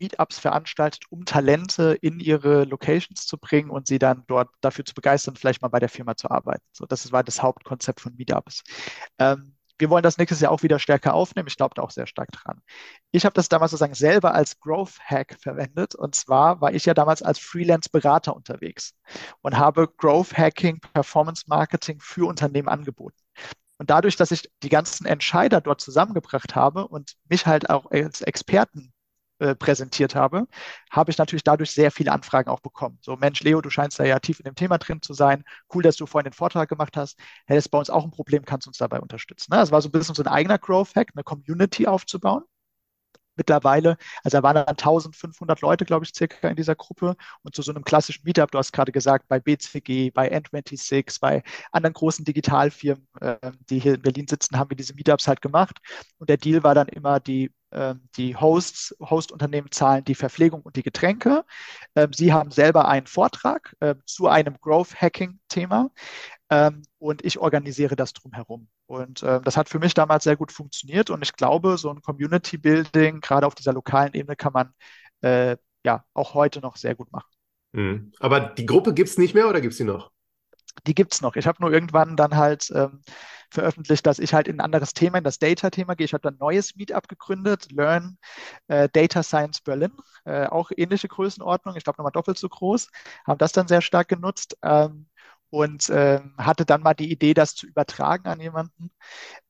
Meetups 0.00 0.38
veranstaltet, 0.38 1.04
um 1.10 1.24
Talente 1.24 1.96
in 2.00 2.20
ihre 2.20 2.64
Locations 2.64 3.26
zu 3.26 3.38
bringen 3.38 3.70
und 3.70 3.86
sie 3.86 3.98
dann 3.98 4.24
dort 4.26 4.50
dafür 4.60 4.84
zu 4.84 4.94
begeistern, 4.94 5.36
vielleicht 5.36 5.62
mal 5.62 5.68
bei 5.68 5.80
der 5.80 5.88
Firma 5.88 6.16
zu 6.16 6.30
arbeiten. 6.30 6.64
So, 6.72 6.86
das 6.86 7.10
war 7.12 7.22
das 7.24 7.42
Hauptkonzept 7.42 8.00
von 8.00 8.14
Meetups. 8.16 8.62
Ähm, 9.18 9.54
wir 9.78 9.90
wollen 9.90 10.02
das 10.02 10.18
nächstes 10.18 10.40
Jahr 10.40 10.50
auch 10.50 10.62
wieder 10.62 10.78
stärker 10.80 11.14
aufnehmen. 11.14 11.46
Ich 11.46 11.56
glaube 11.56 11.74
da 11.76 11.82
auch 11.82 11.90
sehr 11.90 12.06
stark 12.06 12.32
dran. 12.32 12.60
Ich 13.12 13.24
habe 13.24 13.34
das 13.34 13.48
damals 13.48 13.70
sozusagen 13.70 13.94
selber 13.94 14.34
als 14.34 14.58
Growth 14.58 14.98
Hack 15.00 15.36
verwendet. 15.40 15.94
Und 15.94 16.16
zwar 16.16 16.60
war 16.60 16.74
ich 16.74 16.84
ja 16.84 16.94
damals 16.94 17.22
als 17.22 17.38
Freelance-Berater 17.38 18.34
unterwegs 18.34 18.94
und 19.40 19.56
habe 19.56 19.88
Growth 19.96 20.36
Hacking, 20.36 20.80
Performance 20.92 21.44
Marketing 21.46 22.00
für 22.00 22.26
Unternehmen 22.28 22.68
angeboten. 22.68 23.18
Und 23.78 23.90
dadurch, 23.90 24.16
dass 24.16 24.32
ich 24.32 24.50
die 24.64 24.68
ganzen 24.68 25.06
Entscheider 25.06 25.60
dort 25.60 25.80
zusammengebracht 25.80 26.56
habe 26.56 26.88
und 26.88 27.14
mich 27.28 27.46
halt 27.46 27.70
auch 27.70 27.88
als 27.92 28.22
Experten 28.22 28.92
äh, 29.38 29.54
präsentiert 29.54 30.14
habe, 30.14 30.46
habe 30.90 31.10
ich 31.10 31.18
natürlich 31.18 31.44
dadurch 31.44 31.70
sehr 31.70 31.90
viele 31.90 32.12
Anfragen 32.12 32.50
auch 32.50 32.60
bekommen. 32.60 32.98
So, 33.00 33.16
Mensch, 33.16 33.40
Leo, 33.42 33.60
du 33.60 33.70
scheinst 33.70 33.98
da 33.98 34.04
ja 34.04 34.18
tief 34.18 34.40
in 34.40 34.44
dem 34.44 34.54
Thema 34.54 34.78
drin 34.78 35.02
zu 35.02 35.14
sein. 35.14 35.44
Cool, 35.72 35.82
dass 35.82 35.96
du 35.96 36.06
vorhin 36.06 36.30
den 36.30 36.34
Vortrag 36.34 36.68
gemacht 36.68 36.96
hast. 36.96 37.18
Hey, 37.46 37.56
das 37.56 37.68
bei 37.68 37.78
uns 37.78 37.90
auch 37.90 38.04
ein 38.04 38.10
Problem, 38.10 38.44
kannst 38.44 38.66
du 38.66 38.70
uns 38.70 38.78
dabei 38.78 39.00
unterstützen. 39.00 39.52
Ne? 39.52 39.58
Das 39.58 39.70
war 39.70 39.82
so 39.82 39.88
ein 39.88 39.92
bisschen 39.92 40.14
so 40.14 40.22
ein 40.22 40.28
eigener 40.28 40.58
Growth-Hack, 40.58 41.12
eine 41.14 41.24
Community 41.24 41.86
aufzubauen 41.86 42.44
mittlerweile, 43.38 43.96
also 44.22 44.38
da 44.38 44.42
waren 44.42 44.56
dann 44.56 44.66
1500 44.66 45.62
Leute, 45.62 45.84
glaube 45.86 46.04
ich, 46.04 46.12
circa 46.14 46.48
in 46.48 46.56
dieser 46.56 46.74
Gruppe. 46.74 47.16
Und 47.42 47.54
zu 47.54 47.62
so 47.62 47.72
einem 47.72 47.84
klassischen 47.84 48.24
Meetup, 48.24 48.50
du 48.50 48.58
hast 48.58 48.72
gerade 48.72 48.92
gesagt, 48.92 49.28
bei 49.28 49.40
BCG, 49.40 50.10
bei 50.10 50.30
N26, 50.30 51.20
bei 51.20 51.42
anderen 51.72 51.94
großen 51.94 52.24
Digitalfirmen, 52.24 53.06
äh, 53.20 53.36
die 53.70 53.78
hier 53.78 53.94
in 53.94 54.02
Berlin 54.02 54.26
sitzen, 54.28 54.58
haben 54.58 54.70
wir 54.70 54.76
diese 54.76 54.94
Meetups 54.94 55.28
halt 55.28 55.40
gemacht. 55.40 55.78
Und 56.18 56.28
der 56.28 56.36
Deal 56.36 56.62
war 56.62 56.74
dann 56.74 56.88
immer, 56.88 57.20
die 57.20 57.50
ähm, 57.70 58.08
die 58.16 58.34
Hosts, 58.34 58.96
Hostunternehmen 58.98 59.70
zahlen 59.70 60.04
die 60.04 60.14
Verpflegung 60.14 60.62
und 60.62 60.76
die 60.76 60.82
Getränke. 60.82 61.44
Ähm, 61.94 62.12
sie 62.14 62.32
haben 62.32 62.50
selber 62.50 62.88
einen 62.88 63.06
Vortrag 63.06 63.76
äh, 63.80 63.94
zu 64.06 64.26
einem 64.26 64.56
Growth 64.60 64.94
Hacking 65.00 65.38
Thema 65.48 65.90
ähm, 66.50 66.82
und 66.98 67.24
ich 67.24 67.38
organisiere 67.38 67.96
das 67.96 68.12
drumherum. 68.12 68.68
Und 68.86 69.22
äh, 69.22 69.40
das 69.40 69.56
hat 69.56 69.68
für 69.68 69.78
mich 69.78 69.94
damals 69.94 70.24
sehr 70.24 70.36
gut 70.36 70.52
funktioniert 70.52 71.10
und 71.10 71.22
ich 71.22 71.34
glaube, 71.34 71.78
so 71.78 71.90
ein 71.90 72.02
Community 72.02 72.58
Building, 72.58 73.20
gerade 73.20 73.46
auf 73.46 73.54
dieser 73.54 73.72
lokalen 73.72 74.14
Ebene, 74.14 74.36
kann 74.36 74.52
man 74.52 74.72
äh, 75.20 75.56
ja 75.84 76.04
auch 76.14 76.34
heute 76.34 76.60
noch 76.60 76.76
sehr 76.76 76.94
gut 76.94 77.12
machen. 77.12 77.30
Mhm. 77.72 78.12
Aber 78.20 78.40
die 78.40 78.66
Gruppe 78.66 78.94
gibt 78.94 79.10
es 79.10 79.18
nicht 79.18 79.34
mehr 79.34 79.48
oder 79.48 79.60
gibt 79.60 79.72
es 79.72 79.78
sie 79.78 79.84
noch? 79.84 80.10
Die 80.86 80.94
gibt 80.94 81.12
es 81.12 81.20
noch. 81.20 81.36
Ich 81.36 81.46
habe 81.46 81.60
nur 81.60 81.72
irgendwann 81.72 82.16
dann 82.16 82.36
halt 82.36 82.70
ähm, 82.74 83.02
veröffentlicht, 83.50 84.06
dass 84.06 84.18
ich 84.18 84.34
halt 84.34 84.48
in 84.48 84.56
ein 84.56 84.64
anderes 84.64 84.92
Thema, 84.92 85.18
in 85.18 85.24
das 85.24 85.38
Data-Thema 85.38 85.94
gehe. 85.94 86.04
Ich 86.04 86.12
habe 86.12 86.22
dann 86.22 86.34
ein 86.34 86.38
neues 86.38 86.76
Meetup 86.76 87.08
gegründet, 87.08 87.70
Learn 87.72 88.18
äh, 88.68 88.88
Data 88.92 89.22
Science 89.22 89.60
Berlin, 89.60 89.92
äh, 90.24 90.46
auch 90.46 90.70
ähnliche 90.76 91.08
Größenordnung, 91.08 91.76
ich 91.76 91.84
glaube 91.84 91.98
nochmal 91.98 92.12
doppelt 92.12 92.38
so 92.38 92.48
groß, 92.48 92.88
haben 93.26 93.38
das 93.38 93.52
dann 93.52 93.68
sehr 93.68 93.80
stark 93.80 94.08
genutzt 94.08 94.56
ähm, 94.62 95.06
und 95.50 95.88
äh, 95.90 96.20
hatte 96.36 96.64
dann 96.64 96.82
mal 96.82 96.94
die 96.94 97.10
Idee, 97.10 97.34
das 97.34 97.54
zu 97.54 97.66
übertragen 97.66 98.28
an 98.28 98.40
jemanden. 98.40 98.90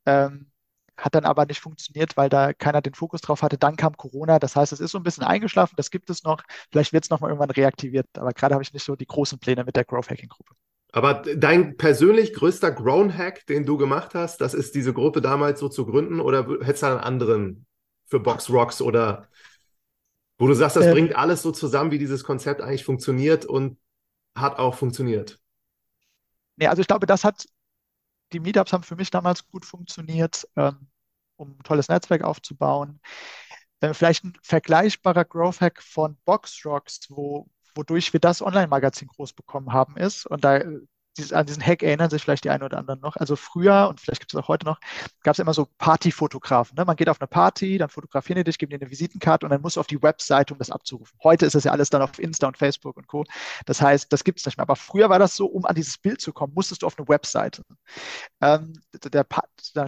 Ähm, 0.06 0.50
hat 0.96 1.14
dann 1.14 1.24
aber 1.24 1.46
nicht 1.46 1.60
funktioniert, 1.60 2.16
weil 2.16 2.28
da 2.28 2.52
keiner 2.52 2.82
den 2.82 2.94
Fokus 2.94 3.20
drauf 3.20 3.42
hatte. 3.42 3.56
Dann 3.56 3.76
kam 3.76 3.96
Corona. 3.96 4.38
Das 4.40 4.56
heißt, 4.56 4.72
es 4.72 4.80
ist 4.80 4.90
so 4.90 4.98
ein 4.98 5.04
bisschen 5.04 5.22
eingeschlafen. 5.22 5.74
Das 5.76 5.90
gibt 5.90 6.10
es 6.10 6.24
noch. 6.24 6.42
Vielleicht 6.72 6.92
wird 6.92 7.04
es 7.04 7.10
noch 7.10 7.20
mal 7.20 7.28
irgendwann 7.28 7.50
reaktiviert. 7.50 8.06
Aber 8.14 8.32
gerade 8.32 8.54
habe 8.54 8.64
ich 8.64 8.72
nicht 8.72 8.84
so 8.84 8.96
die 8.96 9.06
großen 9.06 9.38
Pläne 9.38 9.64
mit 9.64 9.76
der 9.76 9.84
Growth 9.84 10.10
Hacking 10.10 10.28
Gruppe. 10.28 10.54
Aber 10.90 11.22
dein 11.36 11.76
persönlich 11.76 12.32
größter 12.32 12.72
Grown-Hack, 12.72 13.46
den 13.46 13.64
du 13.64 13.76
gemacht 13.76 14.14
hast, 14.14 14.40
das 14.40 14.54
ist 14.54 14.74
diese 14.74 14.92
Gruppe 14.92 15.20
damals 15.20 15.60
so 15.60 15.68
zu 15.68 15.86
gründen 15.86 16.18
oder 16.18 16.48
hättest 16.62 16.82
du 16.82 16.86
einen 16.86 17.00
anderen 17.00 17.66
für 18.06 18.20
Box 18.20 18.50
Rocks 18.50 18.80
oder 18.80 19.28
wo 20.38 20.46
du 20.46 20.54
sagst, 20.54 20.76
das 20.76 20.86
ähm, 20.86 20.92
bringt 20.92 21.16
alles 21.16 21.42
so 21.42 21.52
zusammen, 21.52 21.90
wie 21.90 21.98
dieses 21.98 22.24
Konzept 22.24 22.62
eigentlich 22.62 22.84
funktioniert 22.84 23.44
und 23.44 23.76
hat 24.34 24.58
auch 24.58 24.76
funktioniert? 24.76 25.38
Nee, 26.58 26.66
also 26.66 26.80
ich 26.80 26.88
glaube, 26.88 27.06
das 27.06 27.24
hat, 27.24 27.46
die 28.32 28.40
Meetups 28.40 28.72
haben 28.72 28.84
für 28.84 28.96
mich 28.96 29.10
damals 29.10 29.48
gut 29.48 29.66
funktioniert, 29.66 30.46
ähm, 30.56 30.88
um 31.36 31.52
ein 31.58 31.62
tolles 31.64 31.88
Netzwerk 31.88 32.22
aufzubauen. 32.24 33.00
Äh, 33.80 33.94
vielleicht 33.94 34.24
ein 34.24 34.34
vergleichbarer 34.42 35.24
Growth 35.24 35.60
Hack 35.60 35.82
von 35.82 36.16
Box 36.24 36.64
Rocks, 36.66 37.00
wo, 37.10 37.48
wodurch 37.74 38.12
wir 38.12 38.20
das 38.20 38.42
Online-Magazin 38.42 39.08
groß 39.08 39.34
bekommen 39.34 39.72
haben, 39.72 39.96
ist, 39.96 40.26
und 40.26 40.44
da 40.44 40.60
an 41.32 41.46
diesen 41.46 41.64
Hack 41.64 41.82
erinnern 41.82 42.10
sich 42.10 42.22
vielleicht 42.22 42.44
die 42.44 42.50
einen 42.50 42.62
oder 42.62 42.78
anderen 42.78 43.00
noch. 43.00 43.16
Also 43.16 43.36
früher, 43.36 43.88
und 43.88 44.00
vielleicht 44.00 44.20
gibt 44.20 44.32
es 44.32 44.38
auch 44.38 44.48
heute 44.48 44.66
noch, 44.66 44.78
gab 45.22 45.34
es 45.34 45.38
immer 45.38 45.54
so 45.54 45.66
Partyfotografen. 45.78 46.76
Ne? 46.76 46.84
Man 46.84 46.96
geht 46.96 47.08
auf 47.08 47.20
eine 47.20 47.28
Party, 47.28 47.78
dann 47.78 47.88
fotografieren 47.88 48.38
die 48.38 48.44
dich, 48.44 48.58
geben 48.58 48.70
dir 48.70 48.80
eine 48.80 48.90
Visitenkarte 48.90 49.46
und 49.46 49.50
dann 49.50 49.60
musst 49.60 49.76
du 49.76 49.80
auf 49.80 49.86
die 49.86 50.02
Webseite, 50.02 50.54
um 50.54 50.58
das 50.58 50.70
abzurufen. 50.70 51.18
Heute 51.22 51.46
ist 51.46 51.54
das 51.54 51.64
ja 51.64 51.72
alles 51.72 51.90
dann 51.90 52.02
auf 52.02 52.18
Insta 52.18 52.46
und 52.46 52.56
Facebook 52.56 52.96
und 52.96 53.06
Co. 53.06 53.24
Das 53.66 53.80
heißt, 53.80 54.12
das 54.12 54.24
gibt 54.24 54.40
es 54.40 54.46
nicht 54.46 54.56
mehr. 54.56 54.62
Aber 54.62 54.76
früher 54.76 55.08
war 55.10 55.18
das 55.18 55.36
so, 55.36 55.46
um 55.46 55.64
an 55.64 55.74
dieses 55.74 55.98
Bild 55.98 56.20
zu 56.20 56.32
kommen, 56.32 56.52
musstest 56.54 56.82
du 56.82 56.86
auf 56.86 56.98
eine 56.98 57.08
Webseite. 57.08 57.62
Ähm, 58.40 58.74
der, 59.12 59.24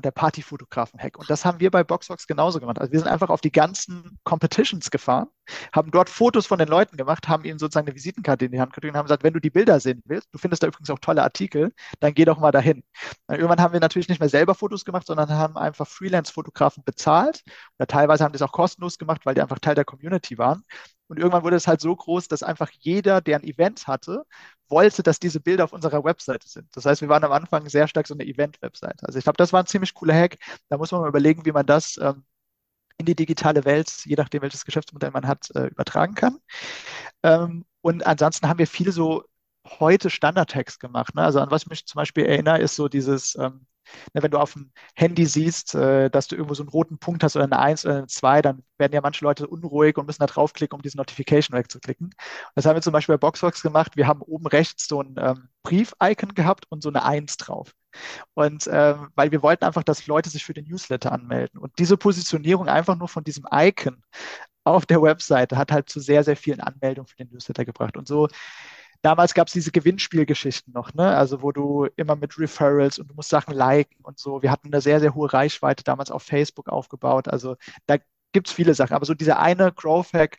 der 0.01 0.11
Partyfotografen-Hack. 0.11 1.19
Und 1.19 1.31
das 1.31 1.45
haben 1.45 1.61
wir 1.61 1.71
bei 1.71 1.85
Boxbox 1.85 2.27
genauso 2.27 2.61
gemacht. 2.61 2.79
Also 2.81 2.93
wir 2.93 2.99
sind 2.99 3.09
einfach 3.09 3.31
auf 3.31 3.41
die 3.41 3.53
ganzen 3.53 4.19
Competitions 4.25 4.91
gefahren, 4.91 5.29
haben 5.73 5.91
dort 5.91 6.11
Fotos 6.11 6.47
von 6.47 6.59
den 6.59 6.69
Leuten 6.69 6.97
gemacht, 6.97 7.29
haben 7.29 7.45
ihnen 7.45 7.59
sozusagen 7.59 7.87
eine 7.87 7.95
Visitenkarte 7.95 8.45
in 8.47 8.53
die 8.53 8.61
Hand 8.61 8.73
gedrückt 8.73 8.93
und 8.93 8.99
haben 8.99 9.07
gesagt, 9.07 9.23
wenn 9.23 9.33
du 9.33 9.41
die 9.41 9.51
Bilder 9.51 9.81
sehen 9.81 10.03
willst, 10.05 10.29
du 10.33 10.39
findest 10.39 10.63
da 10.63 10.67
übrigens 10.67 10.91
auch 10.91 10.99
tolle 10.99 11.20
tolle 11.21 11.23
Artikel, 11.23 11.73
dann 12.01 12.15
geh 12.15 12.25
doch 12.25 12.39
mal 12.39 12.51
dahin. 12.51 12.83
Und 13.27 13.37
irgendwann 13.37 13.61
haben 13.61 13.73
wir 13.73 13.81
natürlich 13.81 14.09
nicht 14.09 14.21
mehr 14.21 14.29
selber 14.29 14.55
Fotos 14.55 14.85
gemacht, 14.85 15.07
sondern 15.07 15.31
haben 15.31 15.57
einfach 15.57 15.87
Freelance-Fotografen 15.87 16.83
bezahlt. 16.85 17.43
Oder 17.79 17.87
teilweise 17.87 18.25
haben 18.25 18.33
die 18.33 18.37
es 18.37 18.43
auch 18.43 18.53
kostenlos 18.53 18.99
gemacht, 18.99 19.27
weil 19.27 19.35
die 19.35 19.43
einfach 19.43 19.59
Teil 19.59 19.75
der 19.75 19.85
Community 19.85 20.39
waren. 20.39 20.63
Und 21.09 21.19
irgendwann 21.19 21.43
wurde 21.43 21.57
es 21.57 21.67
halt 21.67 21.81
so 21.81 21.95
groß, 21.95 22.29
dass 22.29 22.43
einfach 22.43 22.71
jeder, 22.79 23.21
der 23.21 23.39
ein 23.39 23.45
Event 23.45 23.87
hatte, 23.87 24.25
wollte, 24.69 25.03
dass 25.03 25.19
diese 25.19 25.41
Bilder 25.41 25.65
auf 25.65 25.73
unserer 25.73 26.05
Webseite 26.05 26.49
sind. 26.49 26.69
Das 26.77 26.85
heißt, 26.87 27.01
wir 27.01 27.09
waren 27.09 27.25
am 27.25 27.33
Anfang 27.33 27.69
sehr 27.69 27.89
stark 27.89 28.07
so 28.07 28.15
eine 28.15 28.25
Event-Webseite. 28.25 29.07
Also 29.07 29.19
ich 29.19 29.25
glaube, 29.25 29.37
das 29.37 29.53
war 29.53 29.61
ein 29.61 29.67
ziemlich 29.67 29.95
cooler 29.95 30.15
Hack. 30.15 30.37
Da 30.69 30.79
muss 30.79 30.93
man 30.93 31.01
mal 31.01 31.09
überlegen, 31.09 31.45
wie 31.45 31.53
man 31.53 31.67
das 31.67 31.99
ähm, 32.01 32.25
in 32.99 33.07
die 33.07 33.17
digitale 33.17 33.65
Welt, 33.65 33.91
je 34.05 34.15
nachdem, 34.17 34.43
welches 34.43 34.65
Geschäftsmodell 34.65 35.11
man 35.11 35.27
hat, 35.27 35.51
äh, 35.57 35.67
übertragen 35.69 36.15
kann. 36.15 36.39
Ähm, 37.23 37.65
und 37.81 38.07
ansonsten 38.07 38.49
haben 38.49 38.59
wir 38.59 38.67
viele 38.67 38.93
so 38.93 39.25
heute 39.79 40.11
Standardtext 40.11 40.81
gemacht. 40.81 41.15
Ne? 41.15 41.23
Also 41.23 41.41
an 41.41 41.51
was 41.51 41.63
ich 41.63 41.69
mich 41.69 41.87
zum 41.87 41.99
Beispiel 41.99 42.27
erinnere, 42.27 42.59
ist 42.59 42.77
so 42.77 42.89
dieses, 42.89 43.37
ähm, 43.37 43.67
ne, 44.15 44.23
wenn 44.23 44.31
du 44.31 44.39
auf 44.39 44.53
dem 44.55 44.73
Handy 44.95 45.27
siehst, 45.27 45.75
äh, 45.75 46.11
dass 46.11 46.29
du 46.29 46.37
irgendwo 46.37 46.55
so 46.55 46.63
einen 46.63 46.71
roten 46.71 46.99
Punkt 46.99 47.23
hast 47.23 47.37
oder 47.37 47.45
eine 47.45 47.59
1 47.59 47.85
oder 47.85 47.99
eine 47.99 48.07
2, 48.07 48.43
dann 48.43 48.63
werden 48.79 48.93
ja 48.93 49.01
manche 49.01 49.25
Leute 49.25 49.47
unruhig 49.47 49.97
und 49.99 50.07
müssen 50.07 50.21
da 50.21 50.27
draufklicken, 50.27 50.77
um 50.77 50.83
diese 50.83 50.97
Notification 50.97 51.57
wegzuklicken. 51.57 52.11
Das 52.55 52.67
haben 52.67 52.77
wir 52.77 52.83
zum 52.83 52.93
Beispiel 52.93 53.15
bei 53.15 53.27
Boxbox 53.27 53.63
gemacht. 53.63 53.97
Wir 53.97 54.07
haben 54.07 54.23
oben 54.23 54.47
rechts 54.47 54.87
so 54.89 55.03
ein 55.03 55.15
ähm, 55.19 55.49
Brief-Icon 55.63 56.35
gehabt 56.35 56.67
und 56.71 56.83
so 56.83 56.89
eine 56.89 57.05
1 57.05 57.37
drauf. 57.37 57.73
Und 58.35 58.69
ähm, 58.71 59.11
weil 59.15 59.33
wir 59.33 59.43
wollten 59.43 59.65
einfach, 59.65 59.83
dass 59.83 60.07
Leute 60.07 60.31
sich 60.31 60.45
für 60.45 60.55
den 60.55 60.67
Newsletter 60.67 61.13
anmelden. 61.13 61.59
Und 61.59 61.79
diese 61.79 61.97
Positionierung 61.97 62.69
einfach 62.69 62.97
nur 62.97 63.09
von 63.09 63.25
diesem 63.25 63.47
Icon 63.53 64.03
auf 64.65 64.87
der 64.87 65.03
Webseite 65.03 65.57
hat 65.57 65.73
halt 65.73 65.89
zu 65.89 66.01
sehr, 66.01 66.23
sehr 66.23 66.37
vielen 66.37 66.61
Anmeldungen 66.61 67.09
für 67.09 67.17
den 67.17 67.31
Newsletter 67.31 67.65
gebracht. 67.65 67.97
Und 67.97 68.07
so 68.07 68.29
damals 69.03 69.35
gab 69.35 69.49
es 69.49 69.53
diese 69.53 69.71
Gewinnspielgeschichten 69.73 70.73
noch, 70.73 70.95
ne? 70.95 71.17
Also 71.17 71.43
wo 71.43 71.53
du 71.53 71.89
immer 71.97 72.17
mit 72.17 72.39
Referrals 72.39 72.99
und 72.99 73.09
du 73.09 73.15
musst 73.15 73.31
Sachen 73.31 73.55
liken 73.55 73.97
und 74.03 74.19
so. 74.19 74.43
Wir 74.43 74.51
hatten 74.51 74.69
eine 74.69 74.81
sehr, 74.81 75.01
sehr 75.01 75.15
hohe 75.15 75.33
Reichweite 75.33 75.85
damals 75.85 76.11
auf 76.11 76.23
Facebook 76.23 76.69
aufgebaut. 76.69 77.29
Also 77.29 77.57
da 77.87 77.97
gibt 78.33 78.49
es 78.49 78.55
viele 78.55 78.75
Sachen. 78.75 78.95
Aber 78.95 79.07
so 79.07 79.15
dieser 79.15 79.39
eine 79.41 79.73
Growth 79.73 80.13
Hack, 80.13 80.37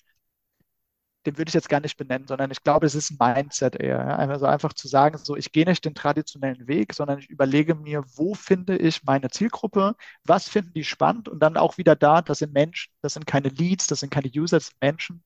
den 1.26 1.38
würde 1.38 1.50
ich 1.50 1.54
jetzt 1.54 1.70
gar 1.70 1.80
nicht 1.80 1.98
benennen, 1.98 2.28
sondern 2.28 2.50
ich 2.50 2.64
glaube, 2.64 2.86
es 2.86 2.96
ist 2.96 3.12
ein 3.12 3.18
Mindset 3.20 3.76
eher. 3.76 3.98
Ja? 3.98 4.16
Also 4.18 4.46
einfach 4.48 4.74
zu 4.74 4.88
sagen, 4.88 5.18
so 5.18 5.36
ich 5.36 5.52
gehe 5.52 5.66
nicht 5.66 5.86
den 5.86 5.94
traditionellen 5.94 6.68
Weg, 6.68 6.94
sondern 6.94 7.20
ich 7.20 7.30
überlege 7.30 7.76
mir, 7.76 8.04
wo 8.16 8.34
finde 8.34 8.78
ich 8.78 9.04
meine 9.04 9.30
Zielgruppe, 9.30 9.96
was 10.24 10.50
finden 10.50 10.74
die 10.74 10.84
spannend 10.84 11.30
und 11.30 11.40
dann 11.40 11.58
auch 11.58 11.78
wieder 11.78 11.96
da, 11.96 12.22
das 12.22 12.40
sind 12.40 12.54
Menschen, 12.54 12.92
das 13.02 13.14
sind 13.14 13.28
keine 13.28 13.50
Leads, 13.50 13.88
das 13.88 14.00
sind 14.00 14.10
keine 14.12 14.32
User, 14.36 14.58
das 14.58 14.68
sind 14.68 14.82
Menschen. 14.82 15.24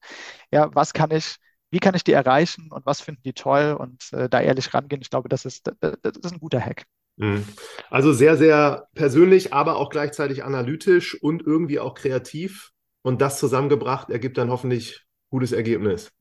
Ja, 0.51 0.73
was 0.75 0.93
kann 0.93 1.11
ich 1.11 1.38
wie 1.72 1.80
kann 1.80 1.95
ich 1.95 2.03
die 2.03 2.13
erreichen 2.13 2.72
und 2.72 2.86
was 2.86 3.01
finden 3.01 3.22
die 3.24 3.34
toll 3.34 3.76
und 3.78 4.11
äh, 4.13 4.30
da 4.30 4.41
ehrlich 4.41 4.74
rangehen. 4.74 5.01
Ich 5.01 5.09
glaube, 5.09 5.30
das 5.30 5.45
ist, 5.45 5.72
das, 5.80 6.18
ist 6.18 6.32
ein 6.32 6.39
guter 6.39 6.59
Hack. 6.59 6.86
Mhm. 7.18 7.45
Also 7.89 8.13
sehr, 8.13 8.38
sehr 8.38 8.88
persönlich, 8.93 9.53
aber 9.53 9.78
auch 9.78 9.89
gleichzeitig 9.89 10.43
analytisch 10.43 11.22
und 11.22 11.41
irgendwie 11.45 11.80
auch 11.80 11.95
kreativ. 11.95 12.72
Und 13.01 13.22
das 13.22 13.39
zusammengebracht 13.39 14.09
ergibt 14.09 14.38
dann 14.38 14.49
hoffentlich 14.49 15.05
gutes 15.30 15.51
Ergebnis. 15.51 16.11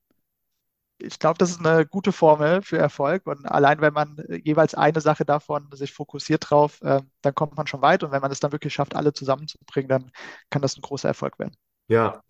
Ich 0.99 1.19
glaube, 1.19 1.39
das 1.39 1.51
ist 1.51 1.65
eine 1.65 1.87
gute 1.87 2.13
Formel 2.13 2.63
für 2.63 2.79
Erfolg. 2.79 3.27
Und 3.27 3.47
allein 3.47 3.81
wenn 3.81 3.93
man 3.93 4.23
jeweils 4.45 4.75
eine 4.75 5.01
Sache 5.01 5.25
davon 5.25 5.69
sich 5.73 5.93
fokussiert 5.93 6.51
drauf, 6.51 6.81
äh, 6.83 7.01
dann 7.23 7.35
kommt 7.35 7.57
man 7.57 7.67
schon 7.67 7.83
weit. 7.83 8.05
Und 8.05 8.13
wenn 8.13 8.23
man 8.23 8.31
es 8.31 8.41
dann 8.41 8.53
wirklich 8.53 8.75
schafft, 8.75 8.95
alle 8.95 9.13
zusammenzubringen, 9.13 9.89
dann 9.89 10.11
kann 10.51 10.63
das 10.63 10.77
ein 10.77 10.83
großer 10.83 11.09
Erfolg 11.09 11.39
werden. 11.39 11.57
Ja. 11.89 12.23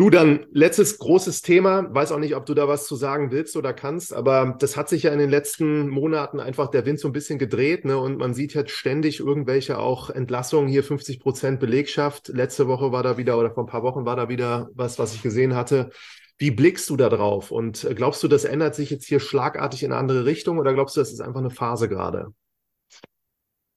Du, 0.00 0.08
dann 0.08 0.46
letztes 0.50 0.96
großes 0.96 1.42
Thema. 1.42 1.94
Weiß 1.94 2.10
auch 2.10 2.18
nicht, 2.18 2.34
ob 2.34 2.46
du 2.46 2.54
da 2.54 2.66
was 2.66 2.86
zu 2.86 2.96
sagen 2.96 3.32
willst 3.32 3.54
oder 3.54 3.74
kannst, 3.74 4.14
aber 4.14 4.56
das 4.58 4.74
hat 4.74 4.88
sich 4.88 5.02
ja 5.02 5.12
in 5.12 5.18
den 5.18 5.28
letzten 5.28 5.90
Monaten 5.90 6.40
einfach 6.40 6.68
der 6.70 6.86
Wind 6.86 6.98
so 6.98 7.06
ein 7.06 7.12
bisschen 7.12 7.38
gedreht, 7.38 7.84
ne? 7.84 7.98
Und 7.98 8.16
man 8.16 8.32
sieht 8.32 8.54
jetzt 8.54 8.70
ständig 8.70 9.20
irgendwelche 9.20 9.78
auch 9.78 10.08
Entlassungen, 10.08 10.70
hier 10.70 10.84
50 10.84 11.20
Prozent 11.20 11.60
Belegschaft. 11.60 12.28
Letzte 12.28 12.66
Woche 12.66 12.92
war 12.92 13.02
da 13.02 13.18
wieder 13.18 13.38
oder 13.38 13.50
vor 13.50 13.64
ein 13.64 13.66
paar 13.66 13.82
Wochen 13.82 14.06
war 14.06 14.16
da 14.16 14.30
wieder 14.30 14.70
was, 14.72 14.98
was 14.98 15.14
ich 15.14 15.20
gesehen 15.20 15.54
hatte. 15.54 15.90
Wie 16.38 16.50
blickst 16.50 16.88
du 16.88 16.96
da 16.96 17.10
drauf? 17.10 17.50
Und 17.50 17.86
glaubst 17.94 18.22
du, 18.22 18.28
das 18.28 18.46
ändert 18.46 18.74
sich 18.74 18.88
jetzt 18.88 19.04
hier 19.04 19.20
schlagartig 19.20 19.82
in 19.82 19.92
eine 19.92 20.00
andere 20.00 20.24
Richtung 20.24 20.56
oder 20.56 20.72
glaubst 20.72 20.96
du, 20.96 21.02
das 21.02 21.12
ist 21.12 21.20
einfach 21.20 21.40
eine 21.40 21.50
Phase 21.50 21.90
gerade? 21.90 22.32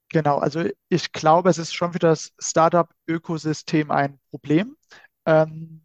Genau, 0.07 0.37
also 0.37 0.63
ich 0.87 1.11
glaube, 1.11 1.49
es 1.49 1.57
ist 1.57 1.73
schon 1.73 1.91
für 1.91 1.99
das 1.99 2.31
Startup-Ökosystem 2.39 3.91
ein 3.91 4.21
Problem. 4.31 4.77
Ähm, 5.25 5.83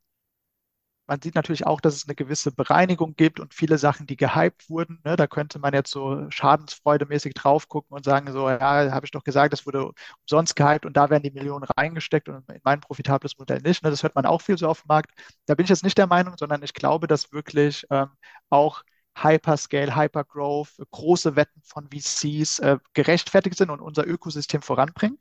man 1.08 1.22
sieht 1.22 1.34
natürlich 1.34 1.66
auch, 1.66 1.80
dass 1.80 1.94
es 1.96 2.06
eine 2.06 2.14
gewisse 2.14 2.52
Bereinigung 2.52 3.16
gibt 3.16 3.40
und 3.40 3.54
viele 3.54 3.78
Sachen, 3.78 4.06
die 4.06 4.16
gehypt 4.16 4.68
wurden. 4.68 5.00
Ne? 5.04 5.16
Da 5.16 5.26
könnte 5.26 5.58
man 5.58 5.72
jetzt 5.72 5.90
so 5.90 6.26
schadensfreudemäßig 6.30 7.34
drauf 7.34 7.68
gucken 7.68 7.96
und 7.96 8.04
sagen, 8.04 8.30
so, 8.32 8.48
ja, 8.48 8.60
habe 8.92 9.06
ich 9.06 9.10
doch 9.10 9.24
gesagt, 9.24 9.52
das 9.54 9.66
wurde 9.66 9.90
umsonst 10.22 10.54
gehypt 10.54 10.84
und 10.86 10.96
da 10.96 11.10
werden 11.10 11.22
die 11.22 11.30
Millionen 11.30 11.64
reingesteckt 11.76 12.28
und 12.28 12.48
in 12.50 12.60
mein 12.62 12.80
profitables 12.80 13.38
Modell 13.38 13.60
nicht. 13.62 13.82
Ne? 13.82 13.90
Das 13.90 14.02
hört 14.02 14.14
man 14.14 14.26
auch 14.26 14.42
viel 14.42 14.58
so 14.58 14.68
auf 14.68 14.82
dem 14.82 14.88
Markt. 14.88 15.10
Da 15.46 15.54
bin 15.54 15.64
ich 15.64 15.70
jetzt 15.70 15.82
nicht 15.84 15.98
der 15.98 16.06
Meinung, 16.06 16.34
sondern 16.38 16.62
ich 16.62 16.74
glaube, 16.74 17.06
dass 17.06 17.32
wirklich 17.32 17.86
ähm, 17.90 18.10
auch 18.50 18.82
Hyperscale, 19.16 19.96
Hypergrowth, 19.96 20.76
große 20.90 21.36
Wetten 21.36 21.60
von 21.64 21.88
VCs 21.90 22.60
äh, 22.60 22.78
gerechtfertigt 22.92 23.56
sind 23.56 23.70
und 23.70 23.80
unser 23.80 24.06
Ökosystem 24.06 24.62
voranbringen. 24.62 25.18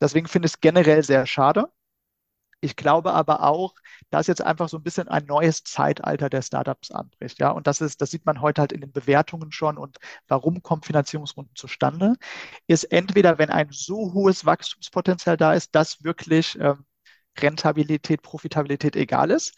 Deswegen 0.00 0.26
finde 0.26 0.46
ich 0.46 0.54
es 0.54 0.60
generell 0.60 1.02
sehr 1.02 1.26
schade. 1.26 1.68
Ich 2.60 2.74
glaube 2.74 3.12
aber 3.12 3.44
auch, 3.44 3.74
dass 4.10 4.26
jetzt 4.26 4.42
einfach 4.42 4.68
so 4.68 4.78
ein 4.78 4.82
bisschen 4.82 5.06
ein 5.08 5.26
neues 5.26 5.62
Zeitalter 5.62 6.28
der 6.28 6.42
Startups 6.42 6.90
anbricht. 6.90 7.38
Ja, 7.38 7.50
und 7.50 7.66
das 7.68 7.80
ist, 7.80 8.00
das 8.00 8.10
sieht 8.10 8.26
man 8.26 8.40
heute 8.40 8.60
halt 8.62 8.72
in 8.72 8.80
den 8.80 8.90
Bewertungen 8.92 9.52
schon. 9.52 9.78
Und 9.78 9.98
warum 10.26 10.62
kommen 10.62 10.82
Finanzierungsrunden 10.82 11.54
zustande? 11.54 12.14
Ist 12.66 12.84
entweder, 12.84 13.38
wenn 13.38 13.50
ein 13.50 13.68
so 13.70 14.12
hohes 14.12 14.44
Wachstumspotenzial 14.44 15.36
da 15.36 15.52
ist, 15.54 15.74
dass 15.74 16.02
wirklich 16.02 16.58
ähm, 16.60 16.84
Rentabilität, 17.38 18.22
Profitabilität 18.22 18.96
egal 18.96 19.30
ist. 19.30 19.54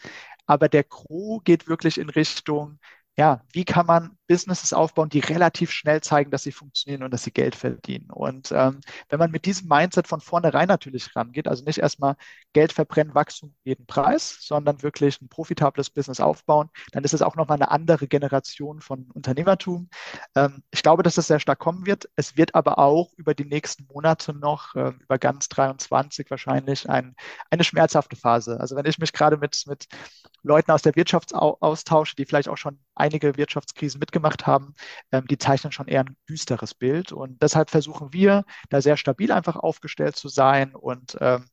Aber 0.47 0.69
der 0.69 0.85
Crew 0.85 1.41
geht 1.45 1.69
wirklich 1.69 1.99
in 1.99 2.11
Richtung, 2.11 2.79
ja, 3.17 3.43
wie 3.53 3.65
kann 3.65 3.87
man 3.87 4.17
Businesses 4.31 4.73
aufbauen, 4.73 5.09
die 5.09 5.19
relativ 5.19 5.73
schnell 5.73 6.01
zeigen, 6.01 6.31
dass 6.31 6.45
sie 6.45 6.53
funktionieren 6.53 7.03
und 7.03 7.11
dass 7.11 7.25
sie 7.25 7.33
Geld 7.33 7.57
verdienen. 7.57 8.09
Und 8.11 8.53
ähm, 8.53 8.81
wenn 9.09 9.19
man 9.19 9.33
mit 9.33 9.45
diesem 9.45 9.67
Mindset 9.69 10.07
von 10.07 10.21
vornherein 10.21 10.69
natürlich 10.69 11.17
rangeht, 11.17 11.49
also 11.49 11.65
nicht 11.65 11.79
erstmal 11.79 12.15
Geld 12.53 12.73
verbrennen, 12.73 13.15
Wachstum 13.15 13.55
jeden 13.65 13.87
Preis, 13.87 14.39
sondern 14.41 14.85
wirklich 14.85 15.21
ein 15.21 15.29
profitables 15.29 15.91
Business 15.91 16.21
aufbauen, 16.21 16.71
dann 16.93 17.03
ist 17.03 17.13
es 17.13 17.23
auch 17.23 17.35
nochmal 17.35 17.57
eine 17.57 17.73
andere 17.73 18.07
Generation 18.07 18.81
von 18.81 19.11
Unternehmertum. 19.13 19.91
Ähm, 20.37 20.63
ich 20.71 20.85
glaube, 20.85 21.03
dass 21.03 21.17
das 21.17 21.27
sehr 21.27 21.41
stark 21.41 21.59
kommen 21.59 21.85
wird. 21.87 22.09
Es 22.15 22.37
wird 22.37 22.55
aber 22.55 22.79
auch 22.79 23.13
über 23.17 23.35
die 23.35 23.45
nächsten 23.45 23.89
Monate 23.93 24.33
noch, 24.33 24.77
äh, 24.77 24.93
über 25.01 25.19
ganz 25.19 25.49
23 25.49 26.31
wahrscheinlich, 26.31 26.89
ein, 26.89 27.17
eine 27.51 27.65
schmerzhafte 27.65 28.15
Phase. 28.15 28.61
Also 28.61 28.77
wenn 28.77 28.87
ich 28.87 28.99
mich 28.99 29.13
gerade 29.13 29.39
mit, 29.39 29.65
mit 29.67 29.89
Leuten 30.45 30.71
aus 30.71 30.83
der 30.83 30.95
Wirtschaft 30.95 31.35
austausche, 31.35 32.15
die 32.15 32.25
vielleicht 32.25 32.49
auch 32.49 32.57
schon 32.57 32.79
einige 33.01 33.37
Wirtschaftskrisen 33.37 33.99
mitgemacht 33.99 34.21
gemacht 34.21 34.47
haben, 34.47 34.75
ähm, 35.13 35.27
die 35.27 35.39
zeichnen 35.39 35.73
schon 35.73 35.89
eher 35.89 36.01
ein 36.05 36.17
düsteres 36.29 36.75
Bild. 36.75 37.13
Und 37.13 37.43
deshalb 37.43 37.71
versuchen 37.71 38.13
wir, 38.13 38.45
da 38.69 38.81
sehr 38.81 38.97
stabil 38.97 39.33
einfach 39.33 39.57
aufgestellt 39.57 40.17
zu 40.17 40.29
sein 40.29 40.75
und 40.75 41.17
ähm, 41.21 41.47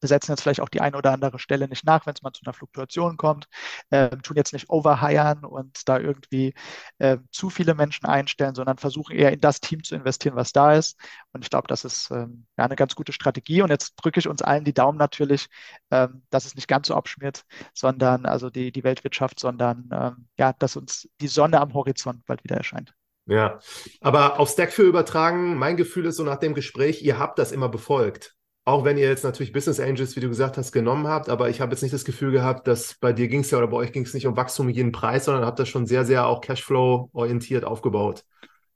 wir 0.00 0.08
setzen 0.08 0.32
jetzt 0.32 0.42
vielleicht 0.42 0.60
auch 0.60 0.68
die 0.68 0.80
eine 0.80 0.96
oder 0.96 1.12
andere 1.12 1.38
Stelle 1.38 1.68
nicht 1.68 1.84
nach, 1.84 2.06
wenn 2.06 2.14
es 2.14 2.22
mal 2.22 2.32
zu 2.32 2.42
einer 2.44 2.54
Fluktuation 2.54 3.16
kommt, 3.16 3.48
ähm, 3.90 4.22
tun 4.22 4.36
jetzt 4.36 4.52
nicht 4.52 4.70
overhiren 4.70 5.44
und 5.44 5.88
da 5.88 5.98
irgendwie 5.98 6.54
äh, 6.98 7.18
zu 7.30 7.50
viele 7.50 7.74
Menschen 7.74 8.06
einstellen, 8.06 8.54
sondern 8.54 8.78
versuchen 8.78 9.14
eher 9.14 9.32
in 9.32 9.40
das 9.40 9.60
Team 9.60 9.84
zu 9.84 9.94
investieren, 9.94 10.36
was 10.36 10.52
da 10.52 10.74
ist. 10.74 10.98
Und 11.32 11.44
ich 11.44 11.50
glaube, 11.50 11.68
das 11.68 11.84
ist 11.84 12.10
ähm, 12.10 12.46
ja 12.56 12.64
eine 12.64 12.76
ganz 12.76 12.94
gute 12.94 13.12
Strategie. 13.12 13.62
Und 13.62 13.70
jetzt 13.70 13.94
drücke 13.96 14.20
ich 14.20 14.28
uns 14.28 14.42
allen 14.42 14.64
die 14.64 14.74
Daumen 14.74 14.98
natürlich, 14.98 15.48
ähm, 15.90 16.22
dass 16.30 16.46
es 16.46 16.54
nicht 16.54 16.68
ganz 16.68 16.88
so 16.88 16.94
abschmiert, 16.94 17.44
sondern 17.74 18.26
also 18.26 18.50
die, 18.50 18.72
die 18.72 18.84
Weltwirtschaft, 18.84 19.38
sondern 19.38 19.88
ähm, 19.92 20.28
ja, 20.38 20.52
dass 20.54 20.76
uns 20.76 21.08
die 21.20 21.28
Sonne 21.28 21.60
am 21.60 21.74
Horizont 21.74 22.24
bald 22.26 22.42
wieder 22.44 22.56
erscheint. 22.56 22.94
Ja, 23.26 23.60
aber 24.00 24.40
auf 24.40 24.50
Stack 24.50 24.72
für 24.72 24.82
übertragen, 24.82 25.56
mein 25.56 25.76
Gefühl 25.76 26.06
ist 26.06 26.16
so 26.16 26.24
nach 26.24 26.38
dem 26.38 26.54
Gespräch, 26.54 27.02
ihr 27.02 27.18
habt 27.18 27.38
das 27.38 27.52
immer 27.52 27.68
befolgt 27.68 28.34
auch 28.70 28.84
wenn 28.84 28.98
ihr 28.98 29.08
jetzt 29.08 29.24
natürlich 29.24 29.52
Business 29.52 29.80
Angels, 29.80 30.16
wie 30.16 30.20
du 30.20 30.28
gesagt 30.28 30.56
hast, 30.56 30.72
genommen 30.72 31.06
habt, 31.06 31.28
aber 31.28 31.48
ich 31.50 31.60
habe 31.60 31.72
jetzt 31.72 31.82
nicht 31.82 31.94
das 31.94 32.04
Gefühl 32.04 32.32
gehabt, 32.32 32.66
dass 32.66 32.94
bei 32.94 33.12
dir 33.12 33.28
ging 33.28 33.40
es 33.40 33.50
ja 33.50 33.58
oder 33.58 33.68
bei 33.68 33.76
euch 33.76 33.92
ging 33.92 34.04
es 34.04 34.14
nicht 34.14 34.26
um 34.26 34.36
Wachstum 34.36 34.68
jeden 34.68 34.92
Preis, 34.92 35.26
sondern 35.26 35.44
habt 35.44 35.58
das 35.58 35.68
schon 35.68 35.86
sehr, 35.86 36.04
sehr 36.04 36.26
auch 36.26 36.40
Cashflow-orientiert 36.40 37.64
aufgebaut. 37.64 38.24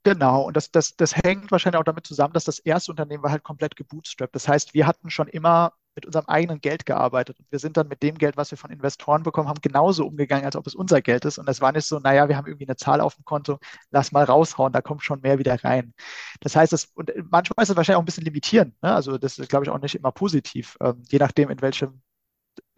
Genau, 0.03 0.43
und 0.43 0.55
das, 0.55 0.69
das, 0.69 0.95
das 0.95 1.15
hängt 1.15 1.51
wahrscheinlich 1.51 1.79
auch 1.79 1.83
damit 1.83 2.05
zusammen, 2.05 2.33
dass 2.33 2.43
das 2.43 2.59
erste 2.59 2.91
Unternehmen 2.91 3.23
war 3.23 3.31
halt 3.31 3.43
komplett 3.43 3.75
gebootstrapped. 3.75 4.35
Das 4.35 4.47
heißt, 4.47 4.73
wir 4.75 4.85
hatten 4.85 5.09
schon 5.09 5.27
immer 5.27 5.73
mit 5.95 6.05
unserem 6.05 6.25
eigenen 6.27 6.61
Geld 6.61 6.85
gearbeitet. 6.85 7.39
Und 7.39 7.51
wir 7.51 7.59
sind 7.59 7.77
dann 7.77 7.87
mit 7.87 8.03
dem 8.03 8.17
Geld, 8.17 8.37
was 8.37 8.51
wir 8.51 8.57
von 8.57 8.69
Investoren 8.69 9.23
bekommen 9.23 9.47
haben, 9.47 9.61
genauso 9.61 10.05
umgegangen, 10.05 10.45
als 10.45 10.55
ob 10.55 10.67
es 10.67 10.75
unser 10.75 11.01
Geld 11.01 11.25
ist. 11.25 11.37
Und 11.37 11.49
es 11.49 11.61
war 11.61 11.71
nicht 11.71 11.87
so, 11.87 11.99
naja, 11.99 12.27
wir 12.27 12.37
haben 12.37 12.47
irgendwie 12.47 12.67
eine 12.67 12.75
Zahl 12.75 13.01
auf 13.01 13.15
dem 13.15 13.25
Konto, 13.25 13.59
lass 13.91 14.11
mal 14.11 14.25
raushauen, 14.25 14.73
da 14.73 14.81
kommt 14.81 15.03
schon 15.03 15.21
mehr 15.21 15.39
wieder 15.39 15.63
rein. 15.63 15.93
Das 16.41 16.55
heißt, 16.55 16.73
das, 16.73 16.85
und 16.95 17.11
manchmal 17.31 17.63
ist 17.63 17.69
es 17.69 17.75
wahrscheinlich 17.75 17.97
auch 17.97 18.01
ein 18.01 18.05
bisschen 18.05 18.25
limitierend. 18.25 18.75
Ne? 18.83 18.93
Also 18.93 19.17
das 19.17 19.37
ist, 19.39 19.49
glaube 19.49 19.65
ich, 19.65 19.71
auch 19.71 19.79
nicht 19.79 19.95
immer 19.95 20.11
positiv, 20.11 20.77
ähm, 20.81 21.01
je 21.07 21.19
nachdem, 21.19 21.49
in 21.49 21.61
welchem, 21.61 22.01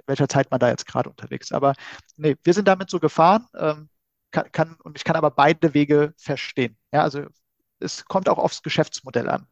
welcher 0.06 0.30
Zeit 0.30 0.52
man 0.52 0.60
da 0.60 0.70
jetzt 0.70 0.86
gerade 0.86 1.10
unterwegs 1.10 1.48
ist. 1.48 1.54
Aber 1.54 1.74
nee, 2.18 2.36
wir 2.44 2.54
sind 2.54 2.68
damit 2.68 2.90
so 2.90 3.00
gefahren. 3.00 3.48
Ähm, 3.56 3.90
kann, 4.32 4.52
kann, 4.52 4.76
und 4.84 4.98
ich 4.98 5.04
kann 5.04 5.16
aber 5.16 5.32
beide 5.32 5.74
Wege 5.74 6.14
verstehen. 6.18 6.78
Ja, 6.92 7.02
also 7.02 7.26
es 7.80 8.06
kommt 8.06 8.30
auch 8.30 8.38
aufs 8.38 8.62
Geschäftsmodell 8.62 9.30
an. 9.30 9.48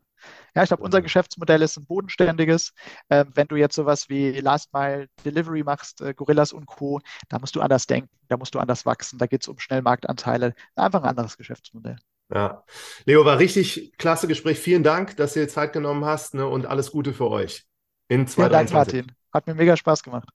Ja, 0.56 0.64
ich 0.64 0.70
glaube, 0.70 0.84
unser 0.84 1.02
Geschäftsmodell 1.02 1.62
ist 1.62 1.78
ein 1.78 1.86
bodenständiges. 1.86 2.74
Ähm, 3.10 3.32
wenn 3.36 3.48
du 3.48 3.58
jetzt 3.58 3.76
sowas 3.76 4.08
wie 4.08 4.32
Last 4.40 4.74
Mile 4.74 5.08
Delivery 5.26 5.64
machst, 5.64 6.02
äh, 6.02 6.14
Gorillas 6.14 6.54
und 6.54 6.66
Co., 6.66 7.02
da 7.28 7.40
musst 7.40 7.56
du 7.56 7.62
anders 7.62 7.88
denken, 7.88 8.10
da 8.30 8.38
musst 8.38 8.56
du 8.56 8.60
anders 8.60 8.86
wachsen, 8.86 9.20
da 9.20 9.28
geht 9.28 9.42
es 9.42 9.48
um 9.50 9.60
Schnellmarktanteile. 9.60 10.56
Einfach 10.76 11.04
ein 11.04 11.10
anderes 11.10 11.38
Geschäftsmodell. 11.38 11.98
Ja. 12.34 12.64
Leo, 13.06 13.26
war 13.26 13.38
richtig 13.38 13.94
klasse 13.98 14.28
Gespräch. 14.28 14.58
Vielen 14.58 14.84
Dank, 14.84 15.18
dass 15.18 15.34
du 15.34 15.42
dir 15.42 15.48
Zeit 15.48 15.74
genommen 15.74 16.06
hast 16.06 16.34
ne, 16.34 16.48
und 16.48 16.66
alles 16.66 16.92
Gute 16.92 17.14
für 17.14 17.30
euch 17.30 17.66
in 18.08 18.26
2023. 18.26 18.34
Vielen 18.34 18.52
Dank, 18.52 18.72
Martin. 18.72 19.16
Hat 19.34 19.48
mir 19.48 19.56
mega 19.56 19.76
Spaß 19.76 20.04
gemacht. 20.04 20.30